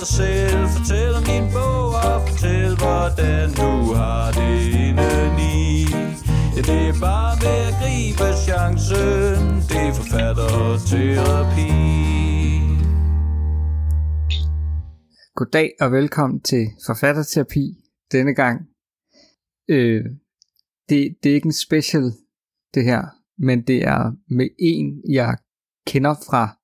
[0.00, 0.68] dig selv.
[0.76, 5.60] Fortæl om din bog og fortæl hvordan du har det indeni
[6.56, 9.40] Ja, det er bare ved at gribe chancen.
[9.70, 11.70] Det er forfatterterapi
[15.38, 17.64] Goddag og velkommen til Forfatterterapi.
[18.12, 18.60] Denne gang,
[19.68, 20.04] øh,
[20.88, 22.12] det, det er ikke en special,
[22.74, 23.02] det her,
[23.38, 25.36] men det er med en, jeg
[25.86, 26.59] kender fra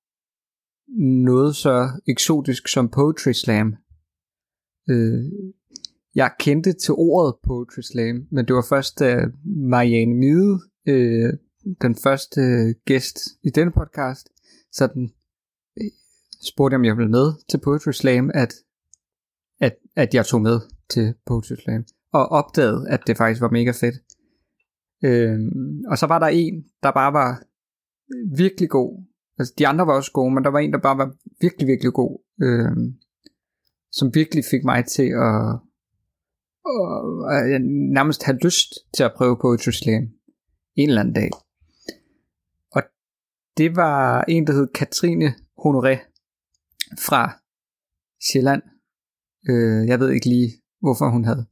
[0.95, 3.75] noget så eksotisk som Poetry Slam.
[4.89, 5.25] Øh,
[6.15, 11.33] jeg kendte til ordet Poetry Slam, men det var først da Marianne Mide, øh,
[11.81, 12.41] den første
[12.85, 14.29] gæst i denne podcast,
[14.71, 15.09] sådan
[15.81, 15.91] øh,
[16.47, 18.53] spurgte om jeg ville med til Poetry Slam, at,
[19.61, 23.71] at, at jeg tog med til Poetry Slam, og opdagede, at det faktisk var mega
[23.71, 23.95] fedt.
[25.03, 25.39] Øh,
[25.87, 27.43] og så var der en, der bare var
[28.37, 29.03] virkelig god,
[29.39, 31.93] Altså, de andre var også gode, men der var en, der bare var virkelig, virkelig
[31.93, 32.21] god.
[32.41, 32.71] Øh,
[33.91, 35.59] som virkelig fik mig til at,
[37.33, 37.61] at, at
[37.97, 40.03] nærmest have lyst til at prøve Poetry Slam
[40.75, 41.29] en eller anden dag.
[42.71, 42.83] Og
[43.57, 45.95] det var en, der hed Katrine Honoré
[47.07, 47.39] fra
[48.27, 48.61] Sjælland.
[49.49, 51.45] Øh, jeg ved ikke lige, hvorfor hun havde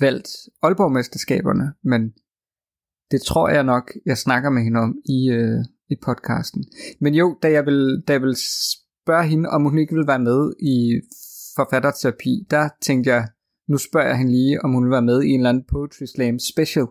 [0.00, 0.28] valgt
[0.62, 2.14] Aalborg-mesterskaberne, men
[3.10, 6.64] det tror jeg nok, jeg snakker med hende om i, øh, i podcasten.
[7.00, 10.18] Men jo, da jeg vil, da jeg vil spørge hende, om hun ikke vil være
[10.18, 11.00] med i
[11.56, 13.28] forfatterterapi, der tænkte jeg,
[13.68, 16.04] nu spørger jeg hende lige, om hun vil være med i en eller anden Poetry
[16.14, 16.86] Slam special.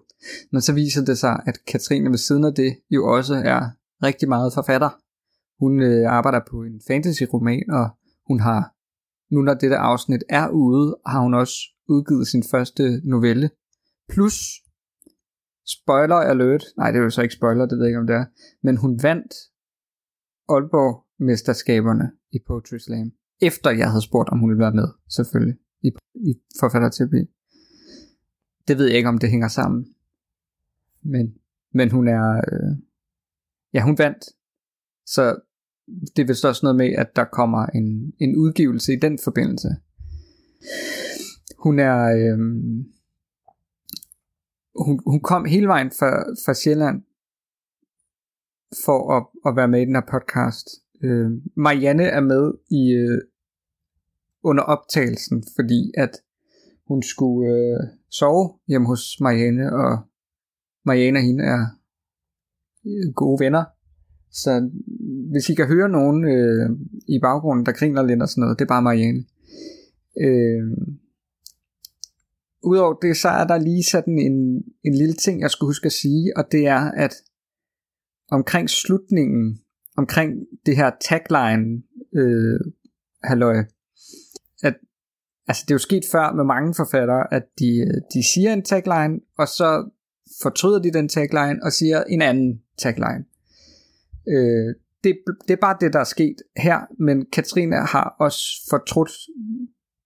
[0.51, 3.61] Men så viser det sig, at Katrine ved siden af det jo også er
[4.03, 4.89] rigtig meget forfatter.
[5.59, 7.89] Hun øh, arbejder på en fantasy-roman, og
[8.27, 8.75] hun har,
[9.33, 11.55] nu når dette afsnit er ude, har hun også
[11.89, 13.49] udgivet sin første novelle.
[14.09, 14.35] Plus
[15.77, 18.15] spoiler alert, nej det er jo så ikke spoiler, det ved jeg ikke om det
[18.15, 18.25] er,
[18.63, 19.33] men hun vandt
[20.49, 25.57] Aalborg mesterskaberne i Poetry Slam, efter jeg havde spurgt, om hun ville være med, selvfølgelig,
[25.81, 27.21] i, i forfatterterapi.
[28.67, 29.85] Det ved jeg ikke, om det hænger sammen.
[31.01, 31.33] Men,
[31.73, 32.77] men hun er, øh,
[33.73, 34.23] ja hun vandt,
[35.05, 35.39] så
[36.15, 39.69] det er vist også noget med, at der kommer en, en udgivelse i den forbindelse.
[41.57, 42.39] Hun er, øh,
[44.85, 46.11] hun, hun kom hele vejen fra,
[46.45, 47.03] fra Sjælland
[48.85, 50.67] for at, at være med i den her podcast.
[51.03, 53.21] Øh, Marianne er med i øh,
[54.43, 56.11] under optagelsen, fordi at
[56.87, 57.79] hun skulle øh,
[58.09, 59.97] sove hjemme hos Marianne, og
[60.85, 61.65] Marianne og hende er
[62.85, 63.63] øh, gode venner.
[64.31, 64.69] Så
[65.31, 66.69] hvis I kan høre nogen øh,
[67.07, 69.23] i baggrunden, der griner lidt og sådan noget, det er bare Marianne.
[70.21, 70.77] Øh,
[72.63, 75.91] Udover det, så er der lige sådan en, en lille ting, jeg skulle huske at
[75.91, 77.13] sige, og det er, at
[78.31, 79.59] omkring slutningen,
[79.97, 80.33] omkring
[80.65, 81.83] det her tagline,
[82.15, 82.59] øh,
[83.23, 83.57] halløj,
[84.63, 84.75] at
[85.47, 89.19] altså det er jo sket før med mange forfattere, at de, de siger en tagline,
[89.37, 89.89] og så
[90.41, 93.25] fortryder de den tagline og siger en anden tagline.
[94.27, 99.11] Øh, det, det er bare det, der er sket her, men Katrine har også fortrudt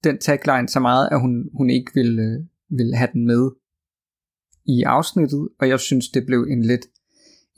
[0.03, 3.51] den tagline så meget, at hun, hun ikke ville, øh, vil have den med
[4.65, 6.85] i afsnittet, og jeg synes, det blev en lidt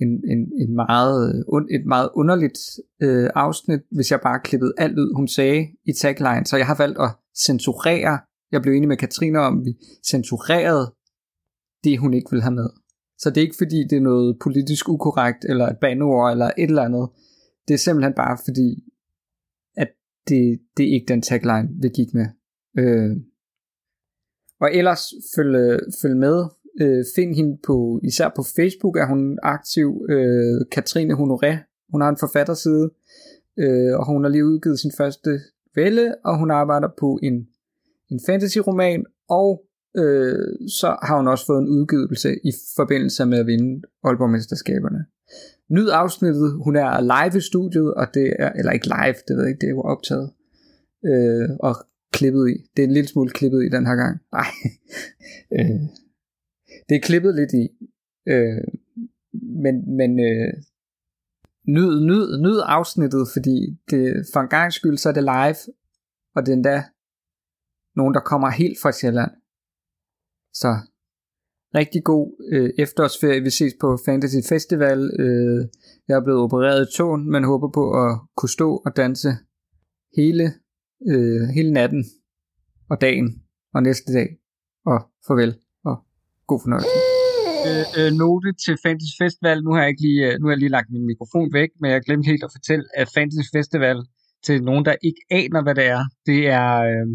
[0.02, 2.60] en, en, en meget, øh, et meget underligt
[3.02, 6.46] øh, afsnit, hvis jeg bare klippede alt ud, hun sagde i tagline.
[6.46, 7.10] Så jeg har valgt at
[7.46, 8.20] censurere.
[8.52, 9.74] Jeg blev enig med Katrine om, vi
[10.10, 10.94] censurerede
[11.84, 12.70] det, hun ikke vil have med.
[13.18, 16.70] Så det er ikke fordi, det er noget politisk ukorrekt, eller et banord, eller et
[16.70, 17.10] eller andet.
[17.68, 18.84] Det er simpelthen bare fordi,
[20.30, 22.28] det, det er ikke den tagline, vi gik med.
[22.80, 23.18] Øh.
[24.60, 25.04] Og ellers
[25.36, 26.46] følg, følg med.
[26.82, 30.06] Øh, find hende på, især på Facebook er hun aktiv.
[30.10, 31.54] Øh, Katrine Honoré,
[31.92, 32.90] hun har en forfatterside,
[33.58, 35.40] øh, og hun har lige udgivet sin første
[35.76, 37.48] vælge, og hun arbejder på en,
[38.12, 39.66] en fantasy-roman, og
[39.98, 45.15] øh, så har hun også fået en udgivelse i forbindelse med at vinde Aalborg-mesterskaberne.
[45.70, 46.64] Nyd afsnittet.
[46.64, 49.62] Hun er live i studiet, og det er, eller ikke live, det ved jeg ikke,
[49.62, 50.32] det er jo optaget.
[51.06, 51.76] Øh, og
[52.14, 52.56] klippet i.
[52.76, 54.22] Det er en lille smule klippet i den her gang.
[54.38, 54.50] Nej.
[55.58, 55.82] øh,
[56.90, 57.66] det er klippet lidt i.
[58.28, 58.64] Øh,
[59.64, 60.54] men men øh,
[61.68, 65.74] nyd, nyd, nyd afsnittet, fordi det, for en gang skyld, så er det live,
[66.36, 66.84] og det er endda
[67.96, 69.32] nogen, der kommer helt fra Sjælland.
[70.54, 70.78] Så
[71.76, 73.42] rigtig god øh, efterårsferie.
[73.42, 75.00] Vi ses på Fantasy Festival.
[75.20, 75.60] Øh,
[76.08, 79.30] jeg er blevet opereret i tåen, men håber på at kunne stå og danse
[80.18, 80.46] hele,
[81.12, 82.04] øh, hele natten
[82.90, 83.28] og dagen
[83.74, 84.28] og næste dag.
[84.86, 85.52] Og farvel
[85.86, 85.96] og
[86.48, 86.98] god fornøjelse.
[87.68, 89.58] Øh, øh, note til Fantasy Festival.
[89.64, 91.92] Nu har, jeg ikke lige, øh, nu har jeg lige lagt min mikrofon væk, men
[91.92, 94.00] jeg glemte helt at fortælle, at Fantasy Festival
[94.46, 96.04] til nogen, der ikke aner, hvad det er.
[96.30, 97.08] Det er, øh,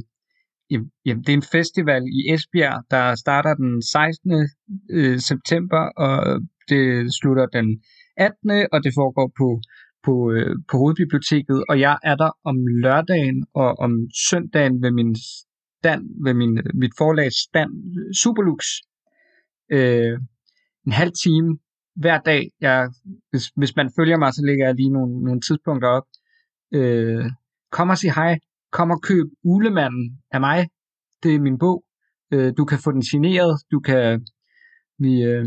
[1.06, 4.48] jamen, det er en festival i Esbjerg, der starter den 16.
[4.90, 7.82] Øh, september, og det slutter den
[8.16, 8.50] 18.
[8.72, 9.60] og det foregår på
[10.04, 13.92] på, øh, på hovedbiblioteket, og jeg er der om lørdagen og om
[14.30, 15.16] søndagen ved min
[15.78, 17.72] stand, ved min, mit forlags stand,
[18.22, 18.64] Superlux,
[19.72, 20.18] øh,
[20.86, 21.58] en halv time
[21.94, 22.50] hver dag.
[22.60, 22.90] Jeg,
[23.30, 26.06] hvis, hvis man følger mig, så lægger jeg lige nogle, nogle tidspunkter op.
[26.74, 27.24] Øh,
[27.72, 28.38] kom og sig hej.
[28.72, 30.68] Kom og køb Ulemanden af mig.
[31.22, 31.84] Det er min bog.
[32.32, 33.62] Øh, du kan få den signeret.
[33.72, 34.26] Du kan...
[34.98, 35.46] Vi, øh,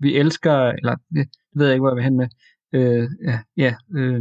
[0.00, 0.54] vi elsker...
[0.78, 2.28] Eller, det ved jeg ikke, hvor jeg vil hen med.
[2.74, 4.20] Øh, ja, ja øh,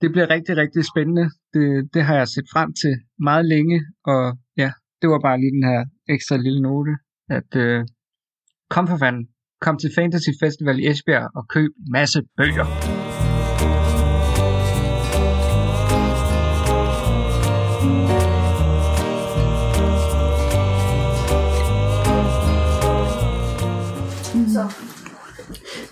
[0.00, 1.30] det bliver rigtig, rigtig spændende.
[1.54, 3.80] Det, det har jeg set frem til meget længe.
[4.04, 6.90] Og ja, det var bare lige den her ekstra lille note.
[7.28, 7.84] At øh,
[8.70, 9.28] kom for fanden.
[9.60, 12.97] Kom til Fantasy Festival i Esbjerg og køb masse bøger.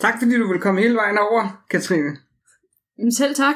[0.06, 2.17] Tak fordi du vil komme hele vejen over, Katrine.
[2.99, 3.55] Jamen selv tak.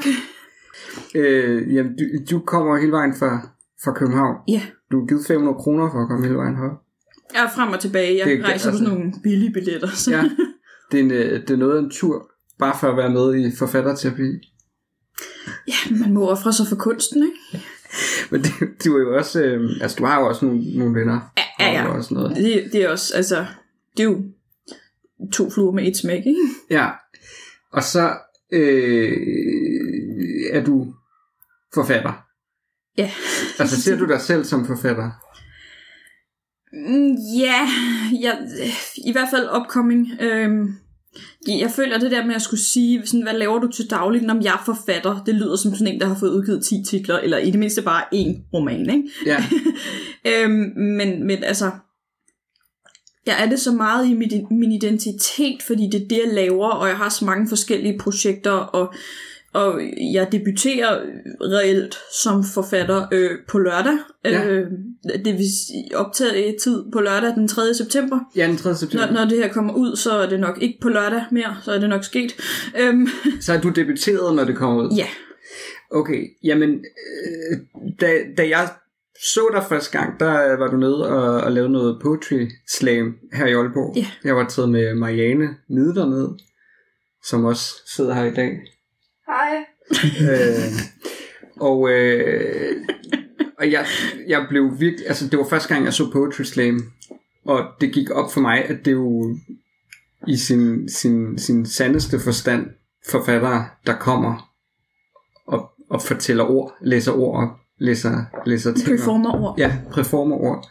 [1.14, 3.48] Øh, jamen, du, du kommer hele vejen fra,
[3.84, 4.36] fra København.
[4.48, 4.62] Ja.
[4.92, 6.78] Du har givet 500 kroner for at komme hele vejen herop.
[7.34, 8.18] Jeg er frem og tilbage.
[8.18, 9.88] Jeg Det er- rejser altså- på sådan nogle billige billetter.
[9.88, 10.10] Så.
[10.10, 10.22] Ja.
[10.92, 13.34] Det er, en, øh, det er noget af en tur, bare for at være med
[13.34, 14.28] i forfatterterapi.
[15.68, 17.66] ja, man må ofre sig for kunsten, ikke?
[18.30, 18.52] Men det,
[18.84, 21.20] du er jo også, øh, altså du har jo også nogle, nogle venner.
[21.38, 21.86] Ja, ja, ja.
[21.88, 22.36] Og også noget.
[22.36, 23.46] Det, det er også, altså,
[23.96, 24.22] det er jo
[25.32, 26.48] to fluer med et smæk, ikke?
[26.70, 26.88] Ja.
[27.72, 28.12] Og så
[28.52, 29.12] øh,
[30.52, 30.94] er du
[31.74, 32.12] forfatter.
[32.98, 33.10] Ja.
[33.58, 35.10] Altså ser du dig selv som forfatter?
[36.72, 37.68] Mm, Ja,
[38.20, 38.38] jeg,
[39.06, 40.08] i hvert fald upcoming.
[40.20, 40.74] Øhm,
[41.48, 44.40] jeg føler det der med at skulle sige, sådan, hvad laver du til dagligt, når
[44.42, 45.24] jeg er forfatter?
[45.24, 47.82] Det lyder som sådan en, der har fået udgivet 10 titler, eller i det mindste
[47.82, 49.10] bare én roman, ikke?
[49.26, 49.44] Ja.
[50.30, 51.70] øhm, men, men altså,
[53.26, 56.68] jeg er det så meget i min, min identitet, fordi det er det, jeg laver,
[56.68, 58.94] og jeg har så mange forskellige projekter, og,
[59.52, 59.80] og
[60.12, 61.00] jeg debuterer
[61.40, 63.98] reelt som forfatter øh, på lørdag.
[64.24, 64.46] Ja.
[64.48, 64.66] Øh,
[65.24, 67.74] det vil sige optaget tid på lørdag den 3.
[67.74, 68.18] september.
[68.36, 68.74] Ja, den 3.
[68.74, 69.06] september.
[69.06, 71.72] Når, når det her kommer ud, så er det nok ikke på lørdag mere, så
[71.72, 72.34] er det nok sket.
[72.78, 73.08] Øhm,
[73.40, 74.96] Så er du debuteret, når det kommer ud?
[74.96, 75.06] ja,
[75.92, 77.58] Okay, jamen, øh,
[78.00, 78.06] da,
[78.36, 78.68] da jeg
[79.22, 83.46] så dig første gang, der var du nede og, og lavede noget poetry slam her
[83.46, 83.96] i Aalborg.
[83.96, 84.06] Ja.
[84.24, 86.28] Jeg var taget med Marianne Nide derned,
[87.24, 88.60] som også sidder her i dag.
[89.26, 89.64] Hej.
[90.30, 90.72] øh,
[91.60, 92.76] og øh,
[93.60, 93.86] og jeg,
[94.28, 96.92] jeg blev virkelig, altså det var første gang, jeg så Poetry Slam,
[97.44, 99.36] og det gik op for mig, at det jo
[100.26, 102.70] i sin, sin, sin sandeste forstand
[103.10, 104.50] forfattere, der kommer
[105.46, 108.96] og, og fortæller ord, læser ord op, læser, læser ting op.
[108.96, 109.54] Performer ord.
[109.58, 110.70] Ja, performer ord.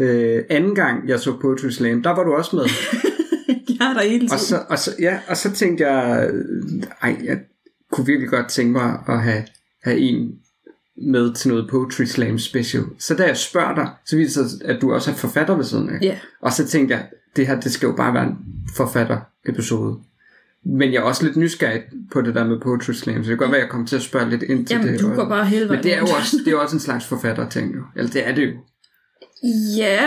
[0.00, 2.64] Øh, anden gang, jeg så Poetry Slam, der var du også med.
[3.80, 4.32] Jeg er der hele tiden.
[4.32, 6.30] Og så, og så, ja, og så tænkte jeg,
[7.02, 7.38] ej, jeg
[7.92, 9.44] kunne virkelig godt tænke mig at have,
[9.84, 10.38] have en
[10.96, 12.84] med til noget Poetry Slam special.
[12.98, 15.64] Så da jeg spørger dig, så viser det sig, at du også er forfatter ved
[15.64, 15.98] siden af.
[16.02, 16.18] Ja.
[16.40, 18.36] Og så tænkte jeg, det her, det skal jo bare være en
[18.76, 19.98] forfatter-episode.
[20.68, 21.82] Men jeg er også lidt nysgerrig
[22.12, 23.96] på det der med Poetry Slam, så det kan godt være, at jeg kommer til
[23.96, 25.00] at spørge lidt ind til Jamen, det.
[25.00, 26.80] du og- går bare hele vejen Men det er jo også, det er også en
[26.80, 27.82] slags forfatter-ting, jo.
[27.96, 28.52] Eller det er det jo.
[29.76, 30.04] Ja,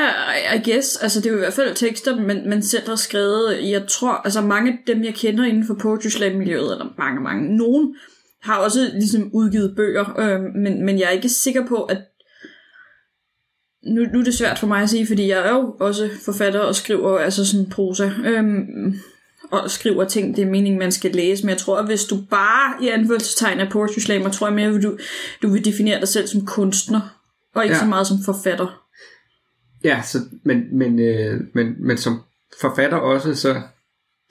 [0.50, 0.98] yeah, I guess.
[0.98, 3.70] Altså, det er jo i hvert fald tekster, men, men selv har skrevet.
[3.72, 7.58] Jeg tror, altså mange af dem, jeg kender inden for Poetry Slam-miljøet, eller mange, mange,
[7.58, 7.96] nogen,
[8.42, 11.98] har også ligesom udgivet bøger, øh, men, men jeg er ikke sikker på, at
[13.84, 16.60] nu, nu er det svært for mig at sige, fordi jeg er jo også forfatter
[16.60, 18.94] og skriver altså sådan prosa, øhm,
[19.52, 22.18] og skriver ting, det er meningen, man skal læse, men jeg tror, at hvis du
[22.30, 24.98] bare i anførselstegn er poetry slammer, tror jeg mere, at du,
[25.42, 27.02] du vil definere dig selv som kunstner,
[27.56, 27.80] og ikke Ja.
[27.80, 28.86] så meget som forfatter.
[29.84, 32.20] Ja, så, men, men, øh, men, men som
[32.62, 33.62] forfatter også, så,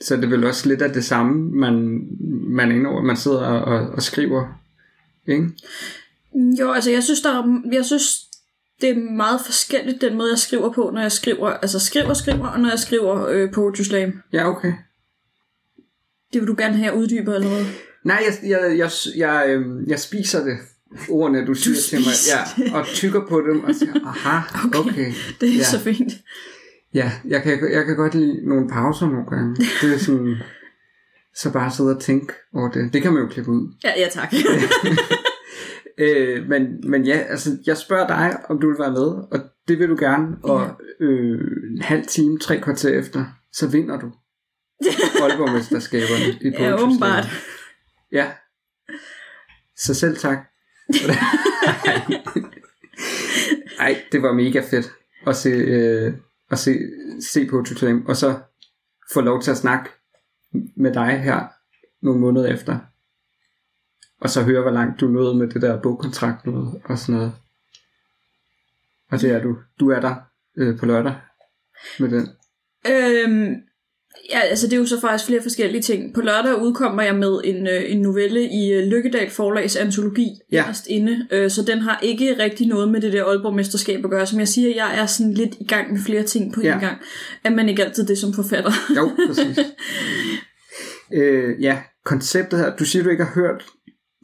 [0.00, 2.00] så er det vel også lidt af det samme, man,
[2.48, 4.46] man er inde over, man sidder og, og, og skriver,
[5.28, 5.48] ikke?
[6.60, 8.18] Jo, altså jeg synes, der er, jeg synes,
[8.80, 12.46] det er meget forskelligt, den måde, jeg skriver på, når jeg skriver, altså skriver, skriver,
[12.46, 14.22] og når jeg skriver øh, poetry slam.
[14.32, 14.72] Ja, okay.
[16.32, 17.64] Det vil du gerne have, jeg uddyber eller hvad?
[18.04, 20.56] Nej, jeg, jeg, jeg, jeg, øh, jeg spiser det,
[21.10, 22.14] ordene du siger til mig,
[22.68, 24.38] ja, og tykker på dem og siger, aha,
[24.78, 24.90] okay.
[24.90, 25.12] okay.
[25.40, 25.58] Det er Ja.
[25.58, 25.64] ja.
[25.64, 26.12] så fint.
[26.94, 29.56] Ja, jeg kan, jeg kan godt lide nogle pauser nogle gange.
[29.82, 30.36] Det er sådan,
[31.34, 32.92] så bare sidde og tænke over det.
[32.92, 33.74] Det kan man jo klippe ud.
[33.84, 34.32] Ja, ja tak.
[36.00, 39.78] Øh, men, men ja, altså, jeg spørger dig, om du vil være med, og det
[39.78, 40.70] vil du gerne, og
[41.00, 41.40] øh,
[41.76, 44.10] en halv time, tre kvarter efter, så vinder du
[45.22, 47.26] Aalborg-mesterskaberne i ja, Poetry åbenbart.
[48.12, 48.32] Ja.
[49.76, 50.38] Så selv tak.
[53.80, 54.90] Ej, det var mega fedt
[55.26, 56.14] at se, øh,
[56.50, 56.78] at se,
[57.20, 58.38] se på Tutelem, og så
[59.12, 59.90] få lov til at snakke
[60.76, 61.46] med dig her
[62.02, 62.78] nogle måneder efter.
[64.20, 66.46] Og så høre, hvor langt du nåede med det der bogkontrakt
[66.84, 67.32] og sådan noget.
[69.10, 69.58] Og det er du.
[69.80, 70.14] Du er der
[70.56, 71.14] øh, på lørdag
[71.98, 72.28] med den.
[72.86, 73.67] Øhm,
[74.30, 76.14] ja, altså det er jo så faktisk flere forskellige ting.
[76.14, 80.64] På lørdag udkommer jeg med en, øh, en novelle i øh, Lykkedal Forlags antologi, Ja.
[80.88, 84.26] inde, øh, så den har ikke rigtig noget med det der Aalborg-mesterskab at gøre.
[84.26, 86.74] Som jeg siger, jeg er sådan lidt i gang med flere ting på Ja.
[86.74, 86.96] en gang.
[87.44, 88.70] Er man ikke altid det som forfatter?
[88.96, 89.58] Jo, præcis.
[91.14, 92.76] øh, ja, konceptet her.
[92.76, 93.64] Du siger, du ikke har hørt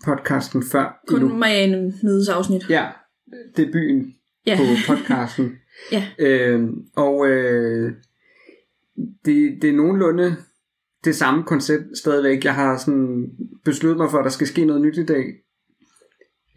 [0.05, 1.29] podcasten før endnu.
[1.29, 2.71] Kun Marianne Mides afsnit.
[2.71, 2.85] Ja,
[3.57, 4.15] det byen
[4.47, 4.57] Ja.
[4.57, 5.53] på podcasten.
[5.93, 6.05] Ja.
[6.19, 6.63] øh,
[6.97, 7.93] og øh,
[9.25, 10.37] det, det er nogenlunde
[11.05, 12.45] det samme koncept stadigvæk.
[12.45, 13.27] Jeg har sådan
[13.65, 15.25] besluttet mig for, at der skal ske noget nyt i dag.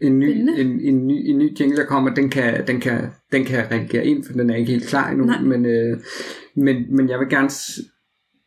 [0.00, 3.44] En ny, en, en, ny, en ny jingle, der kommer, den kan, den, kan, den
[3.44, 5.24] kan reagere ind, for den er ikke helt klar endnu.
[5.24, 5.40] Nej.
[5.40, 5.98] Men, øh,
[6.56, 7.50] men, men jeg vil gerne...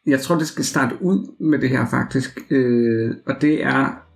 [0.05, 2.39] Jeg tror, det skal starte ud med det her faktisk.
[2.51, 4.07] Øh, og det er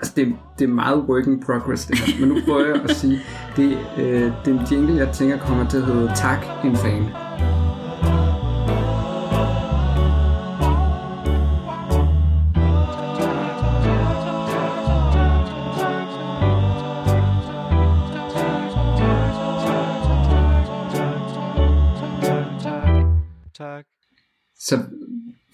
[0.00, 2.20] Altså, det, det er meget work in progress, det her.
[2.20, 3.20] Men nu prøver jeg at sige,
[3.56, 7.02] det, øh, det er en jingle, jeg tænker kommer til at hedde Tak, en fan.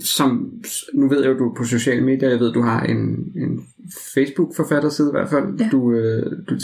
[0.01, 0.53] Som,
[0.95, 2.99] nu ved jeg jo, du er på sociale medier, jeg ved, du har en,
[3.37, 3.67] en
[4.15, 5.61] Facebook-forfatterside i hvert fald.
[5.61, 5.69] Ja.
[5.73, 6.59] Du, øh, du,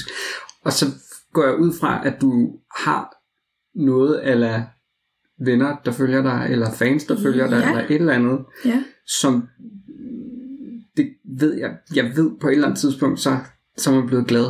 [0.65, 0.87] og så
[1.33, 3.15] går jeg ud fra, at du har
[3.75, 4.62] noget eller
[5.45, 7.69] venner, der følger dig, eller fans, der følger dig, Ja.
[7.71, 8.85] eller et eller andet, Ja.
[9.21, 9.49] som
[10.97, 13.37] det ved jeg, jeg ved på et eller andet tidspunkt, så,
[13.77, 14.47] så er man blevet glad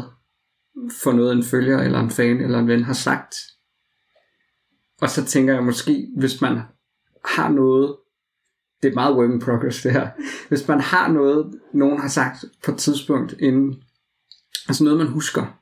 [1.02, 3.34] for noget, en følger, eller en fan, eller en ven har sagt.
[5.00, 6.60] Og så tænker jeg måske, hvis man
[7.24, 7.96] har noget,
[8.82, 10.08] det er meget work in progress det her,
[10.48, 13.82] hvis man har noget, nogen har sagt på et tidspunkt inden,
[14.68, 15.58] altså noget man husker,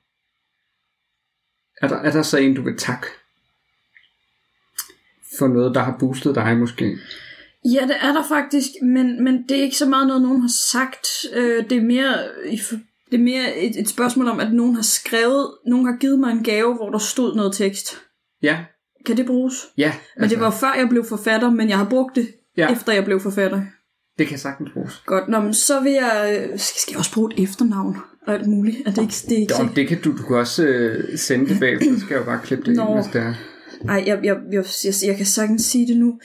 [1.82, 3.06] er der, er der så en, du vil takke
[5.38, 6.98] for noget, der har boostet dig måske?
[7.64, 10.52] Ja, det er der faktisk, men, men det er ikke så meget noget, nogen har
[10.70, 11.08] sagt.
[11.34, 12.28] Øh, det er mere,
[13.10, 16.30] det er mere et, et spørgsmål om, at nogen har skrevet, nogen har givet mig
[16.30, 18.02] en gave, hvor der stod noget tekst.
[18.42, 18.64] Ja,
[19.06, 19.54] Kan det bruges?
[19.76, 19.92] ja.
[20.16, 22.72] Men altså, det var før jeg blev forfatter, men jeg har brugt det, Ja.
[22.72, 23.62] efter jeg blev forfatter.
[24.18, 25.02] det kan sagtens bruges.
[25.06, 26.40] Godt, Nå, men så vil jeg...
[26.52, 28.76] øh, Skal, jeg også bruge et efternavn og alt muligt?
[28.86, 29.68] Er det ikke, det er ikke så...
[29.76, 32.40] det kan du, du kan også øh, sende det bag, så skal jeg jo bare
[32.44, 32.86] klippe det Nå.
[32.86, 33.34] ind, hvis det er.
[33.88, 36.06] Ej, jeg, jeg, jeg, jeg, jeg kan sagtens sige det nu.
[36.06, 36.18] Det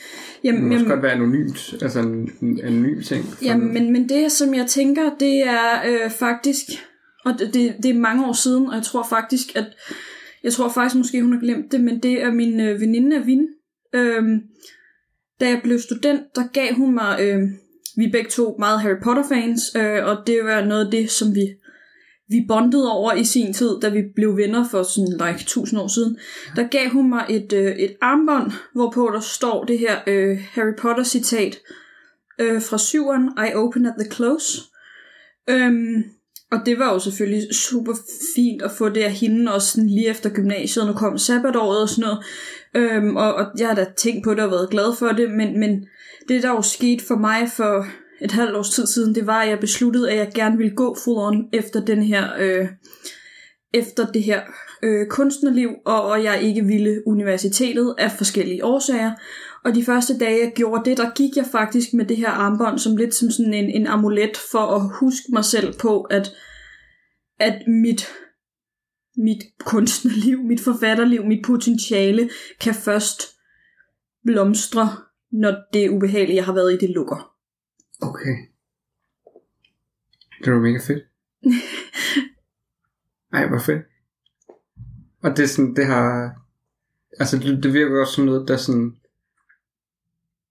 [0.44, 3.24] Jamen, må også jamen, godt være anonymt, altså en, en anonym ting.
[3.24, 3.72] for Ja, noget.
[3.74, 6.64] men, men det, som jeg tænker, det er øh, faktisk,
[7.24, 9.66] og det, det, det er mange år siden, og jeg tror faktisk, at,
[10.44, 13.26] jeg tror faktisk måske, hun har glemt det, men det er min øh, veninde af
[13.26, 13.46] Vin.
[13.94, 14.40] Øhm,
[15.40, 17.42] da jeg blev student, der gav hun mig, øh,
[17.96, 21.34] vi er begge to meget Harry Potter-fans, øh, og det var noget af det, som
[21.34, 21.46] vi,
[22.28, 25.88] vi bondede over i sin tid, da vi blev venner for sådan like tusind år
[25.88, 26.18] siden.
[26.56, 30.74] Der gav hun mig et, øh, et armbånd, hvorpå der står det her øh, Harry
[30.78, 31.58] Potter-citat,
[32.38, 34.62] øh, fra syveren, I open at the close.
[35.48, 36.04] Øhm,
[36.52, 37.94] og det var jo selvfølgelig super
[38.36, 41.88] fint at få det af hende, også sådan lige efter gymnasiet, når kom sabbatåret og
[41.88, 42.24] sådan noget.
[42.76, 45.60] Øhm, og, og jeg har da tænkt på det og været glad for det, men,
[45.60, 45.86] men
[46.28, 47.86] det der jo skete for mig for
[48.20, 50.96] et halvt års tid siden, det var, at jeg besluttede, at jeg gerne ville gå
[51.04, 52.68] full on efter den her, øh,
[53.74, 54.40] efter det her
[54.82, 59.12] øh, kunstnerliv, og, og jeg ikke ville universitetet af forskellige årsager.
[59.64, 62.78] Og de første dage, jeg gjorde det, der gik jeg faktisk med det her armbånd
[62.78, 66.32] som lidt som sådan en, en amulet for at huske mig selv på, at,
[67.40, 68.08] at mit,
[69.16, 72.30] mit kunstnerliv, mit forfatterliv, mit potentiale
[72.60, 73.22] kan først
[74.24, 74.96] blomstre,
[75.30, 77.32] når det ubehagelige, jeg har været i, det lukker.
[78.02, 78.36] Okay.
[80.44, 81.04] Det var mega fedt.
[83.32, 83.82] Ej, hvor fedt.
[85.22, 86.34] Og det er sådan, det har...
[87.18, 88.96] Altså, det, det virker også som noget, der sådan...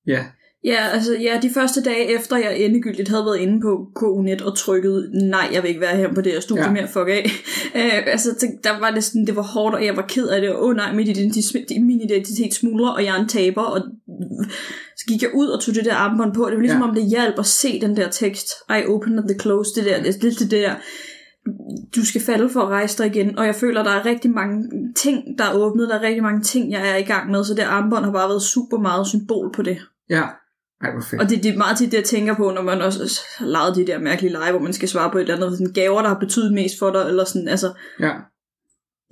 [0.05, 0.31] Ja,
[0.65, 4.57] Ja, altså ja, de første dage efter jeg endegyldigt havde været inde på KU-net og
[4.57, 6.71] trykket, nej, jeg vil ikke være her på det her studie Ja.
[6.71, 7.25] mere, fuck af.
[7.79, 10.49] Øh, altså, der var det sådan, det var hårdt, og jeg var ked af det,
[10.49, 13.81] og åh oh, nej, mit identitet, min identitet smuldrer, og jeg er en taber, og
[14.97, 16.87] så gik jeg ud og tog det der armbånd på, det var ligesom Ja.
[16.87, 20.21] om det hjalp at se den der tekst, I open the close, det der, det,
[20.21, 20.73] det, det der,
[21.95, 24.63] du skal falde for at rejse dig igen, og jeg føler, der er rigtig mange
[24.95, 27.53] ting, der er åbnet, der er rigtig mange ting, jeg er i gang med, så
[27.53, 29.77] det armbånd har bare været super meget symbol på det.
[30.09, 30.23] ja.
[30.81, 31.21] Ej, hvor fedt.
[31.21, 33.75] Og det, det er meget tit det, jeg tænker på, når man også har lavet
[33.75, 36.07] de der mærkelige lege, hvor man skal svare på et eller andet, sådan gaver, der
[36.09, 38.11] har betydet mest for dig, eller sådan, altså, Ja.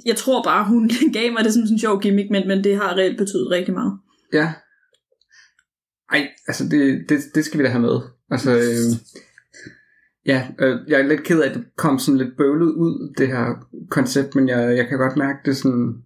[0.05, 2.75] jeg tror bare, hun gav mig det som sådan en sjov gimmick, men, men det
[2.75, 3.99] har reelt betydet rigtig meget.
[4.33, 4.53] Ja.
[6.11, 7.99] Ej, altså det, det, det skal vi da have med.
[8.31, 8.97] Altså, øh,
[10.25, 13.27] ja, øh, jeg er lidt ked af, at det kom sådan lidt bøvlet ud, det
[13.27, 13.45] her
[13.89, 16.03] koncept, men jeg, jeg kan godt mærke det sådan,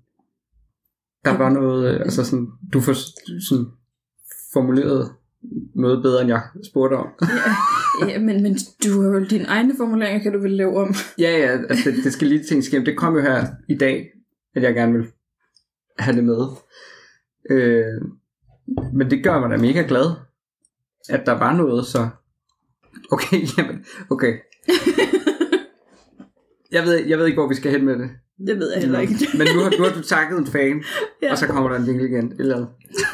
[1.25, 2.93] der var noget, øh, altså sådan, du får
[3.49, 3.65] sådan
[4.53, 5.11] formuleret
[5.75, 6.41] noget bedre, end jeg
[6.72, 7.08] spurgte om.
[8.08, 10.94] Ja, men, men du har jo dine egne formuleringer, kan du vel lave om.
[11.20, 12.86] ja, ja, altså det, det skal lige tænkes igennem.
[12.86, 14.10] Det kom jo her i dag,
[14.56, 15.08] at jeg gerne vil
[16.00, 16.48] have det med.
[17.50, 18.01] Øh,
[18.94, 20.12] men det gør mig da mega glad,
[21.10, 22.10] at der var noget, så...
[23.12, 24.34] Okay, jamen, okay.
[26.72, 28.10] Jeg ved, jeg ved ikke, hvor vi skal hen med det.
[28.48, 29.13] Det ved jeg heller ikke.
[29.38, 30.84] Men nu har, nu har du takket en fan,
[31.24, 31.32] Ja.
[31.32, 32.34] og så kommer der en jingle igen.
[32.39, 32.65] Eller...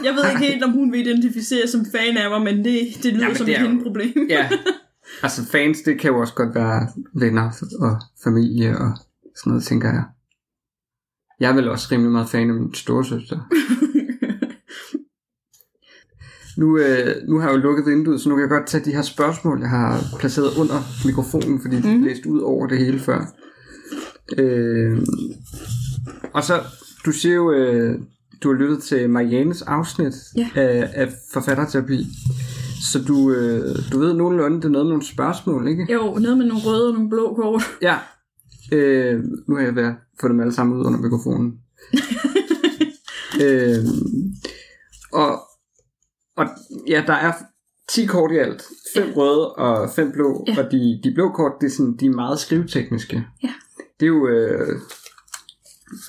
[0.03, 3.13] Jeg ved ikke helt, om hun vil identificere som fan af mig, men det, det
[3.13, 4.13] lyder Jamen, som det et er hende problem.
[4.30, 4.50] Ja,
[5.24, 8.92] altså fans, det kan jo også godt være venner og familie og
[9.36, 10.03] sådan noget, tænker jeg.
[11.39, 13.39] Jeg er vel også rimelig meget fan af min storesøster.
[16.58, 18.92] Nu, øh, nu har jeg jo lukket vinduet, så nu kan jeg godt tage de
[18.92, 21.96] her spørgsmål, jeg har placeret under mikrofonen, fordi de Mhm.
[21.98, 23.25] er blæst ud over det hele før.
[24.38, 24.98] Øh,
[26.34, 26.62] og så,
[27.06, 28.00] du siger jo, øh,
[28.44, 30.50] du har lyttet til Marianes afsnit Ja.
[30.56, 32.06] af, af forfatterterapi.
[32.92, 35.94] Så du, øh, du ved nogenlunde, det er noget med nogle spørgsmål, ikke?
[35.94, 37.63] jo, noget med nogle røde og nogle blå kort.
[37.82, 37.98] Ja.
[38.72, 41.53] Øh, nu har jeg at få dem alle sammen ud under mikrofonen.
[43.44, 43.86] øh,
[45.13, 45.42] og,
[46.38, 46.48] og
[46.88, 47.32] ja, der er
[47.89, 48.63] 10 kort i alt.
[48.96, 49.13] 5 ja.
[49.15, 50.46] røde og 5 blå.
[50.48, 50.63] Ja.
[50.63, 53.24] Og de, de blå kort, det er, sådan, de er meget skrivetekniske.
[53.44, 53.53] Ja.
[54.03, 54.27] Det er jo...
[54.27, 54.79] Øh,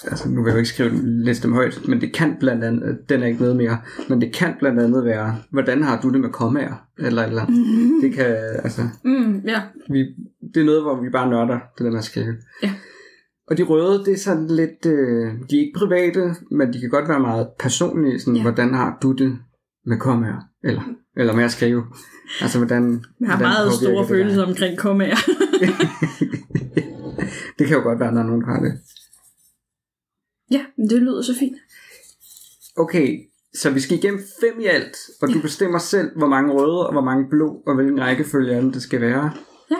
[0.04, 2.64] altså nu vil jeg jo ikke skrive den, læse dem højt, men det kan blandt
[2.64, 6.12] andet, den er ikke med mere, men det kan blandt andet være, hvordan har du
[6.12, 7.59] det med kommaer, eller et eller andet.
[7.59, 8.00] Mm-hmm.
[8.02, 9.62] Det kan, altså, Mm, ja.
[9.90, 9.98] vi,
[10.54, 12.35] det er noget, hvor vi bare nørder det der med at skrive.
[12.62, 12.72] Ja.
[13.50, 16.90] Og de røde, det er sådan lidt, øh, de er ikke private, men de kan
[16.90, 18.42] godt være meget personlige, sådan, ja.
[18.42, 19.38] hvordan har du det
[19.87, 20.83] med kommaer, eller,
[21.16, 21.85] eller med at skrive.
[22.40, 25.16] Altså, hvordan, Jeg har hvordan meget store følelser omkring kommaer.
[27.58, 28.72] det kan jo godt være, når nogen har det.
[30.50, 31.56] ja, men det lyder så fint.
[32.76, 33.18] Okay,
[33.54, 36.92] så vi skal igennem fem i alt, og du bestemmer selv, hvor mange røde og
[36.92, 39.32] hvor mange blå, og hvilken rækkefølge det skal være.
[39.70, 39.76] Ja.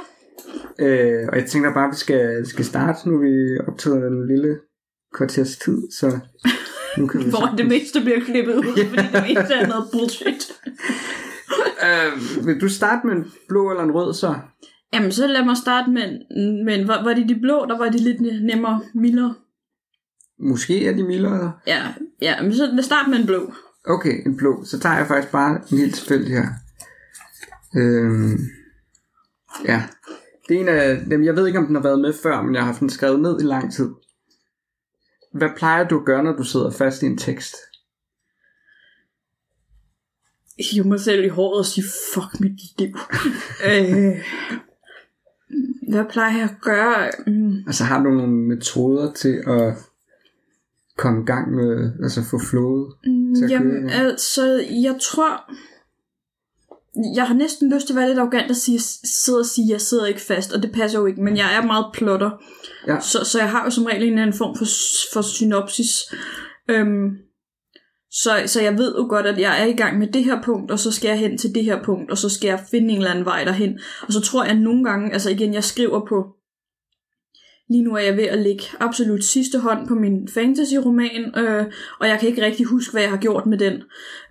[0.87, 4.26] Øh, og jeg tænker bare, at vi skal, skal starte, nu er vi optaget en
[4.28, 4.58] lille
[5.14, 6.18] kvarters tid, så
[6.98, 9.84] nu kan vi Hvor sagtens- det meste bliver klippet ud, fordi det meste er noget
[9.92, 10.52] bullshit.
[11.84, 14.34] Øh, vil du starte med en blå eller en rød så?
[14.94, 16.09] Jamen, så lad mig starte med,
[16.64, 19.35] men var, var det de blå, der var de lidt nemmere, mildere?
[20.38, 21.52] Måske er de mildere.
[21.66, 21.83] Ja,
[22.22, 23.52] ja men så lad os starte med en blå.
[23.87, 24.64] Okay, en blå.
[24.64, 26.46] Så tager jeg faktisk bare en helt tilfældig her.
[27.76, 28.38] Øhm,
[29.64, 29.83] ja.
[30.48, 32.54] Det er en af dem, jeg ved ikke, om den har været med før, men
[32.54, 33.90] jeg har haft den skrevet ned i lang tid.
[35.33, 37.54] Hvad plejer du at gøre, når du sidder fast i en tekst?
[40.59, 42.98] hive mig selv i håret og sige, fuck mit liv.
[43.70, 44.16] øh,
[45.90, 47.11] hvad plejer jeg at gøre?
[47.27, 49.75] Mm, Altså har du nogle metoder til at
[50.97, 52.92] komme i gang med, altså få flowet?
[53.07, 53.90] mm, Til at køre jamen, igen.
[53.90, 55.53] altså, jeg tror...
[57.14, 59.70] Jeg har næsten lyst til at være lidt arrogant og sige, sidde og sige, at
[59.73, 62.31] jeg sidder ikke fast, og det passer jo ikke, men jeg er meget plotter.
[62.87, 63.01] Ja.
[63.01, 64.64] Så, så jeg har jo som regel en eller anden form for,
[65.14, 66.14] for synopsis.
[66.68, 67.11] Øhm,
[68.22, 70.70] så, så jeg ved jo godt, at jeg er i gang med det her punkt,
[70.70, 72.96] og så skal jeg hen til det her punkt, og så skal jeg finde en
[72.96, 73.79] eller anden vej derhen.
[74.03, 76.24] Og så tror jeg nogle gange, altså igen, jeg skriver på,
[77.70, 81.66] lige nu er jeg ved at lægge absolut sidste hånd på min fantasy-roman, øh,
[82.00, 83.83] og jeg kan ikke rigtig huske, hvad jeg har gjort med den.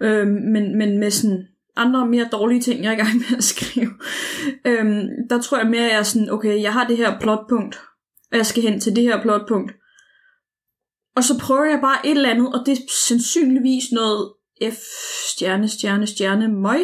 [0.01, 3.43] Øh, men, men med sådan andre mere dårlige ting, jeg er i gang med at
[3.43, 3.93] skrive,
[4.65, 4.85] øh,
[5.29, 7.81] der tror jeg mere, at jeg er sådan, okay, jeg har det her plotpunkt,
[8.31, 9.71] og jeg skal hen til det her plotpunkt.
[11.15, 14.33] Og så prøver jeg bare et eller andet, og det er sandsynligvis noget
[14.71, 14.79] F,
[15.31, 16.79] stjerne, stjerne, stjerne, møg.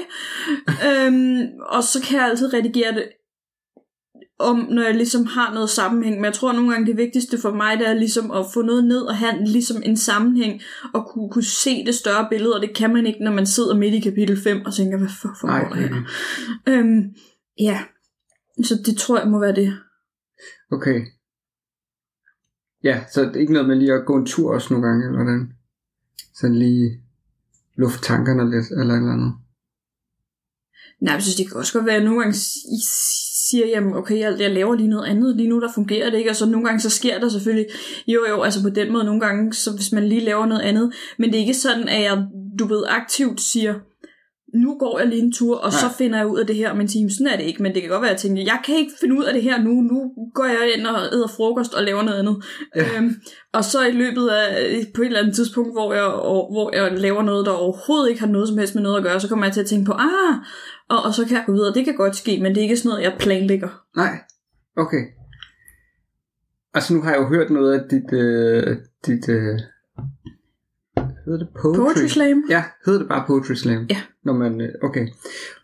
[0.87, 3.03] øhm, og så kan jeg altid redigere det
[4.39, 6.15] om, når jeg ligesom har noget sammenhæng.
[6.15, 8.83] Men jeg tror nogle gange, det vigtigste for mig, det er ligesom at få noget
[8.83, 10.61] ned og have ligesom en sammenhæng,
[10.93, 13.75] og kunne, kunne se det større billede, og det kan man ikke, når man sidder
[13.75, 16.03] midt i kapitel 5 og tænker, hvad for Nej, foregår der her?
[16.67, 17.01] Øhm,
[17.59, 17.83] ja,
[18.63, 19.77] så det tror jeg må være det.
[20.71, 21.01] Okay.
[22.83, 25.05] Ja, så det er ikke noget med lige at gå en tur også nogle gange,
[25.05, 25.53] eller hvordan?
[26.35, 27.01] Så lige
[27.75, 29.33] luft tankerne lidt, eller et eller andet.
[31.01, 32.37] Nej, jeg synes, det kan også godt være, at nogle gange
[32.77, 32.79] I
[33.49, 36.29] siger, jamen okay, jeg, jeg laver lige noget andet, lige nu der fungerer det ikke,
[36.29, 37.65] og så nogle gange så sker der selvfølgelig,
[38.07, 40.93] jo jo, altså på den måde nogle gange, så hvis man lige laver noget andet,
[41.17, 42.27] men det er ikke sådan, at jeg,
[42.59, 43.73] du ved, aktivt siger,
[44.53, 45.79] nu går jeg lige en tur, og Nej.
[45.79, 47.09] så finder jeg ud af det her om en time.
[47.09, 48.91] Sådan er det ikke, men det kan godt være, at jeg tænker, jeg kan ikke
[49.01, 49.71] finde ud af det her nu.
[49.71, 52.43] Nu går jeg ind og æder frokost og laver noget andet.
[52.75, 52.97] Ja.
[52.97, 53.15] Øhm,
[53.53, 54.47] og så i løbet af,
[54.95, 58.21] på et eller andet tidspunkt, hvor jeg, og, hvor jeg laver noget, der overhovedet ikke
[58.21, 59.93] har noget som helst med noget at gøre, så kommer jeg til at tænke på,
[59.93, 60.35] ah,
[60.89, 61.73] og, og så kan jeg gå videre.
[61.73, 63.69] Det kan godt ske, men det er ikke sådan noget, jeg planlægger.
[63.95, 64.13] Nej,
[64.77, 65.03] okay.
[66.73, 69.59] Altså nu har jeg jo hørt noget af dit, øh, dit øh,
[71.29, 71.79] hedder det Poetry?
[71.79, 72.43] Poetry Slam?
[72.49, 73.85] Ja, hedder det bare Poetry Slam?
[73.89, 74.01] Ja.
[74.25, 75.07] Når man, øh, okay.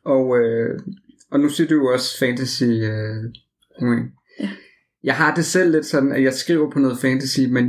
[0.06, 0.80] Og, øh,
[1.32, 2.64] og nu siger du jo også fantasy.
[2.64, 3.24] Øh,
[4.40, 4.50] Ja.
[5.04, 7.66] Jeg har det selv lidt sådan, at jeg skriver på noget fantasy, men,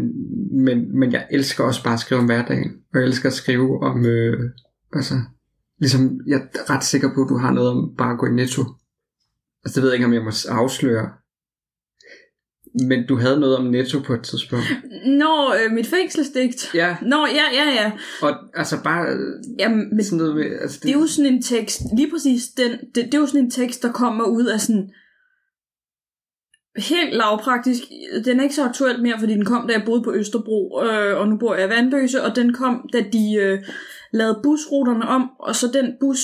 [0.64, 2.72] men, men jeg elsker også bare at skrive om hverdagen.
[2.94, 4.50] Og jeg elsker at skrive om, øh,
[4.92, 5.14] altså,
[5.78, 8.32] ligesom, jeg er ret sikker på, at du har noget om bare at gå i
[8.32, 8.62] netto.
[9.64, 11.10] Altså, det ved jeg ikke, om jeg må afsløre.
[12.88, 14.64] Men du havde noget om netto på et tidspunkt.
[15.06, 16.70] Nå, øh, mit fængselsdigt.
[16.74, 17.92] Ja, Nå, ja, ja, ja.
[18.22, 21.42] og altså bare øh, Jamen, men sådan noget med, altså det er jo sådan en
[21.42, 24.60] tekst, lige præcis den, det, det er jo sådan en tekst, der kommer ud af
[24.60, 24.90] sådan,
[26.76, 27.82] helt lavpraktisk,
[28.24, 31.20] den er ikke så aktuel mere, fordi den kom, da jeg boede på Østerbro, øh,
[31.20, 33.58] og nu bor jeg i Vandløse, og den kom, da de øh,
[34.12, 36.20] lavede busruterne om, og så den bus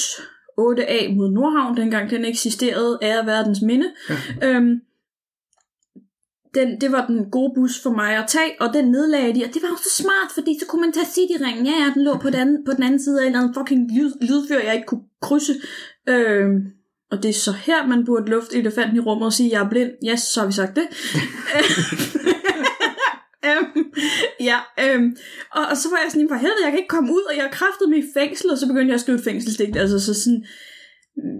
[0.60, 3.86] 8A mod Nordhavn, dengang den eksisterede, er verdens minde.
[4.08, 4.48] Ja.
[4.48, 4.80] Øhm,
[6.54, 9.54] den, det var den gode bus for mig at tage, og den nedlagde de, og
[9.54, 11.66] det var jo så smart, fordi så kunne man tage Cityringen.
[11.66, 13.54] Ja, ja, den lå på den, anden, på den anden side af en eller anden
[13.54, 15.54] fucking lyd, lydfyr, jeg ikke kunne krydse.
[16.08, 16.56] Øhm,
[17.10, 19.70] og det er så her, man burde lufte elefanten i rummet og sige, jeg er
[19.70, 19.90] blind.
[20.10, 20.86] Yes, så har vi sagt det.
[23.48, 23.84] øhm,
[24.40, 25.16] ja, øhm,
[25.52, 27.48] og, og, så var jeg sådan, for helvede, jeg kan ikke komme ud, og jeg
[27.52, 29.76] kræftede mig i fængsel, og så begyndte jeg at skrive et fængselsdigt.
[29.76, 30.44] Altså så sådan,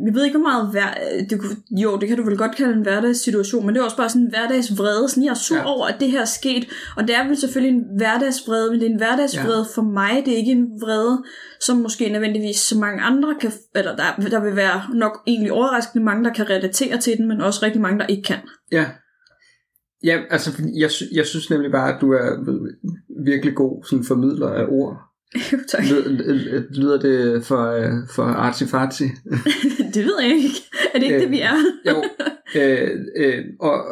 [0.07, 0.91] jeg ved ikke, hvor meget hver,
[1.31, 3.97] det, kunne- jo, det kan du vel godt kalde en hverdagssituation, men det er også
[3.97, 5.65] bare sådan en hverdagsvrede, sådan jeg er sur Ja.
[5.67, 6.65] over, at det her er sket,
[6.97, 9.75] og det er vel selvfølgelig en hverdagsvrede, men det er en hverdagsvrede ja.
[9.75, 11.23] for mig, det er ikke en vrede,
[11.61, 16.05] som måske nødvendigvis så mange andre kan, eller der, der vil være nok egentlig overraskende
[16.05, 18.39] mange, der kan relatere til den, men også rigtig mange, der ikke kan.
[18.73, 18.87] Ja.
[20.05, 22.27] Ja, altså jeg, jeg synes nemlig bare, at du er
[23.25, 24.97] virkelig god sådan formidler af ord.
[25.35, 25.85] Jo, tak.
[25.85, 29.05] Lyd, lyder, det for, øh, for artifarti?
[29.95, 30.49] det ved jeg ikke.
[30.95, 31.55] Er det ikke Øh, det, vi er?
[31.90, 32.03] Jo.
[32.61, 33.85] øh, øh, og,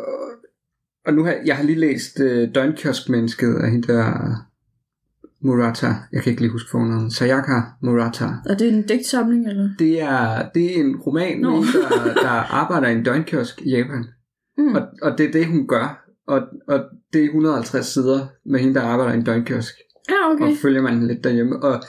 [1.07, 4.35] og nu har jeg har lige læst øh, Døgnkiosk-mennesket af hende der
[5.43, 5.87] Murata.
[6.13, 7.13] Jeg kan ikke lige huske fornavnet.
[7.13, 8.25] Sayaka Murata.
[8.47, 9.71] Er det en digtsamling, eller?
[9.79, 11.63] Det er, det er en roman, no.
[11.63, 14.05] der, der arbejder i en døgnkiosk i Japan.
[14.59, 14.75] Mm.
[14.75, 16.07] Og, og det er det, hun gør.
[16.27, 16.81] Og, og
[17.13, 19.75] det er 150 sider med hende, der arbejder i en døgnkiosk.
[20.11, 20.45] Ja, okay.
[20.45, 21.63] Og følger man lidt derhjemme.
[21.63, 21.83] Og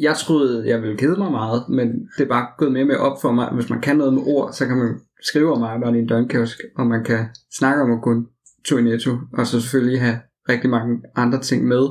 [0.00, 3.20] jeg troede, jeg ville kede mig meget, men det er bare gået mere med op
[3.22, 3.48] for mig.
[3.48, 6.08] at Hvis man kan noget med ord, så kan man skrive om arbejde i en
[6.08, 7.26] døgnkiosk, og man kan
[7.58, 8.26] snakke om at gå en
[8.64, 11.88] tur i netto, og så selvfølgelig have rigtig mange andre ting med.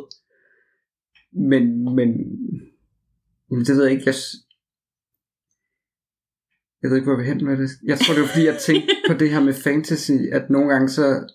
[1.33, 2.09] Men, men
[3.51, 4.03] jamen, det ved jeg ikke.
[4.05, 4.15] Jeg,
[6.81, 7.69] jeg ved ikke, hvor jeg hen med det.
[7.83, 10.89] Jeg tror, det var fordi, jeg tænkte på det her med fantasy, at nogle gange
[10.89, 11.33] så,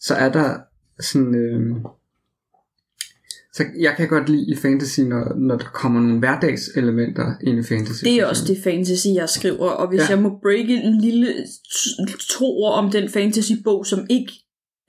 [0.00, 0.58] så er der
[1.00, 1.34] sådan...
[1.34, 1.76] Øh,
[3.56, 7.62] så jeg kan godt lide i fantasy, når, når der kommer nogle hverdagselementer ind i
[7.62, 8.04] fantasy.
[8.04, 10.06] Det er også det fantasy, jeg skriver, og hvis Ja.
[10.08, 14.32] jeg må break en lille t- to ord om den fantasy-bog, som ikke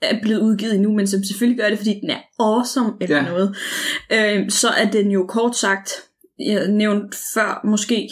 [0.02, 3.22] er blevet udgivet endnu, men som selvfølgelig gør det, fordi den er awesome eller ja.
[3.22, 3.56] noget,
[4.12, 5.90] øh, så er den jo kort sagt,
[6.38, 8.08] jeg nævnte før, måske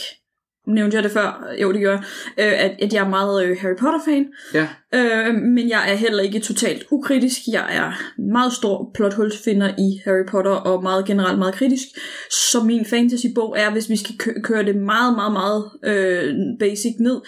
[0.66, 1.96] nævnte jeg det før, jo det gør,
[2.38, 6.22] øh, at, at jeg er meget øh, Harry Potter-fan, Ja, Øh, men jeg er heller
[6.22, 7.40] ikke totalt ukritisk.
[7.52, 7.92] Jeg er
[8.32, 11.86] meget stor plothulsfinder i Harry Potter, og meget generelt meget kritisk.
[12.50, 16.94] Så min fantasybog er, hvis vi skal kø- køre det meget, meget, meget øh, basic
[17.00, 17.20] ned,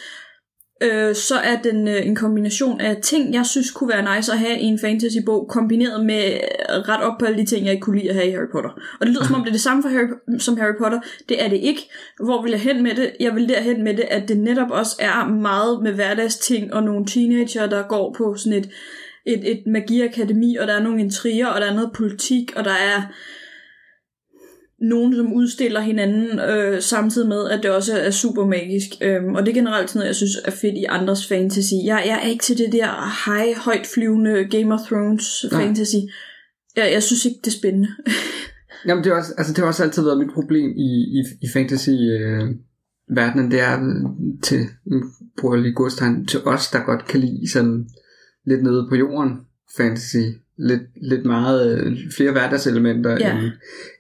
[0.81, 4.39] øh, så er den øh, en kombination af ting, jeg synes kunne være nice at
[4.39, 7.85] have i en fantasybog, kombineret med øh, ret op på alle de ting, jeg ikke
[7.85, 8.71] kunne lide at have i Harry Potter.
[8.71, 11.01] Og det lyder som om, det er det samme for Harry, som Harry Potter.
[11.29, 11.91] Det er det ikke.
[12.25, 13.11] Hvor vil jeg hen med det?
[13.21, 17.07] Jeg vil derhen med det, at det netop også er meget med hverdagsting, og nogle
[17.07, 18.71] teenager, der går på sådan et,
[19.27, 22.71] et, et magiakademi, og der er nogle intriger, og der er noget politik, og der
[22.71, 23.03] er
[24.81, 28.89] nogen, som udstiller hinanden, øh, samtidig med, at det også er super magisk.
[29.01, 31.75] Øhm, og det er generelt sådan noget, jeg synes er fedt i andres fantasy.
[31.85, 32.91] Jeg, jeg er ikke til det der
[33.27, 35.65] high, højt flyvende Game of Thrones Nej.
[35.65, 35.97] fantasy.
[36.77, 37.89] Jeg, jeg synes ikke, det er spændende.
[38.87, 41.49] Jamen, det, er også, altså, det har også altid været mit problem i, i, i
[41.53, 42.43] fantasy øh,
[43.11, 44.03] verdenen, det er
[44.43, 44.61] til,
[45.41, 47.89] bruger lige godstegn, til os, der godt kan lide sådan
[48.47, 49.41] lidt nede på jorden
[49.77, 50.17] fantasy,
[50.59, 53.39] lidt, lidt meget øh, flere hverdagselementer Ja.
[53.39, 53.53] end,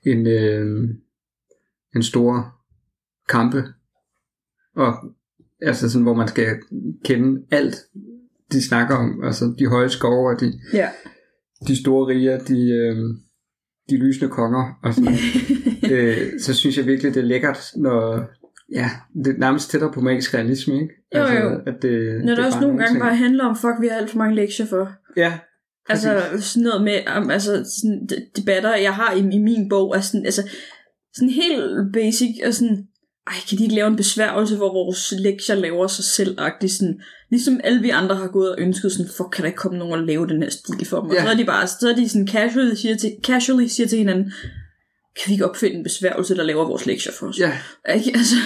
[0.06, 0.66] end, øh,
[1.94, 2.50] end store
[3.28, 3.64] kampe,
[4.76, 4.94] og
[5.62, 6.46] altså sådan, hvor man skal
[7.04, 7.74] kende alt,
[8.52, 10.88] de snakker om, altså de høje skove og de, Ja.
[11.68, 12.96] de store riger, de, øh,
[13.90, 15.12] de lysende konger og sådan
[15.92, 18.26] øh, så synes jeg virkelig, det er lækkert, når,
[18.72, 18.90] ja,
[19.24, 20.94] det er nærmest tættere på magisk realisme, ikke?
[21.14, 21.60] Jo, jo.
[21.66, 23.02] at det, Når det der er også nogle gange ting.
[23.02, 24.92] bare handler om, fuck, vi har alt for mange lektier for.
[25.16, 25.38] Ja,
[25.88, 29.96] Altså sådan noget med, um, altså sådan de- debatter, jeg har i, i min bog,
[29.96, 30.42] er sådan, altså,
[31.14, 32.87] sådan helt basic, og sådan,
[33.27, 37.61] ej, kan de ikke lave en besværgelse, hvor vores lektier laver sig selv sådan, ligesom
[37.64, 40.07] alle vi andre har gået og ønsket, sådan, fuck, kan der ikke komme nogen og
[40.07, 41.14] lave den her stil for mig?
[41.14, 41.20] Ja.
[41.20, 43.98] Og så er de bare, så er de sådan casually siger til, casually siger til
[43.98, 44.33] hinanden,
[45.16, 47.38] kan vi ikke opfinde en besværgelse, der laver vores lektier for os?
[47.38, 47.59] ja.
[47.94, 48.12] Ikke?
[48.14, 48.37] Altså,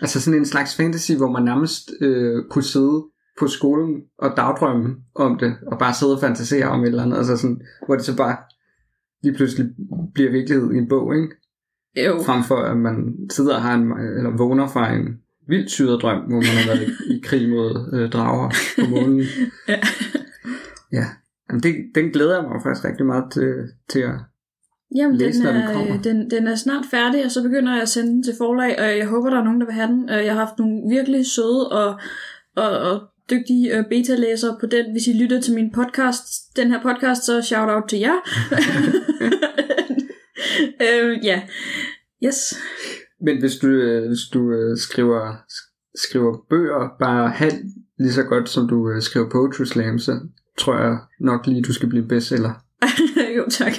[0.00, 3.02] Altså sådan en slags fantasy, hvor man nærmest øh, kunne sidde
[3.38, 7.16] på skolen og dagdrømme om det, og bare sidde og fantasere om et eller andet,
[7.16, 8.36] altså sådan, hvor det så bare
[9.22, 9.66] lige pludselig
[10.14, 11.28] bliver virkelighed i en bog, ikke?
[12.06, 12.22] jo.
[12.26, 15.18] Frem for at man sidder og har en, eller vågner fra en
[15.48, 19.22] vildt syret drøm, hvor man har været i, i krig mod øh, drager på månen.
[19.68, 19.78] Ja.
[20.92, 21.04] Ja,
[21.50, 23.54] Jamen, det, den glæder jeg mig faktisk rigtig meget til,
[23.88, 24.14] til at...
[24.96, 26.02] Jamen, Læs, den når den er, kommer.
[26.02, 28.98] den, den er snart færdig, og så begynder jeg at sende den til forlag, og
[28.98, 30.10] jeg håber, der er nogen, der vil have den.
[30.10, 32.00] Øh, Jeg har haft nogle virkelig søde og,
[32.56, 34.92] og, og dygtige øh, beta-læsere på den.
[34.92, 38.14] Hvis I lytter til min podcast, den her podcast, så shout out til jer.
[40.86, 41.42] øh, ja,
[42.24, 42.54] yes.
[43.20, 45.32] Men hvis du, øh, hvis du øh, skriver,
[45.94, 47.64] skriver bøger bare halvt
[47.98, 50.20] lige så godt, som du øh, skriver poetry slam, så
[50.58, 52.52] tror jeg nok lige, du skal blive bestseller.
[53.36, 53.72] jo, tak.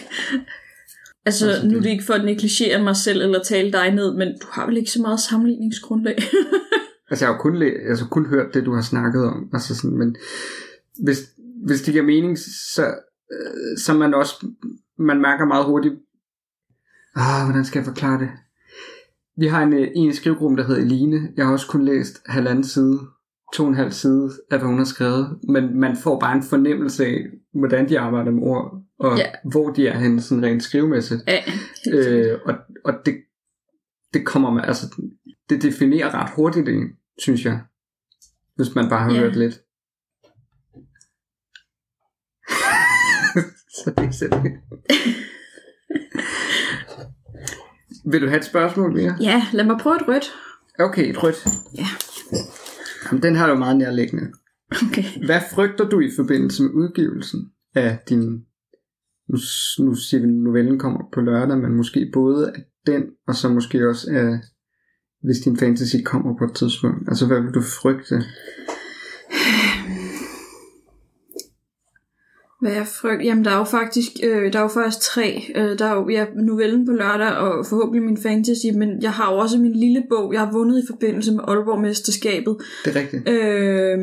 [1.25, 3.91] Altså, Altså, nu er det- det ikke for at negligere mig selv eller tale dig
[3.91, 6.17] ned, men du har vel ikke så meget sammenligningsgrundlag?
[7.09, 9.49] Altså, jeg har jo kun, altså, kun hørt det, du har snakket om.
[9.53, 10.15] Altså, sådan, men
[11.03, 11.17] hvis,
[11.65, 12.37] hvis det giver mening,
[12.73, 12.85] så,
[13.31, 14.47] øh, så man også,
[14.97, 15.95] man mærker meget hurtigt,
[17.15, 18.29] ah, hvordan skal jeg forklare det?
[19.37, 21.31] Vi har en, øh, en i skrivegruppen, der hedder Eline.
[21.37, 22.99] Jeg har også kun læst halvanden side,
[23.53, 25.39] to og en halv side af, hvad hun har skrevet.
[25.49, 29.25] Men man får bare en fornemmelse af, hvordan de arbejder med ord, og Ja.
[29.51, 31.21] hvor de er henne, sådan rent skrivemæssigt.
[31.27, 31.43] ja.
[31.93, 32.53] Øh, og
[32.85, 33.15] og det,
[34.13, 34.95] det kommer med, altså,
[35.49, 36.83] det definerer ret hurtigt en,
[37.19, 37.59] synes jeg.
[38.55, 39.19] Hvis man bare har Ja.
[39.19, 39.53] hørt lidt.
[43.83, 44.57] Så det er sådan.
[48.11, 49.17] Vil du have et spørgsmål mere?
[49.21, 50.25] ja, lad mig prøve et rødt.
[50.79, 51.45] Okay, et rødt.
[51.77, 51.87] Ja.
[53.05, 54.31] Jamen, den har du meget nærliggende.
[54.87, 55.25] Okay.
[55.25, 58.45] Hvad frygter du i forbindelse med udgivelsen af din...
[59.29, 59.37] Nu,
[59.79, 63.49] nu siger vi, at novellen kommer på lørdag, men måske både af den, og så
[63.49, 64.39] måske også af,
[65.25, 67.09] hvis din fantasy kommer på et tidspunkt.
[67.09, 68.15] Altså, hvad vil du frygte?
[72.61, 73.23] Hvad jeg frygt?
[73.23, 75.43] Jamen, der er jo faktisk, øh, der er jo faktisk tre.
[75.55, 79.31] Øh, der er jo ja, novellen på lørdag, og forhåbentlig min fantasy, men jeg har
[79.33, 83.29] jo også min lille bog, jeg har vundet i forbindelse med Aalborg-mesterskabet, Det er rigtigt.
[83.29, 83.99] øh,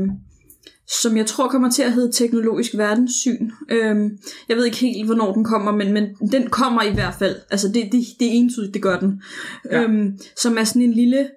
[1.03, 3.51] som jeg tror kommer til at hedde Teknologisk Verdenssyn.
[3.71, 4.11] Øh,
[4.49, 7.37] jeg ved ikke helt, hvornår den kommer, men, men den kommer i hvert fald.
[7.51, 9.23] Altså, det, det, det er entydigt, det gør den.
[9.71, 9.81] Ja.
[9.81, 9.89] Ja.
[9.89, 11.29] Øh, som er sådan en lille...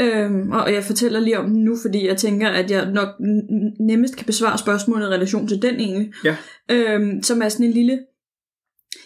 [0.00, 3.08] Øhm, og jeg fortæller lige om den nu, fordi jeg tænker, at jeg nok
[3.80, 6.36] nemmest kan besvare spørgsmålet i relation til den egentlig Ja.
[6.70, 7.98] øhm, som er sådan en lille...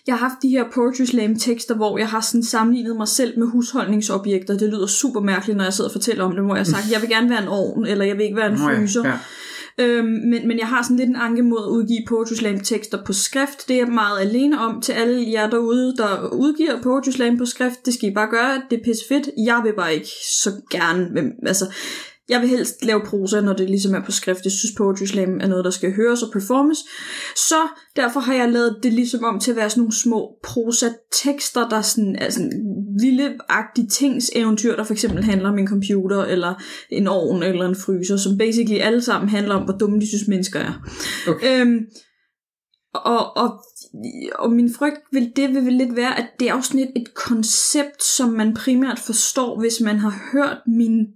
[0.07, 3.39] Jeg har haft de her poetry slam tekster, hvor jeg har sådan sammenlignet mig selv
[3.39, 4.59] med husholdningsobjekter.
[4.59, 6.93] Det lyder super mærkeligt, når jeg sidder og fortæller om det, hvor jeg har sagt,
[6.93, 9.09] jeg vil gerne være en ovn, eller jeg vil ikke være en Nå ja, fryser.
[9.09, 9.15] ja.
[9.79, 13.05] Øhm, men, men jeg har sådan lidt en anke mod at udgive Poetry Slam tekster
[13.05, 13.69] på skrift.
[13.69, 17.45] Det er jeg meget alene om til alle jer derude, der udgiver Poetry Slam på
[17.45, 17.87] skrift.
[17.87, 18.63] Det skal I bare gøre.
[18.71, 19.31] Det er pisse fedt.
[19.47, 20.11] Jeg vil bare ikke
[20.43, 21.11] så gerne.
[21.11, 21.65] men, Altså,
[22.33, 24.45] jeg vil helst lave prosa, når det ligesom er på skrift.
[24.45, 26.79] Jeg synes, Poetry Slam er noget, der skal høres og performes.
[27.37, 27.61] Så
[27.97, 31.81] derfor har jeg lavet det ligesom om til at være sådan nogle små prosa-tekster, der
[31.81, 32.53] sådan, er sådan
[33.01, 36.55] lille-agtige tings eventyr, der for eksempel handler om en computer, eller
[36.91, 40.29] en ovn, eller en fryser, som basically alle sammen handler om, hvor dumme de synes,
[40.29, 40.73] mennesker er.
[41.29, 41.61] Okay.
[41.61, 41.79] Øhm,
[42.95, 43.65] og, og,
[44.39, 46.93] og min frygt vil det vil vel lidt være, at det er også sådan et,
[46.97, 51.07] et koncept, som man primært forstår, hvis man har hørt min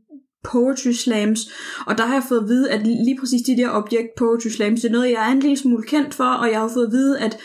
[0.53, 1.41] poetry slams,
[1.87, 4.81] og der har jeg fået at vide, at lige præcis de der objekt poetry slams,
[4.81, 6.93] det er noget, jeg er en lille smule kendt for, og jeg har fået at
[6.93, 7.39] vide, at,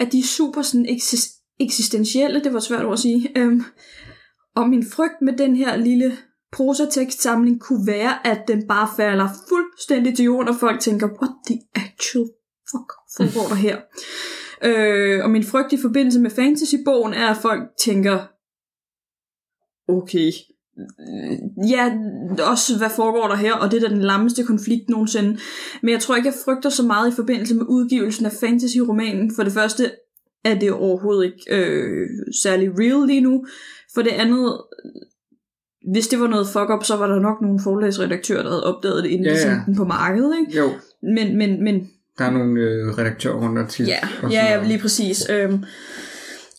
[0.00, 3.62] at de er super sådan exis- eksistentielle, det var svært ord at sige, øhm,
[4.56, 6.16] og min frygt med den her lille
[6.52, 11.58] prosatekstsamling kunne være, at den bare falder fuldstændig til jorden, og folk tænker, what the
[11.74, 12.26] actual
[12.70, 13.76] fuck foregår der her?
[14.62, 18.18] øh, og min frygt i forbindelse med fantasybogen er, at folk tænker,
[19.88, 20.32] okay,
[21.68, 21.92] ja,
[22.42, 25.38] også hvad foregår der her, og det er da den lammeste konflikt nogensinde.
[25.82, 29.32] Men jeg tror ikke, jeg frygter så meget i forbindelse med udgivelsen af fantasy-romanen.
[29.36, 29.90] For det første
[30.44, 32.06] er det overhovedet ikke øh,
[32.42, 33.46] særlig real lige nu.
[33.94, 34.60] For det andet,
[35.92, 39.04] hvis det var noget fuck up, så var der nok nogle forlagsredaktører, der havde opdaget
[39.04, 40.34] det, inden Ja, ja, de sendte den på markedet.
[40.40, 40.58] Ikke?
[40.58, 40.70] Jo,
[41.02, 43.88] Men, men, men der er nogle øh, redaktører rundt og tit.
[43.88, 45.30] Ja, og ja, ja lige præcis.
[45.30, 45.64] Øhm,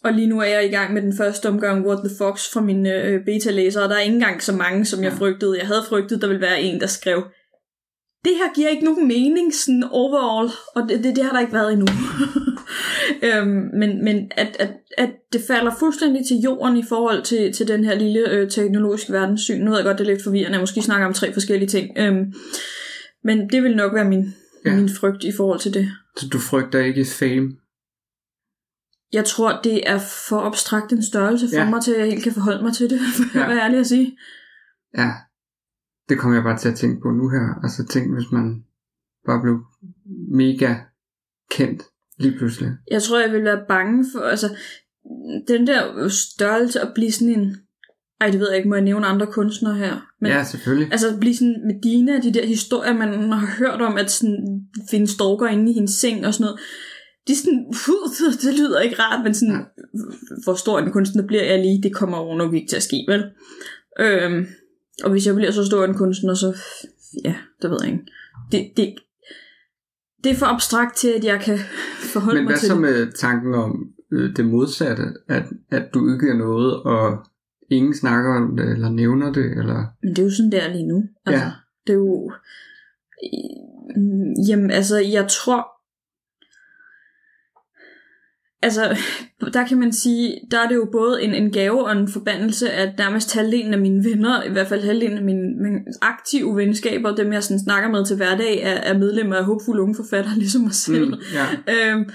[0.03, 2.61] Og lige nu er jeg i gang med den første omgang What the Fox fra
[2.61, 5.57] mine øh, beta-læsere, og der er ikke engang så mange, som jeg frygtede.
[5.57, 7.23] Jeg havde frygtet, der ville være en, der skrev,
[8.25, 11.53] det her giver ikke nogen mening sådan overall, og det, det, det har der ikke
[11.53, 11.87] været endnu.
[13.27, 17.67] øhm, men men at, at, at det falder fuldstændig til jorden i forhold til, til
[17.67, 19.61] den her lille øh, teknologiske verdenssyn.
[19.61, 21.89] Nu ved jeg godt, det er lidt forvirrende, jeg måske snakker om tre forskellige ting.
[21.97, 22.33] Øhm,
[23.23, 24.35] men det vil nok være min,
[24.65, 24.75] ja.
[24.75, 25.91] min frygt i forhold til det.
[26.17, 27.51] Så du frygter ikke fame?
[29.13, 31.69] Jeg tror, det er for abstrakt en størrelse for Ja.
[31.69, 32.99] mig, til at jeg helt kan forholde mig til det,
[33.33, 33.43] for Ja.
[33.43, 34.17] at være ærlig at sige.
[34.97, 35.11] Ja.
[36.09, 37.59] Det kommer jeg bare til at tænke på nu her.
[37.63, 38.63] Altså tænk, hvis man
[39.25, 39.59] bare blev
[40.31, 40.75] mega
[41.51, 41.83] kendt
[42.19, 42.69] lige pludselig.
[42.91, 44.55] Jeg tror, jeg vil være bange for, altså,
[45.47, 47.55] den der størrelse at blive sådan en,
[48.21, 49.97] ej, det ved jeg ikke, må jeg nævne andre kunstnere her?
[50.21, 50.87] Men, ja, selvfølgelig.
[50.91, 54.61] Altså at blive sådan med Dina, de der historier, man har hørt om, at sådan,
[54.91, 56.59] finde stalker inde i hendes seng og sådan noget.
[57.29, 59.65] De er sådan, uh, det lyder ikke rart, men sådan,
[60.43, 63.05] hvor stor en kunstner bliver jeg lige, det kommer jo nok ikke til at ske,
[63.07, 63.23] vel?
[63.99, 64.47] Øhm,
[65.03, 66.57] og hvis jeg bliver så stor en kunstner, så,
[67.25, 68.05] ja, det ved jeg ikke.
[68.51, 68.95] Det, det,
[70.23, 71.57] det er for abstrakt til, at jeg kan
[72.13, 72.81] forholde Men mig hvad til så det.
[72.81, 75.03] med tanken om øh, det modsatte?
[75.27, 77.25] At, at du udgiver noget, og
[77.71, 79.85] ingen snakker om det, eller nævner det, eller...
[80.03, 81.03] Men det er jo sådan, det er lige nu.
[81.25, 81.51] Altså, Ja.
[81.87, 82.31] Det er jo...
[84.47, 85.78] Jamen, altså, jeg tror...
[88.61, 88.97] Altså,
[89.53, 92.71] der kan man sige, der er det jo både en, en gave og en forbandelse,
[92.71, 97.15] at nærmest halvdelen af mine venner, i hvert fald halvdelen af mine, mine aktive venskaber,
[97.15, 100.61] dem jeg sådan snakker med til hverdag, er, er medlemmer af håbfulde unge forfattere, ligesom
[100.61, 101.07] mig selv.
[101.07, 101.45] Mm, ja.
[101.73, 102.09] Øhm,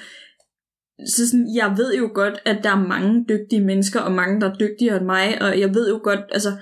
[1.08, 4.50] så sådan, jeg ved jo godt, at der er mange dygtige mennesker, og mange, der
[4.50, 6.52] er dygtigere end mig, og jeg ved jo godt, altså,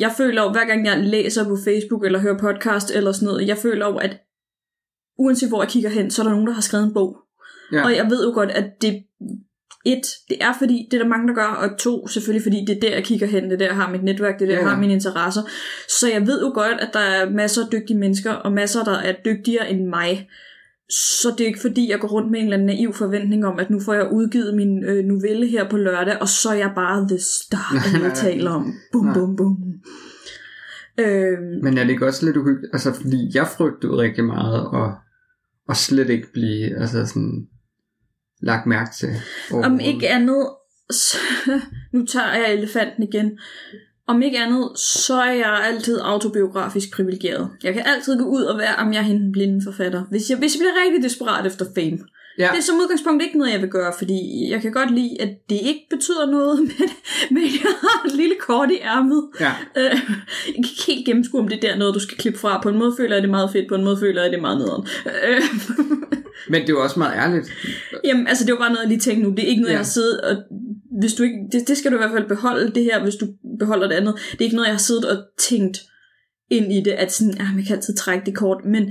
[0.00, 3.48] jeg føler jo, hver gang jeg læser på Facebook, eller hører podcast, eller sådan noget,
[3.48, 4.18] jeg føler jo, at
[5.18, 7.25] uanset hvor jeg kigger hen, så er der nogen, der har skrevet en bog.
[7.72, 7.84] Ja.
[7.84, 9.02] Og jeg ved jo godt, at det,
[9.86, 12.76] et, det er fordi, det er der mange, der gør, og to, selvfølgelig fordi, det
[12.76, 14.54] er der, jeg kigger hen, det er der, jeg har mit netværk, det er der,
[14.54, 14.68] jeg ja.
[14.68, 15.42] har mine interesser.
[16.00, 18.98] Så jeg ved jo godt, at der er masser af dygtige mennesker, og masser, der
[18.98, 20.28] er dygtigere end mig.
[20.90, 23.58] Så det er ikke fordi, jeg går rundt med en eller anden naiv forventning om,
[23.58, 26.72] at nu får jeg udgivet min øh, novelle her på lørdag, og så er jeg
[26.74, 27.74] bare the star,
[28.04, 28.74] jeg taler om.
[28.92, 29.56] Bum, bum, bum.
[30.98, 32.70] Øhm, Men er det ikke også lidt uhyggeligt?
[32.72, 34.94] Altså, fordi jeg frygtede rigtig meget, og,
[35.68, 37.46] og slet ikke blive altså sådan,
[38.42, 39.08] lagt mærke til.
[39.52, 40.48] Om ikke andet,
[40.90, 41.16] så,
[41.94, 43.38] nu tager jeg elefanten igen.
[44.08, 47.50] Om ikke andet, så er jeg altid autobiografisk privilegeret.
[47.62, 50.04] Jeg kan altid gå ud og være, om jeg er hende den blinde forfatter.
[50.10, 51.98] Hvis jeg, hvis jeg bliver rigtig desperat efter fame.
[52.38, 52.48] Ja.
[52.52, 55.28] Det er som udgangspunkt ikke noget, jeg vil gøre, fordi jeg kan godt lide, at
[55.50, 56.88] det ikke betyder noget, men,
[57.30, 59.24] men jeg har et lille kort i ærmet.
[59.40, 62.38] Ja, Øh, jeg kan ikke helt gennemskue, om det er der noget, du skal klippe
[62.38, 62.60] fra.
[62.62, 64.40] På en måde føler jeg, det meget fedt, på en måde føler jeg, det er
[64.40, 64.86] meget nederen.
[65.28, 65.42] Øh,
[66.48, 67.52] men det er jo også meget ærligt.
[68.04, 69.30] Jamen, altså det var bare noget, jeg lige tænkte nu.
[69.36, 69.78] Det er ikke noget, Ja.
[69.78, 70.36] jeg har siddet og...
[71.00, 73.26] Hvis du ikke, det, det skal du i hvert fald beholde, det her, hvis du
[73.58, 74.14] beholder det andet.
[74.32, 75.78] Det er ikke noget, jeg har siddet og tænkt
[76.50, 78.64] ind i det, at sådan, ah, man kan altid trække det kort.
[78.64, 78.82] Men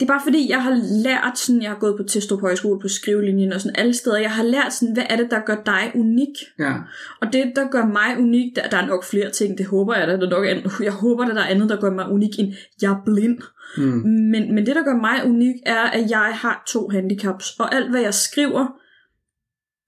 [0.00, 2.88] det er bare fordi, jeg har lært, sådan, jeg har gået på Testrup Højskole på
[2.88, 5.92] skrivelinjen og sådan alle steder, jeg har lært sådan, hvad er det, der gør dig
[5.94, 6.28] unik?
[6.58, 6.72] Ja,
[7.20, 10.08] Og det, der gør mig unik, der, der er nok flere ting, det håber jeg
[10.08, 12.52] da, der er nok, an- jeg håber, der er andet, der gør mig unik, end
[12.82, 13.38] jeg er blind.
[13.76, 14.02] Mm.
[14.32, 17.56] Men, men det, der gør mig unik, er, at jeg har to handicaps.
[17.58, 18.66] Og alt, hvad jeg skriver,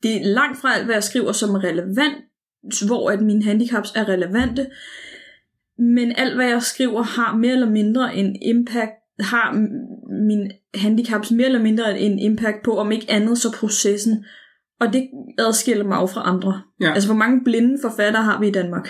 [0.03, 2.17] det er langt fra alt, hvad jeg skriver, som er relevant,
[2.87, 4.67] hvor at mine handicaps er relevante.
[5.79, 11.31] Men alt, hvad jeg skriver, har mere eller mindre en impact, har m- mine handicaps
[11.31, 14.25] mere eller mindre en impact på, om ikke andet, så processen.
[14.81, 16.63] Og det adskiller mig jo fra andre.
[16.81, 16.93] Ja.
[16.93, 18.89] Altså, hvor mange blinde forfattere har vi i Danmark?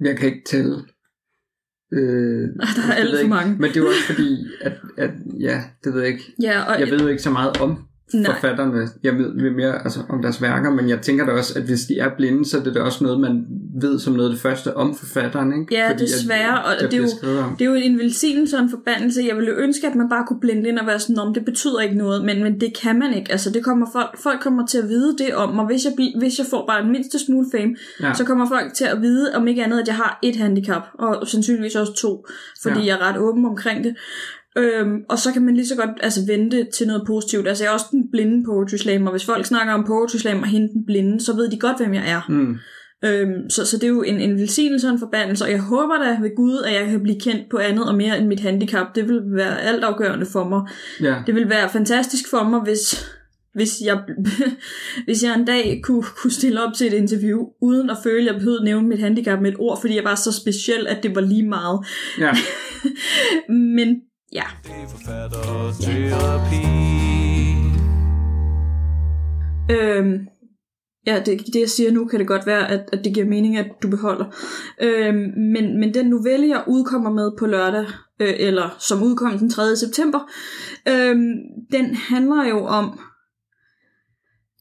[0.00, 0.76] jeg kan ikke tælle.
[1.92, 2.00] Øh,
[2.76, 3.28] der er alt for ikke.
[3.28, 3.56] mange.
[3.58, 6.24] Men det er jo også fordi, at, at ja, det ved jeg ikke.
[6.42, 7.78] Ja, og Jeg ved jo ikke så meget om
[8.14, 8.34] Nej.
[8.34, 8.88] forfatterne.
[9.02, 11.80] Jeg ved lidt mere altså, om deres værker, men jeg tænker da også, at hvis
[11.80, 13.46] de er blinde, så er det da også noget, man
[13.80, 15.74] ved som noget af det første om forfatteren, ikke?
[15.74, 17.42] Ja, Fordi, at desværre, og der det er jo-.
[17.58, 19.22] Det er jo en velsignelse og en forbandelse.
[19.28, 21.44] Jeg ville jo ønske, at man bare kunne blinde ind og være sådan, om det
[21.44, 23.32] betyder ikke noget, men, men det kan man ikke.
[23.32, 25.66] Altså, det kommer folk, folk kommer til at vide det om mig.
[25.66, 28.14] Hvis jeg, hvis jeg får bare en mindste smule fame, Ja.
[28.14, 31.28] så kommer folk til at vide, om ikke andet, at jeg har et handicap, og
[31.28, 32.26] sandsynligvis også to,
[32.62, 32.86] fordi ja.
[32.86, 33.96] jeg er ret åben omkring det.
[34.58, 37.48] Øhm, og så kan man lige så godt altså, vente til noget positivt.
[37.48, 40.48] Altså, jeg er også den blinde poetry og hvis folk snakker om poetry slam og
[40.48, 42.20] hende den blinde, så ved de godt, hvem jeg er.
[42.28, 42.56] Mm.
[43.04, 45.98] Øhm, så, så det er jo en, en velsignelse og en forbandelse, og jeg håber
[45.98, 48.86] da ved Gud, at jeg kan blive kendt på andet og mere end mit handicap.
[48.94, 50.62] Det vil være altafgørende for mig.
[51.00, 51.22] Ja.
[51.26, 53.06] Det vil være fantastisk for mig, hvis,
[53.54, 53.98] hvis, jeg,
[55.06, 58.26] hvis jeg en dag kunne, kunne stille op til et interview, uden at føle, at
[58.26, 61.02] jeg behøvede at nævne mit handicap med et ord, fordi jeg var så speciel, at
[61.02, 61.86] det var lige meget.
[62.18, 62.30] ja.
[63.76, 64.00] Men
[64.36, 64.46] ja,
[66.50, 66.66] Det.
[69.70, 70.26] Øhm,
[71.06, 73.56] ja, det, det jeg siger nu, kan det godt være, at, at det giver mening,
[73.56, 74.24] at du beholder.
[74.82, 77.86] Øhm, men, men den novelle, jeg udkommer med på lørdag,
[78.20, 79.76] øh, eller som udkom den 3.
[79.76, 80.30] september,
[80.88, 81.34] øhm,
[81.72, 83.00] den handler jo om,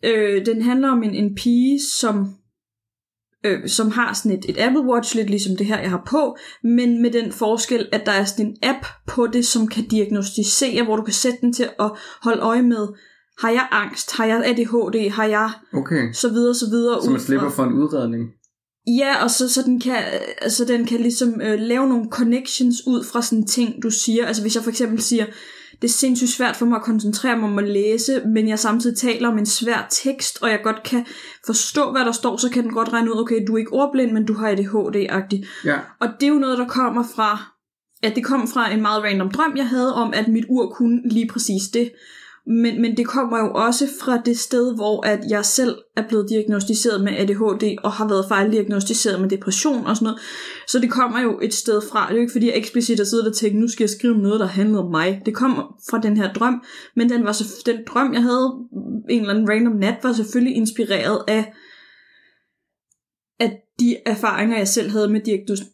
[0.05, 2.35] øh, den handler om en, en pige, som
[3.45, 6.37] øh, som har sådan et, et Apple Watch, lidt ligesom det her, jeg har på,
[6.63, 10.83] men med den forskel, at der er sådan en app på det, som kan diagnostisere,
[10.83, 11.91] hvor du kan sætte den til at
[12.21, 12.87] holde øje med,
[13.39, 16.13] har jeg angst, har jeg ADHD, har jeg Okay.
[16.13, 17.03] så videre, så videre.
[17.03, 18.23] Så man slipper for en udredning.
[18.87, 19.97] Ja, og så, så den kan,
[20.41, 24.25] altså den kan ligesom øh, lave nogle connections ud fra sådan ting, du siger.
[24.25, 25.25] Altså hvis jeg for eksempel siger,
[25.81, 28.97] det er sindssygt svært for mig at koncentrere mig om at læse, men jeg samtidig
[28.97, 31.05] taler om en svær tekst, og jeg godt kan
[31.45, 34.11] forstå, hvad der står, så kan den godt regne ud, okay, du er ikke ordblind,
[34.11, 35.45] men du har ADHD-agtigt.
[35.65, 35.77] Ja.
[35.99, 37.55] Og det er jo noget, der kommer fra,
[38.03, 41.01] at det kom fra en meget random drøm, jeg havde om, at mit ur kunne
[41.09, 41.91] lige præcis det.
[42.47, 46.29] Men, men det kommer jo også fra det sted, hvor at jeg selv er blevet
[46.29, 50.19] diagnostiseret med ADHD, og har været fejldiagnostiseret med depression og sådan noget.
[50.67, 52.05] Så det kommer jo et sted fra.
[52.07, 54.17] Det er jo ikke fordi, jeg eksplicit har siddet og tænkt, nu skal jeg skrive
[54.17, 55.21] noget, der handler om mig.
[55.25, 56.63] Det kommer fra den her drøm,
[56.95, 58.53] men den, var så, den drøm, jeg havde
[59.09, 61.53] en eller anden random nat, var selvfølgelig inspireret af
[63.39, 65.21] at de erfaringer, jeg selv havde med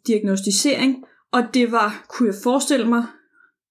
[0.08, 0.96] diagnostisering,
[1.32, 3.04] og det var, kunne jeg forestille mig,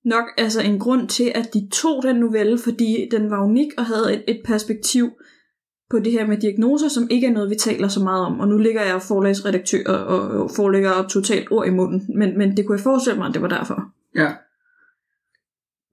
[0.05, 3.87] nok altså en grund til, at de tog den novelle, fordi den var unik og
[3.87, 5.11] havde et, et perspektiv
[5.91, 8.41] på det her med diagnoser, som ikke er noget, vi taler så meget om.
[8.41, 12.67] Og nu ligger jeg forlagsredaktør og, og, og totalt ord i munden, men, men det
[12.67, 13.93] kunne jeg forestille mig, at det var derfor.
[14.17, 14.33] Ja.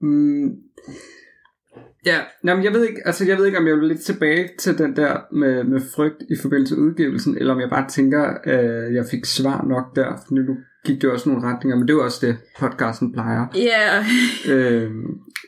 [0.00, 0.48] Mm.
[2.06, 4.78] Ja, jamen jeg ved ikke, altså jeg ved ikke, om jeg vil lidt tilbage til
[4.78, 8.94] den der med, med frygt i forbindelse med udgivelsen, eller om jeg bare tænker, at
[8.94, 11.98] jeg fik svar nok der, for nu gik det også nogle retninger, men det er
[11.98, 13.46] jo også det, podcasten plejer.
[13.54, 14.04] Ja, yeah.
[14.82, 14.90] Øh,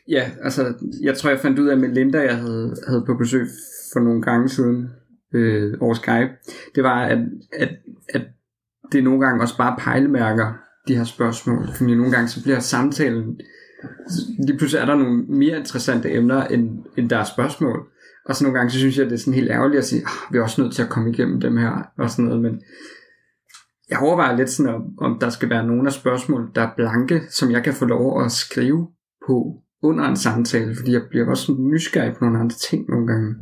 [0.09, 3.47] ja, altså, jeg tror, jeg fandt ud af med Linda, jeg havde, havde på besøg
[3.93, 4.91] for nogle gange siden
[5.35, 6.31] øh, over Skype,
[6.75, 7.19] det var, at,
[7.53, 7.69] at,
[8.09, 8.23] at
[8.93, 10.53] det nogle gange også bare pejlemærker
[10.89, 13.41] de her spørgsmål, fordi nogle gange så bliver samtalen,
[14.47, 17.79] lige pludselig er der nogle mere interessante emner, end, end der er spørgsmål.
[18.25, 20.33] Og så nogle gange, så synes jeg, det er sådan helt ærgerligt at sige, ah,
[20.33, 22.61] vi er også nødt til at komme igennem dem her, og sådan noget, men
[23.91, 27.21] jeg overvejer lidt sådan, om, om der skal være nogle af spørgsmål, der er blanke,
[27.31, 28.89] som jeg kan få lov at skrive
[29.27, 33.07] på under en samtale, fordi jeg bliver også sådan nysgerrig på nogle andre ting nogle
[33.07, 33.35] gange.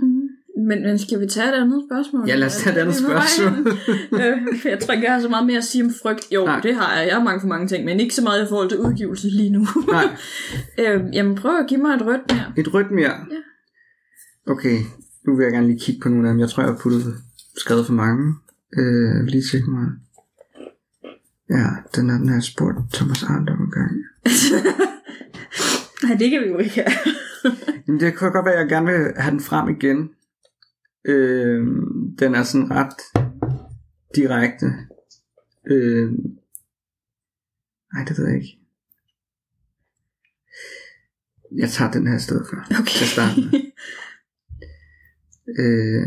[0.00, 0.28] Mm.
[0.68, 2.28] Men, men skal vi tage et andet spørgsmål?
[2.28, 3.52] Ja, lad os tage et andet spørgsmål.
[4.22, 6.32] øh, jeg tror ikke, jeg har så meget mere at sige om frygt.
[6.32, 6.44] Jo.
[6.44, 6.60] Nej.
[6.60, 7.06] det har jeg.
[7.06, 9.50] Jeg har mange for mange ting, men ikke så meget i forhold til udgivelse lige
[9.50, 9.66] nu.
[9.88, 10.04] Nej,
[10.82, 12.52] øh, jamen, prøv at give mig et rødt mere.
[12.56, 13.14] et rødt mere.
[13.30, 14.52] Ja.
[14.52, 14.78] Okay,
[15.26, 16.40] nu vil jeg gerne lige kigge på nogle af dem.
[16.40, 17.14] Jeg tror, jeg har puttet
[17.56, 18.34] skrevet for mange.
[18.76, 19.86] Øh, jeg vil lige tjekke mig.
[21.50, 21.66] Ja,
[21.96, 23.90] den er den her spurgt Thomas Arndt om en gang.
[26.02, 26.90] Nej, det kan vi jo ikke have.
[27.86, 30.10] Jamen, det kan godt være, at jeg gerne vil have den frem igen.
[31.04, 31.66] Øh,
[32.18, 32.94] den er sådan ret
[34.14, 34.66] direkte.
[35.70, 36.12] Øh,
[37.94, 38.58] nej, det ved jeg ikke.
[41.56, 42.56] Jeg tager den her i stedet for.
[42.80, 42.98] Okay.
[42.98, 43.44] Til starten.
[45.58, 46.06] Øh,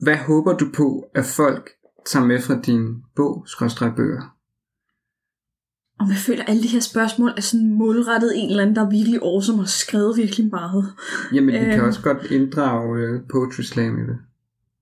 [0.00, 1.70] hvad håber du på, at folk
[2.06, 3.46] tager med fra din bog,
[3.96, 4.34] bøger?
[6.00, 8.86] Og jeg føler, at alle de her spørgsmål er sådan målrettet en eller anden, der
[8.86, 10.92] er virkelig awesome og har skrevet virkelig meget.
[11.32, 11.84] Jamen, vi kan Øhm.
[11.88, 14.18] også godt inddrage øh, Poetry Slam i det.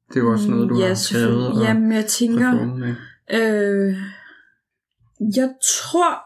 [0.08, 2.64] Det er jo også noget, du Mm, ja, har skrevet og Jamen, jeg tænker...
[2.64, 2.94] med.
[3.32, 3.96] Øh,
[5.36, 6.25] jeg tror...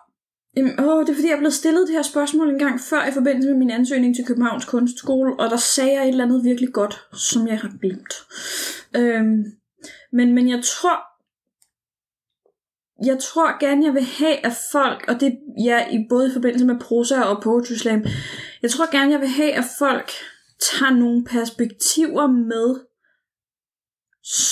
[0.60, 3.12] Jamen, åh, det er fordi, jeg blev stillet det her spørgsmål en gang før i
[3.12, 6.72] forbindelse med min ansøgning til Københavns Kunstskole, og der sagde jeg et eller andet virkelig
[6.72, 8.14] godt, som jeg har glemt.
[8.96, 9.44] Øhm,
[10.12, 10.96] men, men jeg tror,
[13.04, 16.66] jeg tror gerne, jeg vil have, at folk, og det ja, i både i forbindelse
[16.66, 18.04] med prosa og poetry slam,
[18.62, 20.10] jeg tror gerne, jeg vil have, at folk
[20.70, 22.80] tager nogle perspektiver med,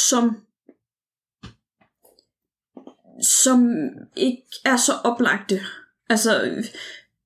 [0.03, 0.37] som
[3.23, 3.71] som
[4.17, 5.61] ikke er så oplagte.
[6.09, 6.65] Altså,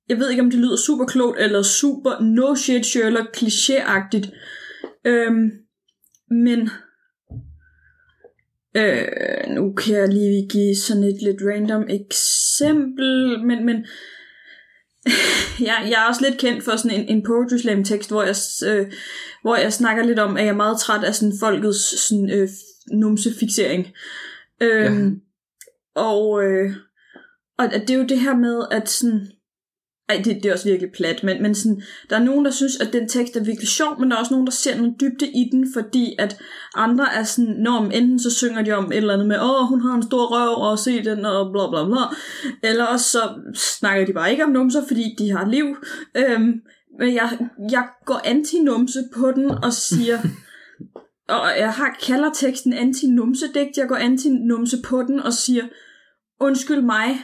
[0.08, 4.30] jeg ved ikke, om det lyder super klogt, eller super no shit Sherlock klichéagtigt.
[5.06, 5.50] Øhm,
[6.30, 6.70] men
[8.76, 13.86] øh, nu kan jeg lige give sådan et lidt random eksempel, men, men
[15.68, 18.36] jeg, jeg er også lidt kendt for sådan en, en poetry slam tekst, hvor jeg,
[18.66, 18.92] øh,
[19.42, 22.48] hvor jeg snakker lidt om, at jeg er meget træt af sådan folkets sådan, øh,
[22.92, 23.88] numsefixering.
[24.60, 25.20] Øhm,
[25.96, 26.00] Ja.
[26.00, 26.74] og, øh,
[27.58, 29.28] og det er jo det her med, at sådan...
[30.08, 32.80] Ej, det, det er også virkelig plat, men, men sådan, der er nogen, der synes,
[32.80, 35.28] at den tekst er virkelig sjov, men der er også nogen, der ser noget dybde
[35.28, 36.40] i den, fordi at
[36.74, 39.80] andre er sådan, når enten så synger de om et eller andet med, åh, hun
[39.80, 42.16] har en stor røv, og se den, og bla bla bla,
[42.70, 45.76] eller også så snakker de bare ikke om numser, fordi de har liv.
[46.16, 46.52] Øhm,
[46.98, 47.38] Men jeg,
[47.70, 50.18] jeg går antinumse på den og siger...
[51.36, 53.76] og jeg har kalder teksten antinumsedigt.
[53.76, 55.64] Jeg går antinumse på den og siger...
[56.40, 57.20] Undskyld mig,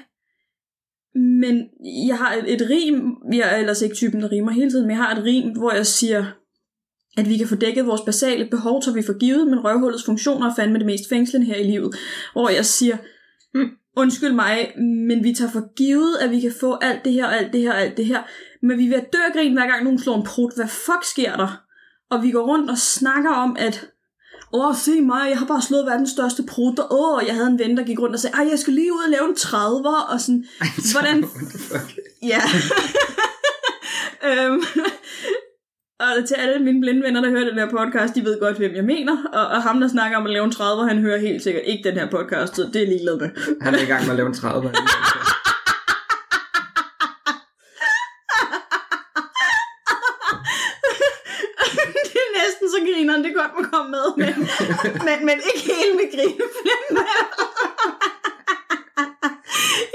[1.19, 1.69] men
[2.09, 4.97] jeg har et, et rim, jeg er ellers ikke typen, der rimer hele tiden, men
[4.97, 6.25] jeg har et rim, hvor jeg siger,
[7.17, 10.51] at vi kan få dækket vores basale behov, så vi får givet, men røvhullets funktioner
[10.51, 11.95] er fandme det mest fængslende her i livet.
[12.33, 12.97] Hvor jeg siger,
[13.55, 17.27] hm, undskyld mig, men vi tager for givet, at vi kan få alt det her,
[17.27, 18.23] alt det her, alt det her.
[18.63, 20.53] Men vi er ved at dø grin, hver gang nogen slår en prut.
[20.57, 21.63] Hvad fuck sker der?
[22.11, 23.87] Og vi går rundt og snakker om, at
[24.53, 27.59] Åh, se mig, jeg har bare slået verdens største prut, og åh, jeg havde en
[27.59, 30.13] ven, der gik rundt og sagde, ej, jeg skal lige ud og lave en 30'er,
[30.13, 30.45] og sådan,
[30.93, 31.25] hvordan
[32.23, 32.41] Ja.
[34.29, 34.63] øhm,
[36.01, 38.75] og til alle mine blinde venner, der hører den her podcast, de ved godt, hvem
[38.75, 39.17] jeg mener.
[39.33, 41.89] Og, og ham, der snakker om at lave en 30, han hører helt sikkert ikke
[41.89, 43.31] den her podcast, så det er ligeglad med.
[43.61, 44.73] Han er i gang med at lave en 30.
[53.73, 54.35] komme med, men,
[55.07, 57.01] men, men ikke helt med grineflemme.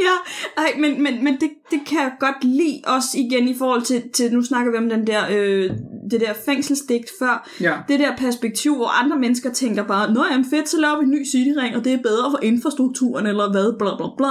[0.07, 0.15] ja,
[0.57, 4.03] ej, men, men, men det, det kan jeg godt lide også igen i forhold til,
[4.13, 5.71] til nu snakker vi om den der, øh,
[6.11, 7.49] det der fængselsdigt før.
[7.61, 7.77] Ja.
[7.87, 11.11] Det der perspektiv, hvor andre mennesker tænker bare, Nå jamen fedt, så laver vi en
[11.11, 14.29] ny cityring, og det er bedre for infrastrukturen, eller hvad, bla bla bla.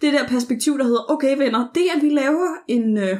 [0.00, 2.98] Det der perspektiv, der hedder, okay venner, det at vi laver en...
[2.98, 3.16] Øh,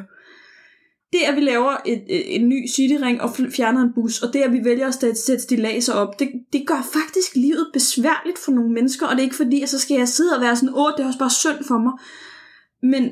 [1.12, 4.40] det at vi laver et, et, en ny cityring og fjerner en bus, og det
[4.40, 8.52] at vi vælger at sætte, sætte stilaser op, det, det gør faktisk livet besværligt for
[8.52, 10.74] nogle mennesker, og det er ikke fordi, at så skal jeg sidde og være sådan,
[10.74, 11.92] åh, det er også bare synd for mig.
[12.82, 13.10] Men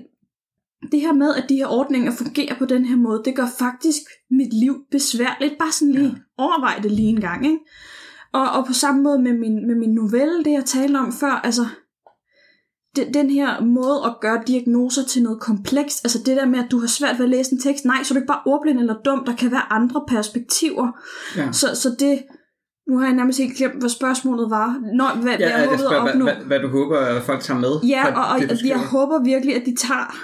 [0.93, 4.03] det her med, at de her ordninger fungerer på den her måde, det gør faktisk
[4.31, 5.59] mit liv besværligt.
[5.59, 6.13] Bare sådan lige ja.
[6.39, 7.59] overvej det lige en gang, ikke?
[8.33, 11.31] Og, og på samme måde med min, med min novelle, det jeg talte om før,
[11.31, 11.67] altså
[12.97, 16.71] den, den her måde at gøre diagnoser til noget komplekst, altså det der med, at
[16.71, 18.79] du har svært ved at læse en tekst, nej, så er du ikke bare ordblind
[18.81, 20.93] eller dum, der kan være andre perspektiver.
[21.37, 21.53] Ja.
[21.53, 22.23] Så, så det,
[22.89, 24.81] nu har jeg nærmest helt glemt, hvad spørgsmålet var.
[24.95, 26.25] Nå, hvad, hvad Ja, jeg jeg håbede at spørger, opnå.
[26.25, 27.89] hvad, hvad, hvad, du håber, at folk tager med?
[27.89, 30.17] Ja, og, og det, jeg håber virkelig, at de tager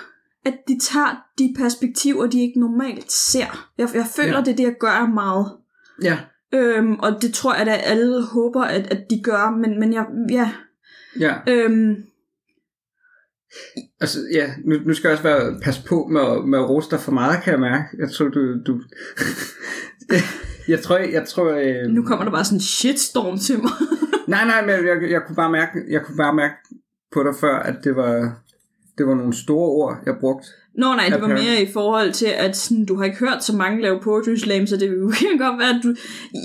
[0.45, 3.69] at de tager de perspektiver, de ikke normalt ser.
[3.79, 4.41] Jeg, jeg føler, ja.
[4.41, 5.53] det er det, jeg gør meget.
[6.03, 6.19] Ja,
[6.55, 10.07] Øhm, og det tror jeg, at alle håber, at, at de gør, men, men jeg,
[10.31, 10.51] ja,
[11.21, 11.35] ja.
[11.49, 11.95] øhm,
[14.01, 17.01] Altså, ja, nu, nu skal jeg også være, passe på med, med at rose dig
[17.01, 17.85] for meget, kan jeg mærke.
[17.99, 18.63] Jeg tror, du...
[18.67, 18.81] du
[20.73, 21.53] jeg tror, jeg tror...
[21.53, 21.91] Øh...
[21.91, 23.73] nu kommer der bare sådan en shitstorm til mig.
[24.29, 26.55] Nej, nej, men jeg, jeg, kunne bare mærke, jeg kunne bare mærke
[27.13, 28.43] på dig før, at det var,
[28.99, 30.49] det var nogle store ord, jeg brugte.
[30.75, 33.57] Nå nej, det var mere i forhold til, at sådan, du har ikke hørt så
[33.57, 34.89] mange lave poetry slam, så det
[35.19, 35.95] kan godt være, at du...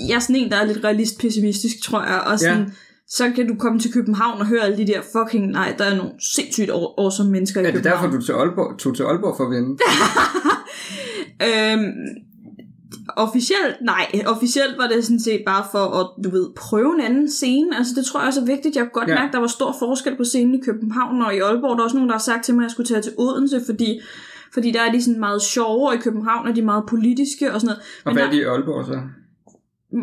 [0.08, 2.70] Jeg er sådan en, der er lidt realist pessimistisk, tror jeg, og sådan, Ja.
[3.10, 5.46] Så kan du komme til København og høre alle de der fucking...
[5.50, 8.02] Nej, der er nogle sindssygt aw- awesome mennesker i Er det København.
[8.04, 9.78] derfor, du til Aalborg, tog til Aalborg for at vinde?
[11.48, 11.92] Øhm,
[13.16, 17.30] officielt, nej, officielt var det sådan set bare for at, du ved, prøve en anden
[17.30, 17.76] scene.
[17.78, 18.76] Altså det tror jeg også er vigtigt.
[18.76, 19.14] Jeg kunne godt Ja.
[19.14, 21.70] mærke, der var stor forskel på scenen i København og i Aalborg.
[21.76, 23.60] Der er også nogen, der har sagt til mig, at jeg skulle tage til Odense,
[23.66, 24.00] fordi,
[24.54, 27.60] fordi der er de sådan meget sjove, og i København er de meget politiske og
[27.60, 27.82] sådan noget.
[28.04, 29.00] Og Men hvad der er de i Aalborg så?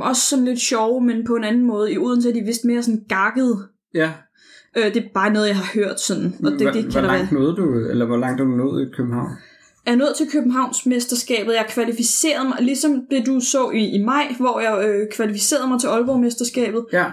[0.02, 1.94] Også sådan lidt sjove, men på en anden måde.
[1.94, 3.68] I Odense er de vist mere sådan gakket.
[3.94, 4.12] Ja.
[4.78, 6.36] Øh, det er bare noget, jeg har hørt sådan.
[6.44, 7.18] Og det, hvor, det hvor kan være.
[7.18, 9.30] langt nåede du, eller hvor langt er du nået i København?
[9.86, 11.54] Jeg er nået til Københavns mesterskabet.
[11.54, 15.80] Jeg kvalificerede mig, ligesom det du så i, i maj, hvor jeg øh, kvalificerede mig
[15.80, 16.86] til Aalborg mesterskabet.
[16.94, 17.06] Ja,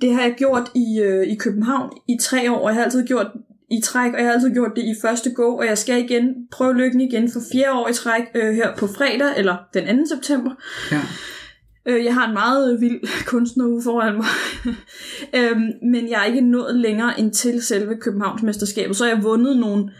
[0.00, 3.06] Det har jeg gjort i, øh, i København i tre år, og jeg har altid
[3.06, 3.26] gjort
[3.70, 6.34] i træk, og jeg har altid gjort det i første go, og jeg skal igen
[6.52, 10.14] prøve lykken igen for fjerde år i træk øh, her på fredag, eller den 2.
[10.14, 10.50] september.
[10.92, 11.00] ja.
[11.88, 13.00] Øh, jeg har en meget vild
[13.30, 14.26] kunstner foran mig,
[15.38, 18.96] øhm, men jeg er ikke nået længere end til selve Københavns mesterskabet.
[18.96, 19.90] Så har jeg vundet nogle,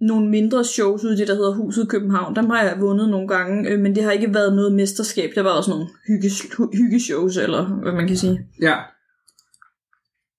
[0.00, 2.36] nogle mindre shows ude i det, der hedder Huset København.
[2.36, 5.30] Der har jeg vundet nogle gange, øh, men det har ikke været noget mesterskab.
[5.34, 6.30] Det var også nogle hygge,
[6.72, 8.46] hyggeshows, eller hvad man kan sige.
[8.60, 8.76] Ja.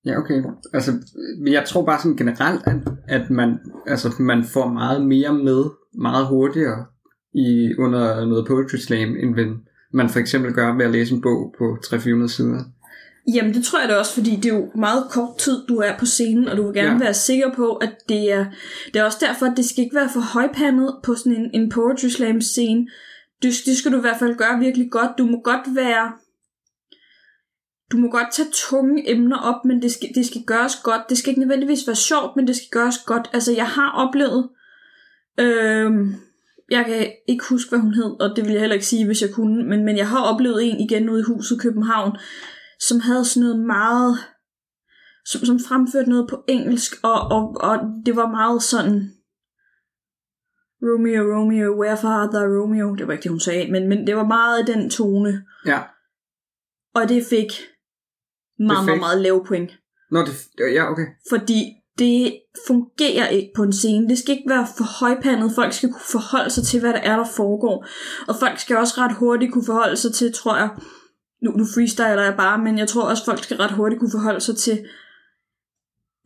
[0.05, 0.43] Ja, okay.
[0.73, 0.91] Altså,
[1.39, 2.75] men jeg tror bare sådan generelt, at,
[3.07, 6.85] at man, altså, man får meget mere med meget hurtigere
[7.33, 9.55] i, under noget poetry slam, end ved
[9.93, 12.63] man for eksempel gør ved at læse en bog på 300-400 sider.
[13.35, 15.97] Jamen, det tror jeg da også, fordi det er jo meget kort tid, du er
[15.99, 16.97] på scenen, og du vil gerne Ja.
[16.97, 18.45] være sikker på, at det er...
[18.93, 21.69] Det er også derfor, at det skal ikke være for højpandet på sådan en, en
[21.69, 22.87] poetry slam scene.
[23.41, 25.11] Det, det skal du i hvert fald gøre virkelig godt.
[25.17, 26.11] Du må godt være...
[27.91, 31.01] Du må godt tage tunge emner op, men det skal, det skal gøres godt.
[31.09, 33.29] Det skal ikke nødvendigvis være sjovt, men det skal gøres godt.
[33.33, 34.49] Altså, jeg har oplevet...
[35.39, 36.15] Øhm,
[36.69, 39.21] jeg kan ikke huske, hvad hun hed, og det vil jeg heller ikke sige, hvis
[39.21, 42.17] jeg kunne, men, men jeg har oplevet en igen ude i huset i København,
[42.79, 44.17] som havde sådan noget meget,
[45.25, 49.11] som, som fremførte noget på engelsk, og, og, og det var meget sådan,
[50.85, 52.95] Romeo, Romeo, wherefore art thou Romeo?
[52.95, 55.45] Det var ikke det, hun sagde, men, men det var meget den tone.
[55.65, 55.81] Ja.
[56.95, 57.51] Og det fik
[58.59, 59.71] meget, fik- meget, meget lave point.
[60.11, 60.33] Nå, det,
[60.73, 61.05] ja, okay.
[61.29, 61.59] Fordi
[61.99, 64.09] det fungerer ikke på en scene.
[64.09, 65.51] Det skal ikke være for højpandet.
[65.55, 67.85] Folk skal kunne forholde sig til, hvad der er, der foregår.
[68.27, 70.69] Og folk skal også ret hurtigt kunne forholde sig til, tror jeg,
[71.43, 74.41] nu, nu freestyler jeg bare, men jeg tror også, folk skal ret hurtigt kunne forholde
[74.41, 74.85] sig til,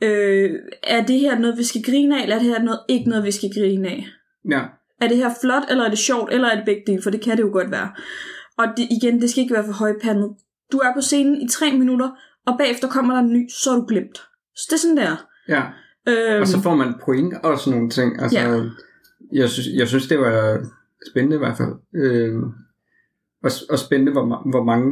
[0.04, 0.52] øh,
[0.84, 3.26] er det her noget, vi skal grine af, eller er det her noget, ikke noget,
[3.26, 4.08] vi skal grine af?
[4.50, 4.62] Ja.
[5.02, 7.02] Er det her flot, eller er det sjovt, eller er det begge dele?
[7.02, 7.90] For det kan det jo godt være.
[8.58, 10.30] Og det, igen, det skal ikke være for højpandet.
[10.72, 12.10] Du er på scenen i tre minutter,
[12.48, 14.18] og bagefter kommer der en ny, så er du glemt.
[14.56, 15.28] Så det er sådan der.
[15.50, 15.62] Ja.
[16.08, 18.22] Øhm, Og så får man point og sådan nogle ting.
[18.22, 18.62] Altså, Ja.
[19.34, 20.60] jeg, synes, jeg synes, det var
[21.12, 21.74] spændende i hvert fald.
[21.96, 22.36] Øh,
[23.44, 24.92] og, og spændende, hvor, hvor mange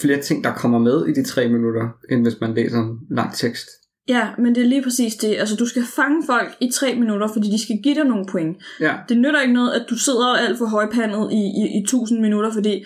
[0.00, 3.34] flere ting, der kommer med i de tre minutter, end hvis man læser en lang
[3.34, 3.66] tekst.
[4.08, 5.36] Ja, men det er lige præcis det.
[5.38, 8.56] Altså, du skal fange folk i tre minutter, fordi de skal give dig nogle point.
[8.80, 12.20] Ja, Det nytter ikke noget, at du sidder alt for højpandet i, i, i 1000
[12.20, 12.84] minutter, fordi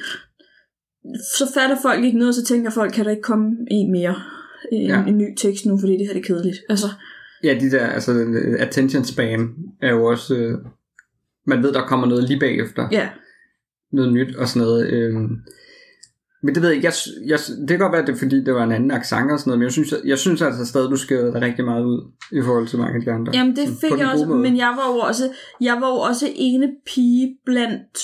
[1.38, 4.14] så fatter folk ikke noget, og så tænker folk, kan der ikke komme en mere?
[4.72, 5.04] En, Ja.
[5.06, 6.56] en ny tekst nu, fordi det her det er kedeligt.
[6.68, 6.86] Altså,
[7.44, 8.26] ja de der, altså
[8.58, 10.58] attention span er jo også, øh,
[11.46, 12.88] man ved, der kommer noget lige bagefter.
[12.92, 13.08] ja.
[13.92, 14.86] noget nyt og sådan noget.
[14.92, 15.28] Øhm.
[16.42, 16.84] Men det ved jeg.
[16.84, 16.92] Jeg,
[17.26, 19.38] jeg, det kan godt være, at det er fordi, det var en anden accent og
[19.38, 22.10] sådan noget, men jeg synes, jeg synes altså stadig, du skærer dig rigtig meget ud
[22.32, 23.32] i forhold til mange af de andre.
[23.34, 24.40] Jamen det fik jeg også, måde.
[24.40, 25.30] men jeg var jo også,
[25.60, 27.98] jeg var jo også ene pige blandt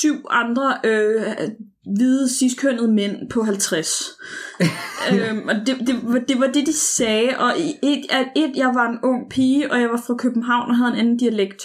[0.00, 1.22] syv andre øh,
[1.96, 4.04] hvide, ciskønnede mænd på 50.
[5.12, 7.50] øhm, og det, det, var, det var det, de sagde, og
[7.82, 10.92] et, at et, jeg var en ung pige, og jeg var fra København og havde
[10.92, 11.62] en anden dialekt.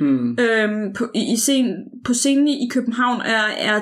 [0.00, 0.38] Mm.
[0.40, 1.74] Øhm, på, i, i scenen,
[2.04, 3.80] på scenen i København er, er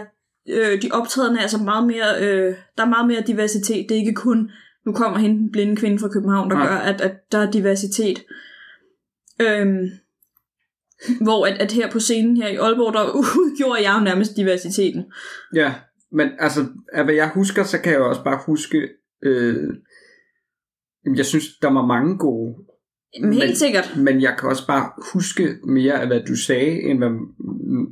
[0.48, 3.86] øh, de optrædende altså meget mere, øh, der er meget mere diversitet.
[3.88, 4.50] Det er ikke kun,
[4.86, 6.66] nu kommer hende den blinde kvinde fra København, der Nej.
[6.66, 8.24] gør, at, at der er diversitet.
[9.40, 9.88] Øhm,
[11.20, 15.04] hvor at, at her på scenen her i Aalborg, der udgjorde jeg jo nærmest diversiteten.
[15.54, 15.74] Ja,
[16.12, 18.88] men altså, af hvad jeg husker, så kan jeg også bare huske,
[19.22, 19.68] øh,
[21.16, 22.54] jeg synes, der var mange gode,
[23.20, 23.92] Men helt sikkert.
[23.96, 27.10] men jeg kan også bare huske mere af, hvad du sagde, end hvad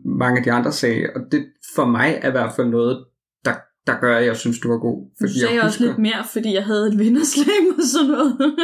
[0.04, 3.04] mange af de andre sagde, og det for mig er i hvert fald noget,
[3.44, 3.54] der,
[3.86, 5.10] der gør, at jeg synes, du var god.
[5.20, 8.36] Du sagde jeg også lidt mere, fordi jeg havde et vinderslæng og sådan noget.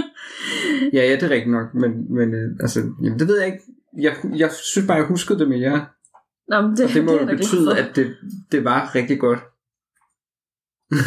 [0.93, 3.59] Ja, ja, det er rigtigt nok, men, men øh, altså, jamen, det ved jeg ikke.
[3.99, 5.87] Jeg, jeg synes bare, jeg huskede det mere.
[6.49, 8.17] Nå, men det, Og det må er jo betyde, at det,
[8.53, 9.39] det var rigtig godt.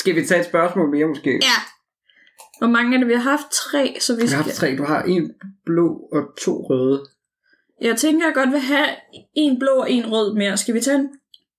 [0.00, 1.30] Skal vi tage et spørgsmål mere måske?
[1.30, 1.58] Ja.
[2.60, 3.08] Hvor mange er det?
[3.08, 4.36] Vi har haft tre, så vi Vi skal...
[4.36, 4.76] har haft tre.
[4.76, 5.32] Du har en
[5.66, 7.04] blå og to røde.
[7.80, 8.88] Jeg tænker, jeg godt vil have
[9.34, 10.56] en blå og en rød mere.
[10.56, 11.08] Skal vi tage en,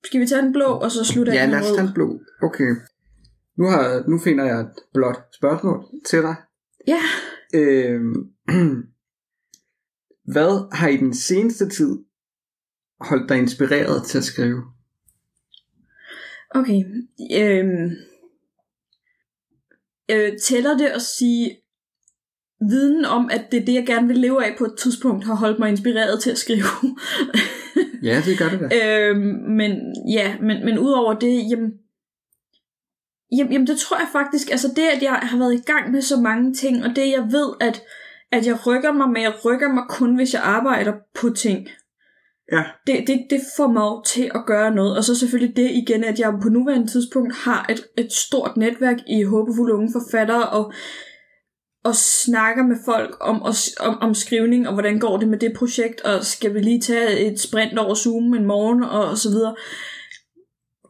[0.05, 1.81] skal vi tage en blå, og så slutte af Ja, med lad os en tage
[1.83, 1.87] rød?
[1.89, 2.19] en blå.
[2.43, 2.75] Okay.
[3.57, 6.35] Nu, har, nu finder jeg et blåt spørgsmål til dig.
[6.87, 7.01] Ja.
[7.53, 8.13] Øhm,
[10.33, 11.99] hvad har i den seneste tid
[13.01, 14.63] holdt dig inspireret til at skrive?
[16.55, 16.83] Okay.
[17.37, 17.91] Øhm,
[20.11, 21.57] øh, tæller det at sige,
[22.69, 25.35] viden om, at det er det, jeg gerne vil leve af på et tidspunkt, har
[25.35, 26.63] holdt mig inspireret til at skrive.
[28.03, 29.09] Ja, det gør det da.
[29.09, 29.17] øhm,
[29.57, 31.71] men ja, men, men udover det, jamen,
[33.37, 36.01] jamen, jamen, det tror jeg faktisk, altså det, at jeg har været i gang med
[36.01, 37.83] så mange ting, og det, jeg ved, at,
[38.31, 41.67] at jeg rykker mig, men jeg rykker mig kun, hvis jeg arbejder på ting.
[42.51, 42.63] Ja.
[42.87, 44.97] Det, det, det får mig jo til at gøre noget.
[44.97, 48.97] Og så selvfølgelig det igen, at jeg på nuværende tidspunkt har et, et stort netværk
[49.07, 50.73] i håbefulde unge forfattere, og,
[51.83, 53.41] og snakker med folk om,
[53.79, 57.19] om, om skrivning, og hvordan går det med det projekt, og skal vi lige tage
[57.19, 59.55] et sprint over Zoom en morgen, og, og så videre.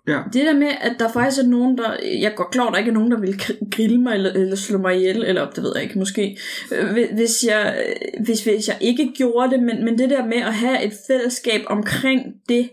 [0.07, 0.19] Ja.
[0.33, 1.93] Det der med, at der faktisk er nogen, der...
[2.21, 3.41] Jeg godt klar, der ikke er nogen, der vil
[3.71, 6.37] grille mig, eller, eller slå mig ihjel, eller det ved jeg ikke, måske.
[6.71, 7.85] Øh, hvi- Hvis jeg,
[8.25, 11.61] hvis, hvis jeg ikke gjorde det, men, men det der med at have et fællesskab
[11.67, 12.69] omkring det,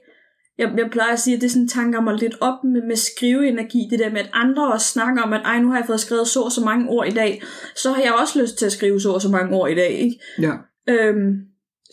[0.59, 2.97] jeg, jeg plejer at sige, at det er sådan tanker mig lidt op med, med
[2.97, 6.01] skriveenergi, det der med, at andre også snakker om, at ej, nu har jeg fået
[6.01, 7.43] skrevet så og så mange ord i dag,
[7.77, 9.91] så har jeg også lyst til at skrive så og så mange ord i dag,
[9.91, 10.21] ikke?
[10.43, 10.53] Ja.
[10.89, 11.33] Øhm,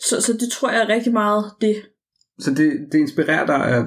[0.04, 1.76] så, så det tror jeg er rigtig meget det.
[2.38, 3.84] Så det, det inspirerer dig at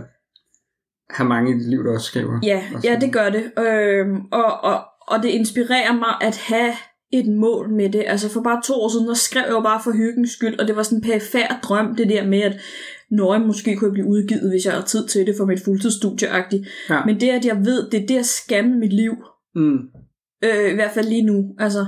[1.10, 2.40] have mange i dit liv, der også skriver?
[2.44, 3.52] Ja, Og ja det gør det.
[3.60, 6.74] Øhm, og, og, og det inspirerer mig at have
[7.14, 8.04] et mål med det.
[8.08, 10.68] Altså for bare to år siden, der skrev jeg jo bare for hyggens skyld, og
[10.68, 12.60] det var sådan en perifær drøm, det der med, at
[13.12, 16.68] når jeg måske kunne blive udgivet, hvis jeg har tid til det for mit fuldtidsstudieagtigt.
[16.90, 17.06] Ja.
[17.06, 19.14] Men det, at jeg ved, det er det, jeg skal med mit liv,
[19.56, 19.78] Mm.
[20.44, 21.86] øh, i hvert fald lige nu, altså,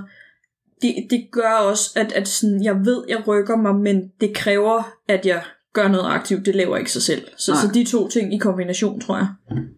[0.81, 4.83] det, det gør også, at, at sådan, jeg ved, jeg rykker mig, men det kræver,
[5.07, 5.41] at jeg
[5.73, 6.45] gør noget aktivt.
[6.45, 7.21] Det laver ikke sig selv.
[7.37, 7.61] Så, Nej.
[7.61, 9.27] så de to ting i kombination, tror jeg.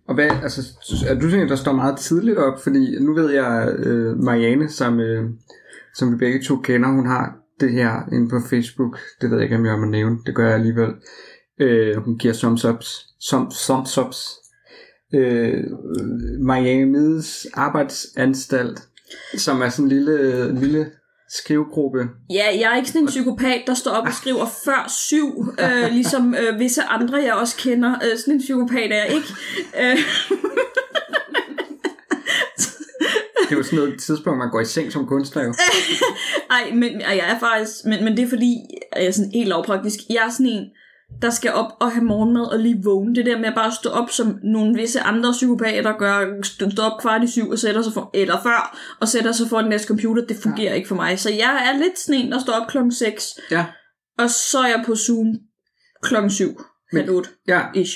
[0.08, 0.62] Og hvad, altså,
[1.08, 2.64] er du en, der står meget tidligt op?
[2.64, 5.30] Fordi nu ved jeg, øh, Marianne, som, øh,
[5.96, 9.00] som vi begge to kender, hun har det her inde på Facebook.
[9.22, 10.18] Det ved jeg ikke, om jeg må nævne.
[10.26, 10.90] Det gør jeg alligevel.
[11.60, 13.06] Øh, hun giver thumbs ups.
[13.28, 14.30] Thumbs, thumbs ups.
[15.14, 15.64] Øh,
[16.50, 18.80] Miami's arbejdsanstalt,
[19.38, 20.92] som er sådan en lille, lille
[21.38, 22.00] skrivegruppe.
[22.30, 25.92] Ja, jeg er ikke sådan en psykopat, der står op og skriver før syv, øh,
[25.98, 27.92] ligesom øh, visse andre, jeg også kender.
[27.92, 29.28] Øh, sådan en psykopat er jeg ikke.
[29.80, 29.98] Øh,
[33.44, 35.54] Det er jo sådan noget tidspunkt, man går i seng som kunstner jo.
[36.58, 38.56] Ej, men jeg er faktisk, men, men det er fordi,
[38.96, 40.00] jeg er sådan helt lavpraktisk.
[40.10, 40.66] Jeg er sådan en,
[41.22, 43.16] der skal op og have morgenmad og lige vågne.
[43.16, 47.02] Det der med at bare stå op, som nogle visse andre psykopater gør, stå op
[47.02, 50.26] kvart i syv og sætter sig for, eller før, og sætter sig foran deres computer,
[50.26, 50.76] det fungerer ja.
[50.76, 51.20] ikke for mig.
[51.20, 53.66] Så jeg er lidt sådan en, der står op klokken 6, Ja,
[54.18, 55.36] og så er jeg på Zoom
[56.02, 56.46] klokken 7,
[56.94, 57.62] halv 8, ja.
[57.76, 57.94] ish.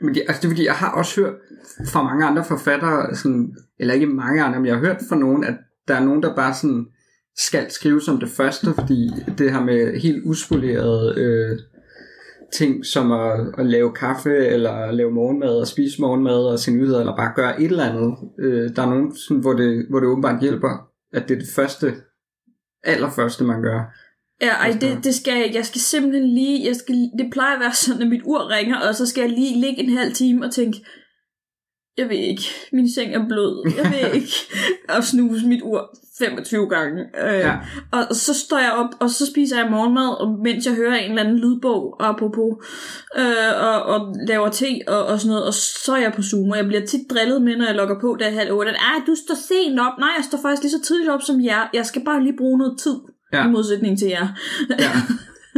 [0.00, 1.34] Men det, altså det er fordi, jeg har også hørt
[1.88, 5.44] fra mange andre forfattere, sådan, eller ikke mange andre, men jeg har hørt fra nogen,
[5.44, 5.54] at
[5.88, 6.86] der er nogen, der bare sådan
[7.36, 11.58] skal skrive som det første, fordi det her med helt uspolerede øh,
[12.52, 17.00] ting, som at, at lave kaffe, eller lave morgenmad, og spise morgenmad, og se nyheder,
[17.00, 18.16] eller bare gøre et eller andet.
[18.38, 21.48] Øh, der er nogen, sådan, hvor, det, hvor det åbenbart hjælper, at det er det
[21.54, 21.94] første,
[22.84, 23.80] allerførste, man gør.
[24.42, 27.60] Ja, ej, det, det skal jeg, jeg skal simpelthen lige, jeg skal, det plejer at
[27.60, 30.44] være sådan, at mit ur ringer, og så skal jeg lige ligge en halv time
[30.46, 30.78] og tænke,
[31.98, 34.34] jeg ved ikke, min seng er blød, jeg ved ikke,
[34.88, 37.00] og snuse mit ur 25 gange.
[37.24, 37.56] Øh, Ja.
[37.92, 41.22] Og så står jeg op, og så spiser jeg morgenmad, mens jeg hører en eller
[41.22, 42.52] anden lydbog, apropos,
[43.18, 46.50] øh, og, og laver te og, og sådan noget, og så er jeg på Zoom,
[46.50, 48.76] og jeg bliver tit drillet med, når jeg logger på, der er halv otte, at
[48.76, 49.98] "Ah, du står sent op.
[49.98, 51.68] Nej, jeg står faktisk lige så tidligt op som jer.
[51.74, 52.96] Jeg skal bare lige bruge noget tid,
[53.32, 53.46] Ja.
[53.46, 54.26] i modsætning til jer.
[54.78, 54.90] Ja.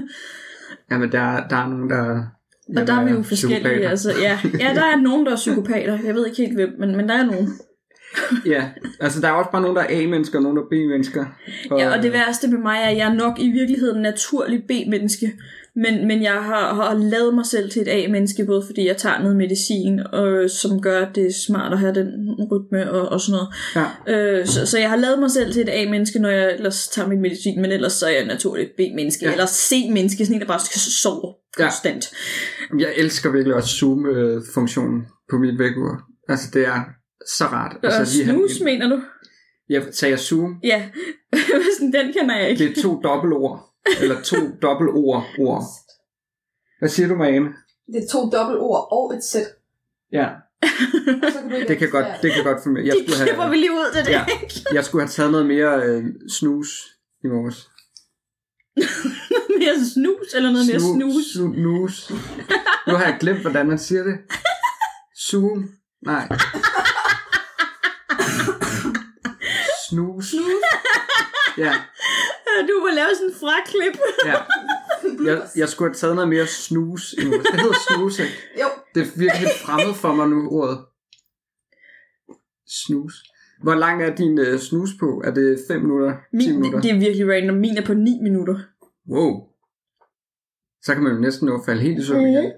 [0.90, 2.22] Jamen, der, der er nogen, der...
[2.68, 4.38] Og der er vi jo forskellige, altså, ja.
[4.44, 5.98] ja, der er nogen, der er psykopater.
[6.04, 7.48] Jeg ved ikke helt hvem, men, men der er nogen.
[8.46, 8.64] Ja,
[9.00, 11.24] altså der er også bare nogen, der er A-mennesker, og nogen, der er B-mennesker.
[11.78, 15.32] Ja, og det værste med mig er, at jeg er nok i virkeligheden naturlig B-menneske.
[15.76, 19.20] Men, men jeg har, har lavet mig selv til et A-menneske, både fordi jeg tager
[19.20, 22.08] noget medicin, og, som gør, at det er smart at have den
[22.52, 23.48] rytme og, og sådan noget.
[24.06, 24.38] Ja.
[24.38, 27.08] Øh, så, så jeg har lavet mig selv til et A-menneske, når jeg ellers tager
[27.08, 29.32] min medicin, men ellers så er jeg naturligt B-menneske, Ja.
[29.32, 32.12] eller C-menneske, sådan en, der bare skal sove konstant.
[32.78, 36.02] Jeg elsker virkelig også Zoom-funktionen på mit vækkeur.
[36.28, 36.80] Altså det er
[37.28, 37.76] så rart.
[37.82, 39.02] Altså, Altså, lige snus, mener du?
[39.68, 40.60] Jeg sagde Zoom.
[40.62, 40.88] Ja,
[41.78, 42.64] sådan, den kender jeg ikke.
[42.68, 43.70] Det er to dobbeltord.
[44.00, 45.64] Eller to dobbeltord ord.
[46.78, 47.48] Hvad siger du, Marianne?
[47.86, 49.46] Det er to dobbeltord og et sæt.
[50.12, 50.28] Ja,
[50.62, 52.86] kan det kan godt, det kan godt for mig.
[52.86, 54.24] Jeg Det skulle klipper vi have, lige ud det, Ja.
[54.72, 56.68] jeg skulle have taget noget mere øh, snus
[57.24, 57.68] i morges.
[59.58, 61.24] mere snus, eller noget mere snus?
[61.24, 62.10] Snu- Snus.
[62.86, 64.14] Nu har jeg glemt, hvordan man siger det.
[65.30, 65.70] Zoom.
[66.06, 66.28] Nej.
[69.94, 70.34] Snus.
[71.64, 71.72] Ja,
[72.68, 73.98] Du må lave sådan en fraklip.
[74.26, 74.34] ja.
[75.30, 77.14] Jeg, jeg skulle have taget noget mere snus.
[77.24, 77.46] morges.
[77.46, 78.32] Det hedder snus, ikke?
[78.60, 80.78] Jo, Det er virkelig fremmed for mig nu, ordet.
[82.68, 83.14] Snus.
[83.62, 85.22] Hvor lang er din øh, snus på?
[85.24, 86.12] Er det 5 minutter?
[86.12, 86.80] 10 Min, minutter?
[86.80, 87.56] det er virkelig random.
[87.56, 88.58] Min er på 9 minutter.
[89.10, 89.40] Wow.
[90.82, 92.52] Så kan man jo næsten nå at falde helt i søvn igen.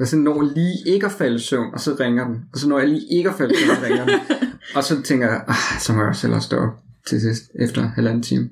[0.00, 2.36] Og så når lige ikke at falde i søvn, og så ringer den.
[2.52, 4.20] Og så når jeg lige ikke at falde i søvn, så ringer den.
[4.76, 6.72] Og så tænker jeg, ah, så må jeg også hellere stå op
[7.06, 8.50] til sidst, efter halvanden time.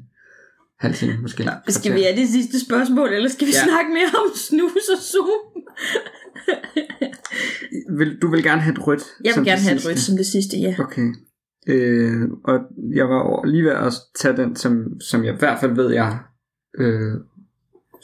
[0.81, 1.49] Halv time måske.
[1.69, 3.65] Skal vi have det sidste spørgsmål, eller skal vi Ja.
[3.65, 5.63] snakke mere om snus og zoom?
[7.99, 9.03] Vil, du vil gerne have et rødt?
[9.25, 10.75] Jeg vil gerne have et rødt som det sidste, ja.
[10.79, 11.15] Okay.
[11.67, 12.59] Øh, og
[12.95, 15.93] jeg var over- lige ved at tage den, som, som jeg i hvert fald ved,
[15.93, 16.19] jeg
[16.79, 17.13] øh,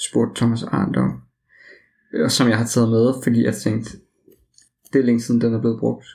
[0.09, 1.21] spurgte Thomas Arndt om.
[2.25, 3.91] Og som jeg har taget med, fordi jeg tænkte,
[4.93, 6.07] det er længe siden, den er blevet brugt.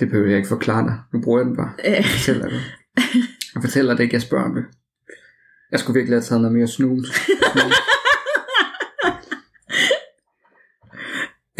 [0.00, 0.98] Det behøver jeg ikke forklare dig.
[1.12, 1.72] Nu bruger jeg den bare.
[1.84, 2.60] Øh, Jeg fortæller det.
[3.54, 4.64] Jeg fortæller det ikke, jeg spørger om det.
[5.70, 7.06] Jeg skulle virkelig have taget noget mere snus.
[7.52, 7.74] snus.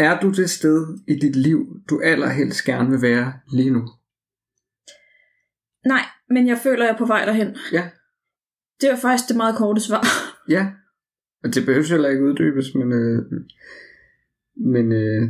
[0.07, 3.87] er du det sted i dit liv, du allerhelst gerne vil være lige nu?
[5.85, 7.57] nej, men jeg føler, jeg er på vej derhen.
[7.71, 7.89] Ja.
[8.81, 10.03] Det var faktisk det meget korte svar.
[10.49, 10.71] Ja.
[11.43, 13.23] Og det behøver heller ikke uddybes, men, øh,
[14.55, 15.29] men, øh,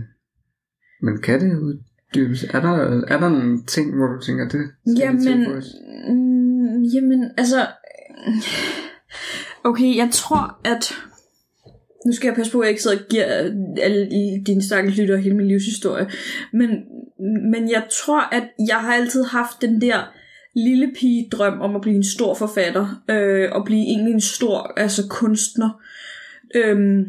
[1.02, 1.80] men kan det
[2.12, 2.44] uddybes?
[2.44, 5.64] Er der, er der nogle ting, hvor du tænker, det skal Jamen,
[6.08, 7.68] mm, jamen, altså...
[9.64, 10.94] Okay, jeg tror, at...
[12.06, 13.26] Nu skal jeg passe på, at jeg ikke sidder og giver
[13.82, 14.10] alle
[14.46, 16.10] dine stakkels lytter hele min livshistorie.
[16.54, 16.70] Men,
[17.52, 20.14] men jeg tror, at jeg har altid haft den der
[20.56, 23.04] lille pige drøm om at blive en stor forfatter.
[23.10, 25.82] Øh, og blive egentlig en stor altså kunstner.
[26.56, 27.06] Øhm,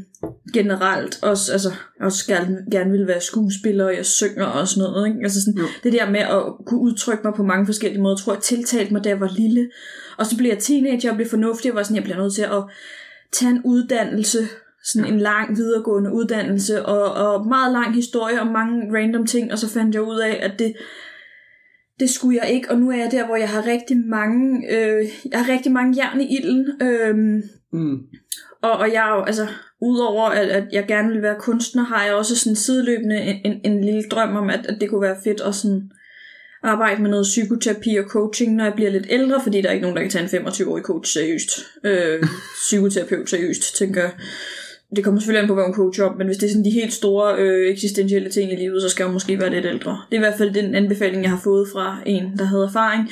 [0.52, 1.68] generelt også, altså,
[1.98, 5.08] jeg også gerne, gerne ville være skuespiller, og jeg synger og sådan noget.
[5.08, 5.20] Ikke?
[5.22, 5.66] Altså sådan, Jo.
[5.82, 9.04] det der med at kunne udtrykke mig på mange forskellige måder, tror jeg tiltalte mig,
[9.04, 9.70] da jeg var lille.
[10.18, 12.42] Og så blev jeg teenager og blev fornuftig, og var sådan, jeg bliver nødt til
[12.42, 12.62] at
[13.32, 14.38] tage en uddannelse,
[14.84, 19.58] sådan en lang videregående uddannelse, og, og meget lang historie om mange random ting, og
[19.58, 20.72] så fandt jeg ud af, at det,
[22.00, 25.06] det skulle jeg ikke, og nu er jeg der, hvor jeg har rigtig mange, øh,
[25.30, 27.42] jeg har rigtig mange jern i ilden, øh,
[27.74, 27.98] Mm
[28.62, 29.46] og, og jeg er jo, altså,
[29.80, 33.60] udover at, at jeg gerne vil være kunstner, har jeg også sådan sideløbende en, en,
[33.64, 35.90] en lille drøm om, at, at det kunne være fedt at sådan
[36.62, 39.82] arbejde med noget psykoterapi og coaching, når jeg bliver lidt ældre, fordi der er ikke
[39.82, 41.50] nogen, der kan tage en 25-årig coach seriøst.
[41.84, 42.22] Øh,
[42.54, 44.12] psykoterapeut seriøst, tænker jeg.
[44.96, 46.70] Det kommer selvfølgelig an på, hvad hun coacher op, men hvis det er sådan de
[46.70, 49.90] helt store øh, eksistentielle ting i livet, så skal hun måske være lidt ældre.
[50.10, 53.10] Det er i hvert fald den anbefaling, jeg har fået fra en, der havde erfaring.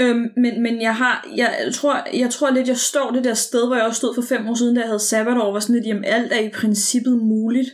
[0.00, 3.66] Øhm, men, men jeg har, jeg tror, jeg tror lidt, jeg står det der sted,
[3.66, 5.86] hvor jeg også stod for fem år siden, da jeg havde sabbatår, var sådan lidt,
[5.86, 7.68] jamen alt er i princippet muligt.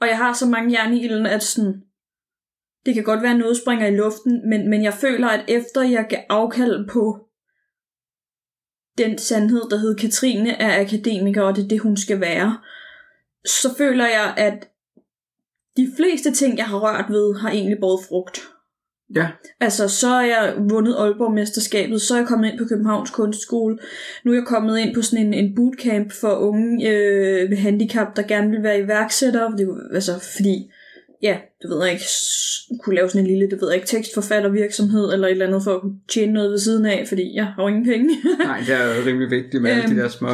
[0.00, 1.74] Og jeg har så mange jern i ilden, at sådan,
[2.86, 5.82] det kan godt være, at noget springer i luften, men, men jeg føler, at efter
[5.82, 7.18] jeg gav afkald på
[8.98, 12.58] den sandhed, der hed Katrine er akademiker, og det er det, hun skal være,
[13.46, 14.68] så føler jeg, at
[15.76, 18.40] de fleste ting, jeg har rørt ved, har egentlig båret frugt.
[19.14, 19.28] Ja.
[19.60, 23.78] Altså, så er jeg vundet Aalborg-mesterskabet, så er jeg kommet ind på Københavns Kunstskole,
[24.24, 28.16] nu er jeg kommet ind på sådan en, en bootcamp for unge øh, med handicap,
[28.16, 30.70] der gerne vil være iværksættere, det, altså, fordi,
[31.22, 32.04] ja, det ved jeg ikke,
[32.80, 35.74] kunne lave sådan en lille, det ved jeg ikke, tekstforfattervirksomhed, eller et eller andet for
[35.74, 38.08] at kunne tjene noget ved siden af, fordi jeg har jo ingen penge.
[38.44, 40.28] Nej, det er jo rimelig vigtigt med alle Øhm, de der små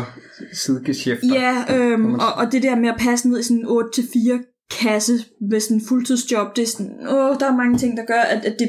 [0.53, 1.27] sidegeschæfter.
[1.35, 5.13] Ja, øhm, og, og det der med at passe ned i sådan en 8-4 kasse
[5.51, 8.45] med sådan en fuldtidsjob, det er sådan, åh, der er mange ting, der gør, at,
[8.45, 8.69] at det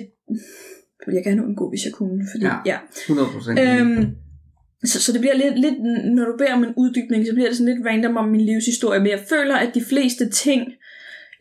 [1.00, 2.20] det ville jeg gerne undgå, hvis jeg kunne.
[2.34, 2.56] Fordi, Ja.
[2.66, 2.78] ja.
[3.02, 3.60] 100 procent.
[3.60, 4.06] Øhm,
[4.86, 5.78] så, så det bliver lidt, lidt,
[6.16, 9.00] når du beder om en uddybning, så bliver det sådan lidt random om min livshistorie,
[9.00, 10.62] men jeg føler, at de fleste ting,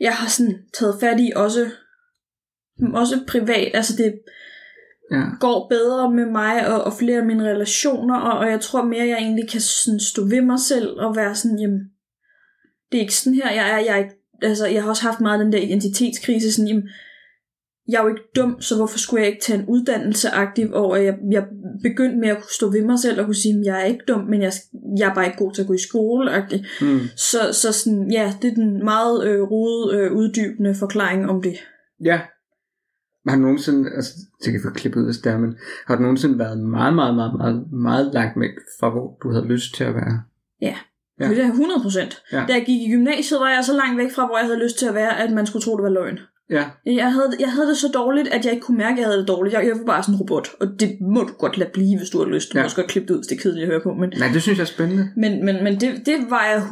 [0.02, 1.70] jeg har sådan taget fat i, også,
[2.94, 4.14] også privat, altså det,
[5.10, 5.22] ja.
[5.40, 9.08] går bedre med mig og, og flere af mine relationer, og, og jeg tror mere,
[9.08, 11.80] jeg egentlig kan sådan stå ved mig selv og være sådan, jamen,
[12.92, 15.20] det er ikke sådan her, jeg er, jeg er ikke, altså, jeg har også haft
[15.20, 16.88] meget den der identitetskrise, sådan, jamen,
[17.88, 20.96] jeg er jo ikke dum, så hvorfor skulle jeg ikke tage en uddannelse aktiv over,
[20.96, 21.46] jeg, jeg
[21.82, 24.20] begyndte med at kunne stå ved mig selv og kunne sige, jeg er ikke dum,
[24.20, 24.52] men jeg,
[24.98, 26.30] jeg er bare ikke god til at gå i skole.
[26.80, 27.00] Mm.
[27.16, 31.56] så, så sådan, ja, det er den meget øh, rode, øh, uddybende forklaring om det.
[32.04, 32.20] Ja.
[33.28, 34.12] Har du nogensinde, altså
[34.44, 35.56] det kan vi klippe ud hvis det er, men
[35.86, 39.46] har du nogensinde været meget, meget, meget, meget, meget langt væk fra, hvor du havde
[39.46, 40.22] lyst til at være?
[40.60, 40.76] Ja.
[41.20, 41.28] Ja.
[41.28, 42.22] Det er 100 procent.
[42.32, 42.44] Ja.
[42.48, 44.78] Da jeg gik i gymnasiet, var jeg så langt væk fra, hvor jeg havde lyst
[44.78, 46.18] til at være, at man skulle tro, det var løgn.
[46.50, 46.64] Ja.
[46.86, 49.18] Jeg havde, jeg havde det så dårligt, at jeg ikke kunne mærke, at jeg havde
[49.20, 49.54] det dårligt.
[49.54, 52.10] Jeg, jeg var bare sådan en robot, og det må du godt lade blive, hvis
[52.10, 52.52] du har lyst.
[52.52, 52.62] Du Ja.
[52.62, 53.92] må også godt klippe det ud, hvis det er kedeligt at høre på.
[53.94, 55.08] Men, Nej, det synes jeg er spændende.
[55.16, 56.62] men, men, men det, det var jeg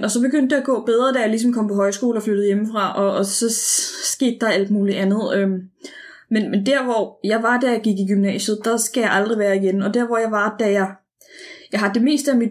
[0.00, 2.22] 100%, og så begyndte det at gå bedre, da jeg ligesom kom på højskole og
[2.22, 3.46] flyttede hjemmefra, og, og så
[4.04, 5.20] skete der alt muligt andet.
[5.34, 5.58] Øhm,
[6.30, 9.38] men, men der, hvor jeg var, da jeg gik i gymnasiet, der skal jeg aldrig
[9.38, 9.82] være igen.
[9.82, 10.90] Og der, hvor jeg var, da jeg...
[11.72, 12.50] Jeg har det meste af mit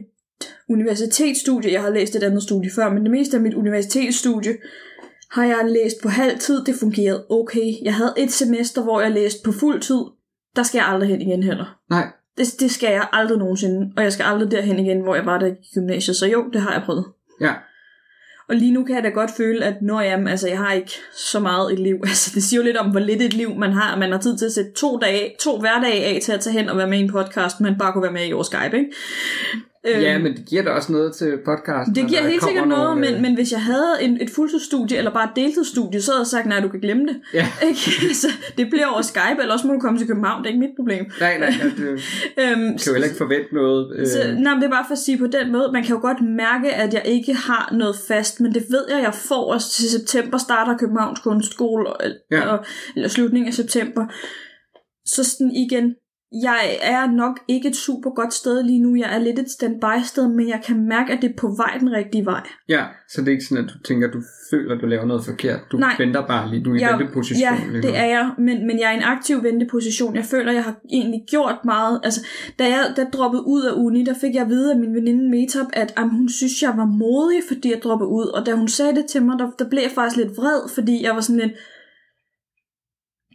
[0.70, 4.57] universitetsstudie, jeg har læst et andet studie før, men det meste af mit universitetsstudie
[5.32, 6.65] har jeg læst på halv tid.
[6.65, 7.73] Det fungerede okay.
[7.84, 10.01] Jeg havde et semester, hvor jeg læste på fuld tid.
[10.55, 11.80] Der skal jeg aldrig hen igen heller.
[11.89, 12.07] Nej.
[12.38, 15.39] Det, det skal jeg aldrig nogensinde, og jeg skal aldrig derhen igen, hvor jeg var
[15.39, 16.15] der i gymnasiet.
[16.17, 17.05] Så jo, det har jeg prøvet.
[17.41, 17.53] Ja.
[18.49, 20.91] Og lige nu kan jeg da godt føle, at når jeg, altså, jeg har ikke
[21.13, 21.97] så meget et liv.
[22.07, 23.97] Altså, det siger jo lidt om, hvor lidt et liv man har.
[23.97, 26.69] Man har tid til at sætte to, dage, to hverdage af til at tage hen
[26.69, 28.91] og være med i en podcast, men bare kunne være med i over Skype, ikke?
[29.86, 31.95] Ja, Øhm, men det giver da også noget til podcasten.
[31.95, 34.97] det giver helt sikkert noget, nogle, men, øh, men hvis jeg havde en, et fuldtidsstudie,
[34.97, 37.15] eller bare et deltidsstudie, så havde jeg sagt, nej, du kan glemme det.
[37.34, 37.47] Ja.
[37.67, 38.15] Ikke?
[38.15, 38.27] Så
[38.57, 40.75] det bliver over Skype, eller også må du komme til København, det er ikke mit
[40.80, 41.05] problem.
[41.19, 41.88] Nej, nej, ja, det
[42.41, 43.95] Øhm, kan jo heller ikke forvente noget.
[43.99, 45.95] Øh, Så, nej, men det er bare for at sige på den måde, man kan
[45.95, 49.53] jo godt mærke, at jeg ikke har noget fast, men det ved jeg, jeg får
[49.53, 51.97] også til september, starter Københavns Kunstskole, og,
[52.32, 52.38] Ja.
[52.38, 52.45] ja.
[52.47, 52.65] og,
[52.95, 54.05] eller slutningen af september.
[55.05, 55.95] Så sådan igen,
[56.32, 60.03] jeg er nok ikke et super godt sted lige nu, jeg er lidt et standby
[60.03, 62.41] sted, men jeg kan mærke, at det er på vej den rigtige vej.
[62.69, 64.21] ja, så det er ikke sådan, at du tænker, at du
[64.51, 65.59] føler, at du laver noget forkert.
[65.71, 65.95] Du Nej.
[65.99, 66.63] venter bare lige.
[66.63, 67.41] Du er i Jeg- venteposition.
[67.41, 70.15] Ja, lige det er jeg, men, men jeg er i en aktiv venteposition.
[70.15, 71.99] Jeg føler, jeg har egentlig gjort meget.
[72.03, 72.21] Altså,
[72.59, 75.30] da jeg der droppede ud af uni, der fik jeg at vide af min veninde
[75.30, 78.25] Metop, at am, hun synes, jeg var modig, fordi jeg droppede ud.
[78.25, 81.03] Og da hun sagde det til mig, der, der blev jeg faktisk lidt vred, fordi
[81.03, 81.51] jeg var sådan lidt,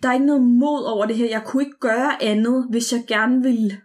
[0.05, 1.29] der er ikke noget mod over det her.
[1.31, 3.77] Jeg kunne ikke gøre andet, hvis jeg gerne ville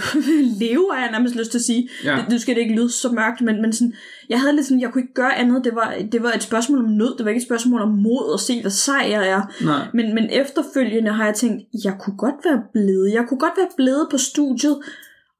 [0.62, 1.88] leve, har jeg nærmest lyst til at sige.
[2.04, 2.24] Ja.
[2.30, 3.94] Nu skal det ikke lyde så mørkt, men, men sådan,
[4.28, 5.64] jeg havde lidt sådan, jeg kunne ikke gøre andet.
[5.64, 8.34] Det var, det var et spørgsmål om nød, det var ikke et spørgsmål om mod
[8.34, 9.42] at se, hvad sej jeg er.
[9.64, 9.86] Nej.
[9.94, 13.12] Men, men efterfølgende har jeg tænkt, jeg kunne godt være blevet.
[13.12, 14.78] Jeg kunne godt være blevet på studiet,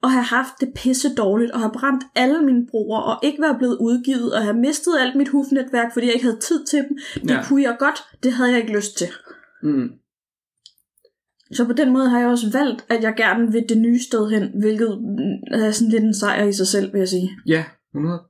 [0.03, 3.59] og have haft det pisse dårligt, og have brændt alle mine broer, og ikke være
[3.59, 6.99] blevet udgivet, og have mistet alt mit hufnetværk, fordi jeg ikke havde tid til dem.
[7.14, 7.45] Det ja.
[7.45, 9.09] kunne jeg godt, det havde jeg ikke lyst til.
[9.62, 9.91] Mm.
[11.53, 14.30] Så på den måde har jeg også valgt, at jeg gerne vil det nye sted
[14.30, 14.98] hen, hvilket
[15.50, 17.30] er sådan lidt en sejr i sig selv, vil jeg sige.
[17.46, 18.22] Ja, 100.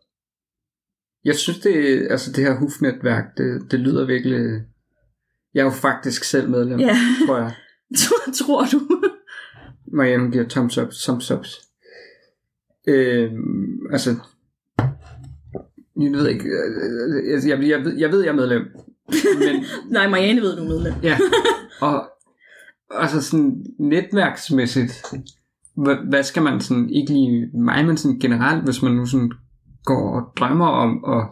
[1.24, 4.60] Jeg synes, det, altså det her hufnetværk, det, det lyder virkelig...
[5.54, 6.96] Jeg er jo faktisk selv medlem, Ja,
[7.26, 7.54] tror jeg.
[8.38, 8.80] tror du?
[9.92, 11.60] Marianne giver thumbs up, thumbs ups.
[12.88, 14.10] Øhm, altså,
[16.00, 18.62] jeg ved ikke, øh, jeg, jeg, jeg, ved, jeg ved, jeg er medlem,
[19.38, 19.64] men
[19.96, 20.94] Nej, Marianne ved, du er medlem.
[21.02, 21.18] ja,
[21.88, 22.11] og
[22.94, 25.04] altså sådan netværksmæssigt,
[26.08, 29.32] hvad, skal man sådan, ikke lige mig, men sådan generelt, hvis man nu sådan
[29.84, 31.26] går og drømmer om at,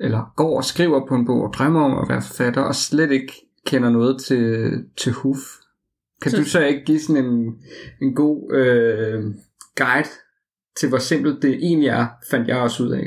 [0.00, 3.10] eller går og skriver på en bog og drømmer om at være forfatter, og slet
[3.10, 3.32] ikke
[3.66, 5.38] kender noget til, til huf.
[6.22, 7.54] Kan Så- du så ikke give sådan en,
[8.02, 9.24] en god øh,
[9.76, 10.08] guide
[10.80, 13.06] til, hvor simpelt det egentlig er, fandt jeg også ud af.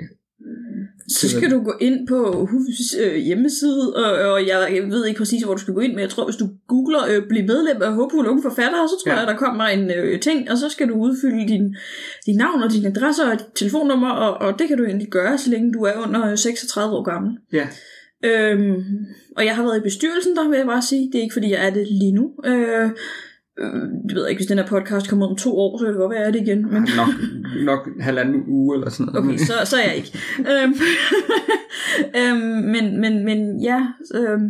[1.09, 5.17] Så skal du gå ind på HUFs øh, hjemmeside, og, og jeg, jeg ved ikke
[5.17, 7.81] præcis, hvor du skal gå ind, men jeg tror, hvis du googler øh, bliv medlem
[7.81, 9.17] af Håbefulde Unge Forfattere, så tror Ja.
[9.19, 11.75] jeg, der kommer en øh, ting, og så skal du udfylde din,
[12.25, 15.37] din navn og din adresse og dit telefonnummer, og, og det kan du egentlig gøre,
[15.37, 17.31] så længe du er under øh, 36 år gammel.
[17.53, 17.67] Ja,
[18.23, 18.83] Øhm,
[19.37, 21.09] og jeg har været i bestyrelsen, der vil jeg bare sige.
[21.11, 22.31] Det er ikke, fordi jeg er det lige nu.
[22.45, 22.89] Øh, øh,
[24.07, 25.93] det ved jeg ikke, hvis den her podcast kommer ud om to år, så kan
[25.93, 26.61] det godt være, er det igen.
[26.71, 27.09] Men nok,
[27.65, 29.29] nok halvanden uge eller sådan noget.
[29.29, 30.19] okay, så, så er jeg ikke.
[30.39, 30.73] øhm,
[32.21, 34.49] øhm, men, men, men ja, øhm,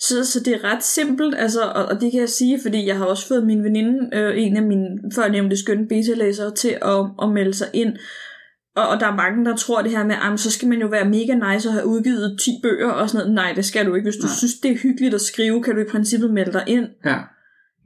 [0.00, 2.96] så, så det er ret simpelt, altså, og, og det kan jeg sige, fordi jeg
[2.96, 7.28] har også fået min veninde, øh, en af mine førnævnte skønne beta-læsere, til at, at
[7.32, 7.96] melde sig ind.
[8.76, 10.86] Og, og der er mange, der tror det her med, at så skal man jo
[10.86, 13.34] være mega nice og have udgivet 10 bøger og sådan noget.
[13.34, 14.06] Nej, det skal du ikke.
[14.06, 14.26] Hvis du.
[14.26, 14.36] Nej.
[14.38, 16.86] synes, det er hyggeligt at skrive, kan du i princippet melde dig ind.
[17.04, 17.18] Ja.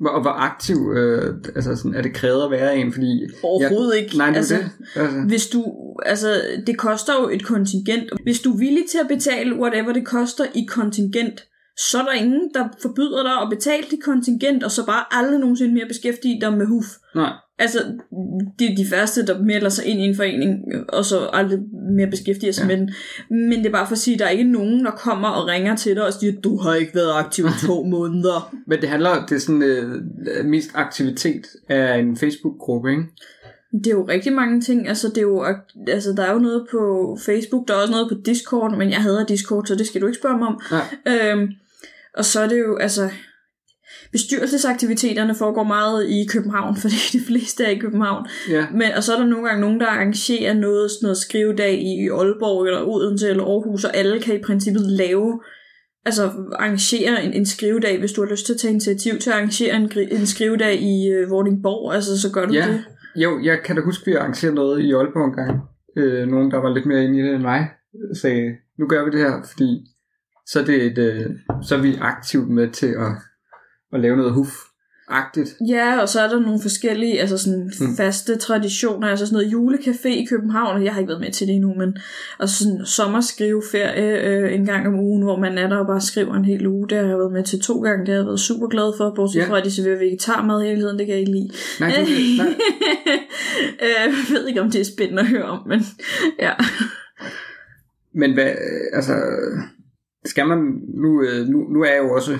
[0.06, 2.92] Og hvor aktiv øh, altså sådan, er det krævet at være en?
[2.92, 4.18] Fordi Overhovedet ikke.
[4.18, 4.70] Nej, det Altså, det.
[4.96, 5.64] Altså, Hvis du,
[6.06, 8.10] altså, det koster jo et kontingent.
[8.22, 11.40] Hvis du er villig til at betale whatever det koster i kontingent,
[11.88, 15.38] så er der ingen, der forbyder dig at betale dit kontingent, og så bare aldrig
[15.38, 16.86] nogensinde mere beskæftige dig med huf.
[17.14, 17.32] nej.
[17.60, 17.78] Altså,
[18.58, 21.58] det er de første, der melder sig ind i en forening, og så aldrig
[21.96, 22.66] mere beskæftiger sig Ja.
[22.66, 22.90] med den.
[23.30, 25.48] Men det er bare for at sige, at der er ikke nogen, der kommer og
[25.48, 28.54] ringer til dig og siger, du har ikke været aktiv i to måneder.
[28.66, 33.02] Men det handler, det er sådan øh, mest aktivitet af en Facebook-gruppe, ikke?
[33.72, 34.88] Det er jo rigtig mange ting.
[34.88, 35.44] Altså, det er jo,
[35.88, 39.02] altså, der er jo noget på Facebook, der er også noget på Discord, men jeg
[39.02, 40.60] hader Discord, så det skal du ikke spørge mig om.
[40.70, 41.30] Nej.
[41.32, 41.48] Øhm,
[42.16, 43.10] og så er det jo, altså,
[44.12, 48.26] bestyrelsesaktiviteterne foregår meget i København, fordi de fleste er i København.
[48.50, 48.66] Ja.
[48.72, 52.04] Men, og så er der nogle gange nogen, der arrangerer noget, sådan noget skrivedag i,
[52.04, 55.40] i Aalborg eller Odense eller Aarhus, og alle kan i princippet lave,
[56.04, 56.22] altså
[56.58, 59.76] arrangere en, en skrivedag, hvis du har lyst til at tage initiativ til at arrangere
[59.76, 62.66] en, en skrivedag i øh, Vordingborg, altså så gør du Ja.
[62.68, 62.84] det.
[63.16, 65.60] Jo, jeg kan da huske, at vi arrangerede noget i Aalborg en gang.
[65.96, 67.68] Øh, nogen, der var lidt mere inde i det end mig,
[68.20, 69.86] sagde, nu gør vi det her, fordi
[70.46, 71.26] så det et, øh,
[71.62, 73.12] så er vi aktivt med til at,
[73.92, 75.56] at lave noget huf-agtigt.
[75.68, 77.96] Ja, og så er der nogle forskellige, altså sådan Mm.
[77.96, 81.46] faste traditioner, altså sådan noget julecafé i København, og jeg har ikke været med til
[81.46, 81.96] det endnu, men
[82.38, 86.34] og sådan sommerskriveferie øh, en gang om ugen, hvor man er der og bare skriver
[86.34, 88.40] en hel uge, det har jeg været med til to gange, det har jeg været
[88.40, 89.44] super glad for, bortset Ja.
[89.44, 89.50] ja.
[89.50, 91.50] fra, at de serverer vegetarmad hele tiden, det kan jeg ikke lide.
[91.80, 92.46] Nej, det, nej,
[93.82, 95.80] øh, jeg ved ikke, om det er spændende at høre om, men
[96.38, 96.52] ja.
[98.14, 99.14] Men hvad, øh, altså,
[100.24, 100.58] skal man,
[101.02, 102.38] nu, øh, nu, nu er jeg jo også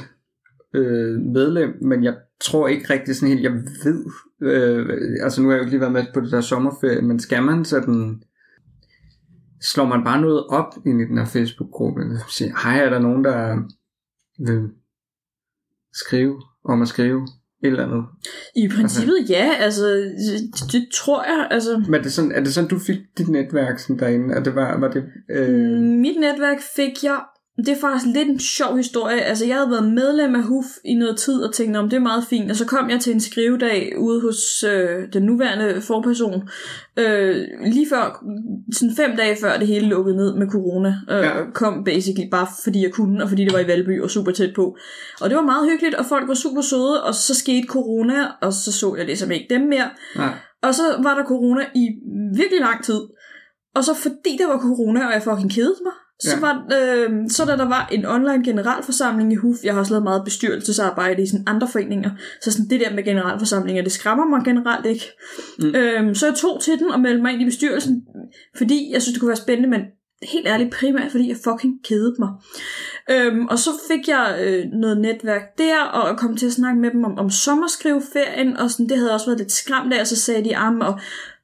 [0.75, 3.53] øh, medlem, men jeg tror ikke rigtig sådan helt, jeg
[3.85, 4.05] ved,
[4.43, 4.87] øh,
[5.23, 7.43] altså nu har jeg jo ikke lige været med på det der sommerferie, men skal
[7.43, 8.23] man sådan,
[9.61, 12.99] slår man bare noget op ind i den her Facebook-gruppe, og siger, hej, er der
[12.99, 13.63] nogen, der
[14.39, 14.69] vil
[15.93, 17.23] skrive om at skrive
[17.63, 18.05] et eller andet?
[18.57, 22.55] I princippet ja, altså det, det tror jeg, altså Men er det sådan, er det
[22.55, 24.35] sådan du fik dit netværk sådan derinde?
[24.35, 27.21] Er det var, var det, øh, Mm, Mit netværk fik jeg...
[27.67, 29.21] Det er faktisk lidt en sjov historie.
[29.21, 32.01] Altså, jeg havde været medlem af HUF i noget tid og tænkte, om det er
[32.01, 32.51] meget fint.
[32.51, 36.49] Og så kom jeg til en skrivedag ude hos øh, den nuværende forperson.
[36.97, 38.25] Øh, lige før,
[38.73, 40.95] sådan fem dage før det hele lukkede ned med corona.
[41.11, 41.51] Øh, Ja.
[41.55, 44.53] Kom basically bare fordi jeg kunne, og fordi det var i Valby og super tæt
[44.57, 44.77] på.
[45.21, 47.05] Og det var meget hyggeligt, og folk var super søde.
[47.05, 49.91] Og så skete corona, og så så jeg ligesom ikke dem mere.
[50.17, 51.89] nej, Og så var der corona i
[52.37, 53.01] virkelig lang tid.
[53.75, 56.41] Og så fordi der var corona, og jeg fucking kedede mig, så, Ja.
[56.41, 60.05] var, øh, så da der var en online generalforsamling i HUF, jeg har også lavet
[60.05, 62.11] meget bestyrelsesarbejde i sådan andre foreninger,
[62.43, 65.05] så sådan det der med generalforsamlinger, det skræmmer mig generelt ikke.
[65.59, 65.75] Mm.
[65.75, 68.03] Øh, så jeg tog til den og meldte mig ind i bestyrelsen,
[68.57, 69.81] fordi jeg synes, det kunne være spændende, men
[70.23, 72.29] helt ærligt primært, fordi jeg fucking kedede mig.
[73.11, 76.91] Øhm, og så fik jeg øh, noget netværk der, og kom til at snakke med
[76.91, 80.17] dem om, om sommerskrivferien, og sådan, det havde også været lidt skræmt af, og så
[80.17, 81.01] sagde de, am, og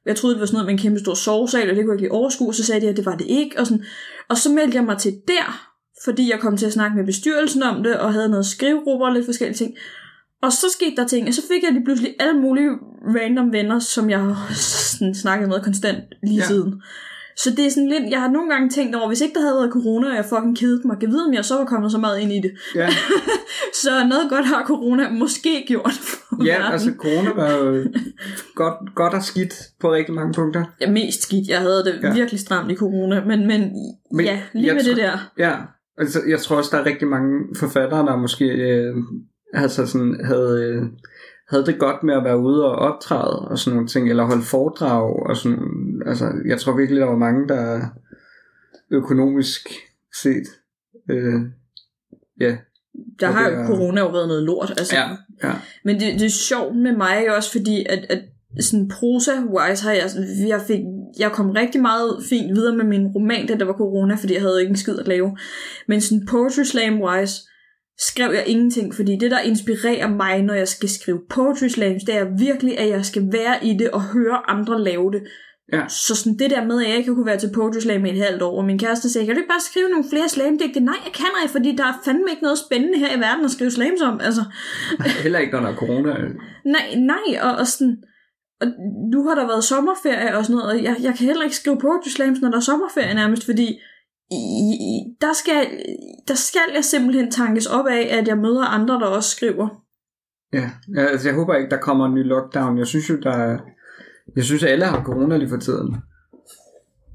[0.07, 1.95] jeg troede, det var sådan noget med en kæmpe stor sovesal, og det kunne jeg
[1.95, 3.85] ikke lige overskue, så sagde de, at det var det ikke, og, sådan,
[4.29, 5.69] og så meldte jeg mig til der,
[6.03, 9.13] fordi jeg kom til at snakke med bestyrelsen om det, og havde noget skrivegrupper og
[9.13, 9.75] lidt forskellige ting.
[10.41, 12.69] Og så skete der ting, og så fik jeg lige pludselig alle mulige
[13.15, 16.47] random venner, som jeg sådan snakket med konstant lige ja.
[16.47, 16.81] siden.
[17.43, 19.55] Så det er sådan lidt, jeg har nogle gange tænkt over, hvis ikke der havde
[19.55, 21.97] været corona, og jeg fucking kedede mig, kan vide, om jeg så var kommet så
[21.97, 22.51] meget ind i det.
[22.75, 22.89] Ja,
[23.83, 26.71] Så noget godt har corona måske gjort for ja verden.
[26.73, 27.83] altså corona var jo
[28.55, 30.63] godt, godt og skidt på rigtig mange punkter.
[30.81, 31.47] Ja, mest skidt.
[31.49, 32.13] Jeg havde det Ja.
[32.13, 33.61] virkelig stramt i corona, men, men,
[34.11, 35.31] Men ja, lige med tror- det der.
[35.37, 35.55] Ja,
[35.97, 38.95] altså jeg tror også, der er rigtig mange forfattere, der måske øh,
[39.53, 40.83] altså sådan, havde, øh,
[41.49, 44.43] havde det godt med at være ude og optræde og sådan nogle ting, eller holde
[44.43, 45.59] foredrag og sådan
[46.07, 47.81] altså jeg tror virkelig, der var mange, der
[48.91, 49.69] økonomisk
[50.21, 50.47] set,
[51.09, 51.41] øh,
[52.39, 52.57] ja,
[53.19, 54.69] Der har jo corona jo været noget lort.
[54.77, 54.95] Altså.
[54.95, 55.09] ja,
[55.43, 55.53] ja,
[55.83, 58.21] Men det, det er sjovt med mig også, fordi at, at
[58.59, 60.09] sådan prosa-wise har jeg,
[60.47, 60.79] jeg, fik,
[61.19, 64.41] jeg kom rigtig meget fint videre med min roman, da der var corona, fordi jeg
[64.41, 65.37] havde ikke en skid at lave.
[65.87, 67.47] Men sådan poetry slam-wise
[67.99, 72.15] skrev jeg ingenting, fordi det, der inspirerer mig, når jeg skal skrive poetry slams, det
[72.15, 75.21] er virkelig, at jeg skal være i det og høre andre lave det.
[75.73, 75.87] Ja.
[75.87, 78.25] Så sådan det der med, at jeg ikke kunne være til poetry slam i et
[78.25, 80.79] halvt år, og min kæreste sagde, kan du ikke bare skrive nogle flere slamdigte?
[80.79, 83.51] Nej, jeg kan ikke, fordi der er fandme ikke noget spændende her i verden at
[83.51, 84.19] skrive slams om.
[84.21, 84.43] Altså,
[85.23, 86.11] heller ikke, når der er corona.
[86.65, 87.97] Nej, nej, og, og sådan...
[88.61, 88.67] Og
[89.13, 91.79] nu har der været sommerferie og sådan noget, og jeg, jeg kan heller ikke skrive
[91.79, 93.67] poetry slams, når der er sommerferie nærmest, fordi
[94.31, 94.41] i,
[94.89, 95.67] i, der, skal,
[96.27, 99.67] der skal jeg simpelthen tankes op af, at jeg møder andre, der også skriver.
[100.53, 102.77] Ja, ja altså jeg håber ikke, der kommer en ny lockdown.
[102.77, 103.57] Jeg synes jo, der er,
[104.37, 105.95] jeg synes, alle har corona lige for tiden.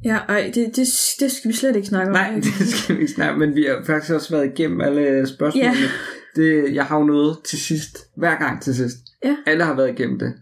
[0.05, 0.89] Ja, ej, det, det,
[1.20, 2.12] det skal vi slet ikke snakke om.
[2.12, 5.77] Nej, det skal vi ikke snakke men vi har faktisk også været igennem alle spørgsmålene.
[5.77, 6.43] Ja.
[6.43, 8.97] Det, jeg har jo noget til sidst, hver gang til sidst.
[9.25, 9.37] Ja.
[9.47, 10.33] Alle har været igennem det.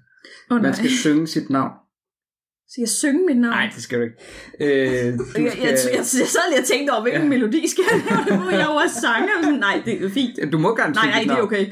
[0.50, 0.62] oh, nej.
[0.62, 1.72] Man skal synge sit navn.
[2.70, 3.54] Skal jeg synge mit navn?
[3.54, 4.16] Nej, det skal du ikke.
[4.60, 7.24] Øh, du Jeg, jeg, jeg, jeg, sad lige og tænkte over, hvilken Ja.
[7.24, 7.28] ja.
[7.28, 8.48] melodi skal jeg lave?
[8.50, 9.58] Jeg var sanger.
[9.58, 10.52] Nej, det er fint.
[10.52, 11.66] Du må gerne Nej, synge nej, dit det er okay.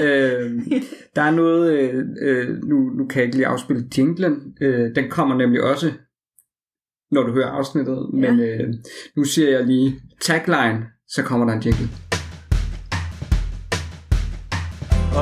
[0.04, 0.82] øh,
[1.16, 5.10] der er noget, øh, øh, nu, nu kan jeg ikke lige afspille jinglen, øh, den
[5.10, 5.92] kommer nemlig også,
[7.10, 8.32] når du hører afsnittet, Ja.
[8.32, 8.74] men øh,
[9.16, 11.88] nu siger jeg lige tagline, så kommer der en jingle.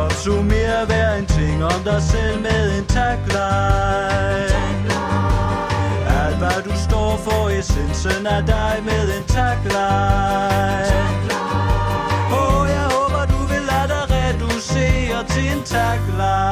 [0.04, 4.56] Opsummer hver en ting om dig selv med en tagline
[6.20, 11.14] Alt hvad du står for, essensen af dig med en tagline
[12.40, 16.46] Åh, jeg håber du vil lade dig reducere til en tagline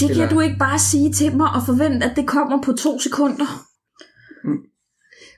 [0.00, 2.98] Det kan du ikke bare sige til mig og forvente, at det kommer på to
[2.98, 3.50] sekunder.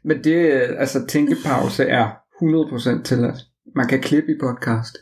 [0.04, 0.36] Men det,
[0.78, 2.06] altså tænkepause er
[2.42, 3.38] 100% tilladt.
[3.74, 4.98] Man kan klippe i podcast.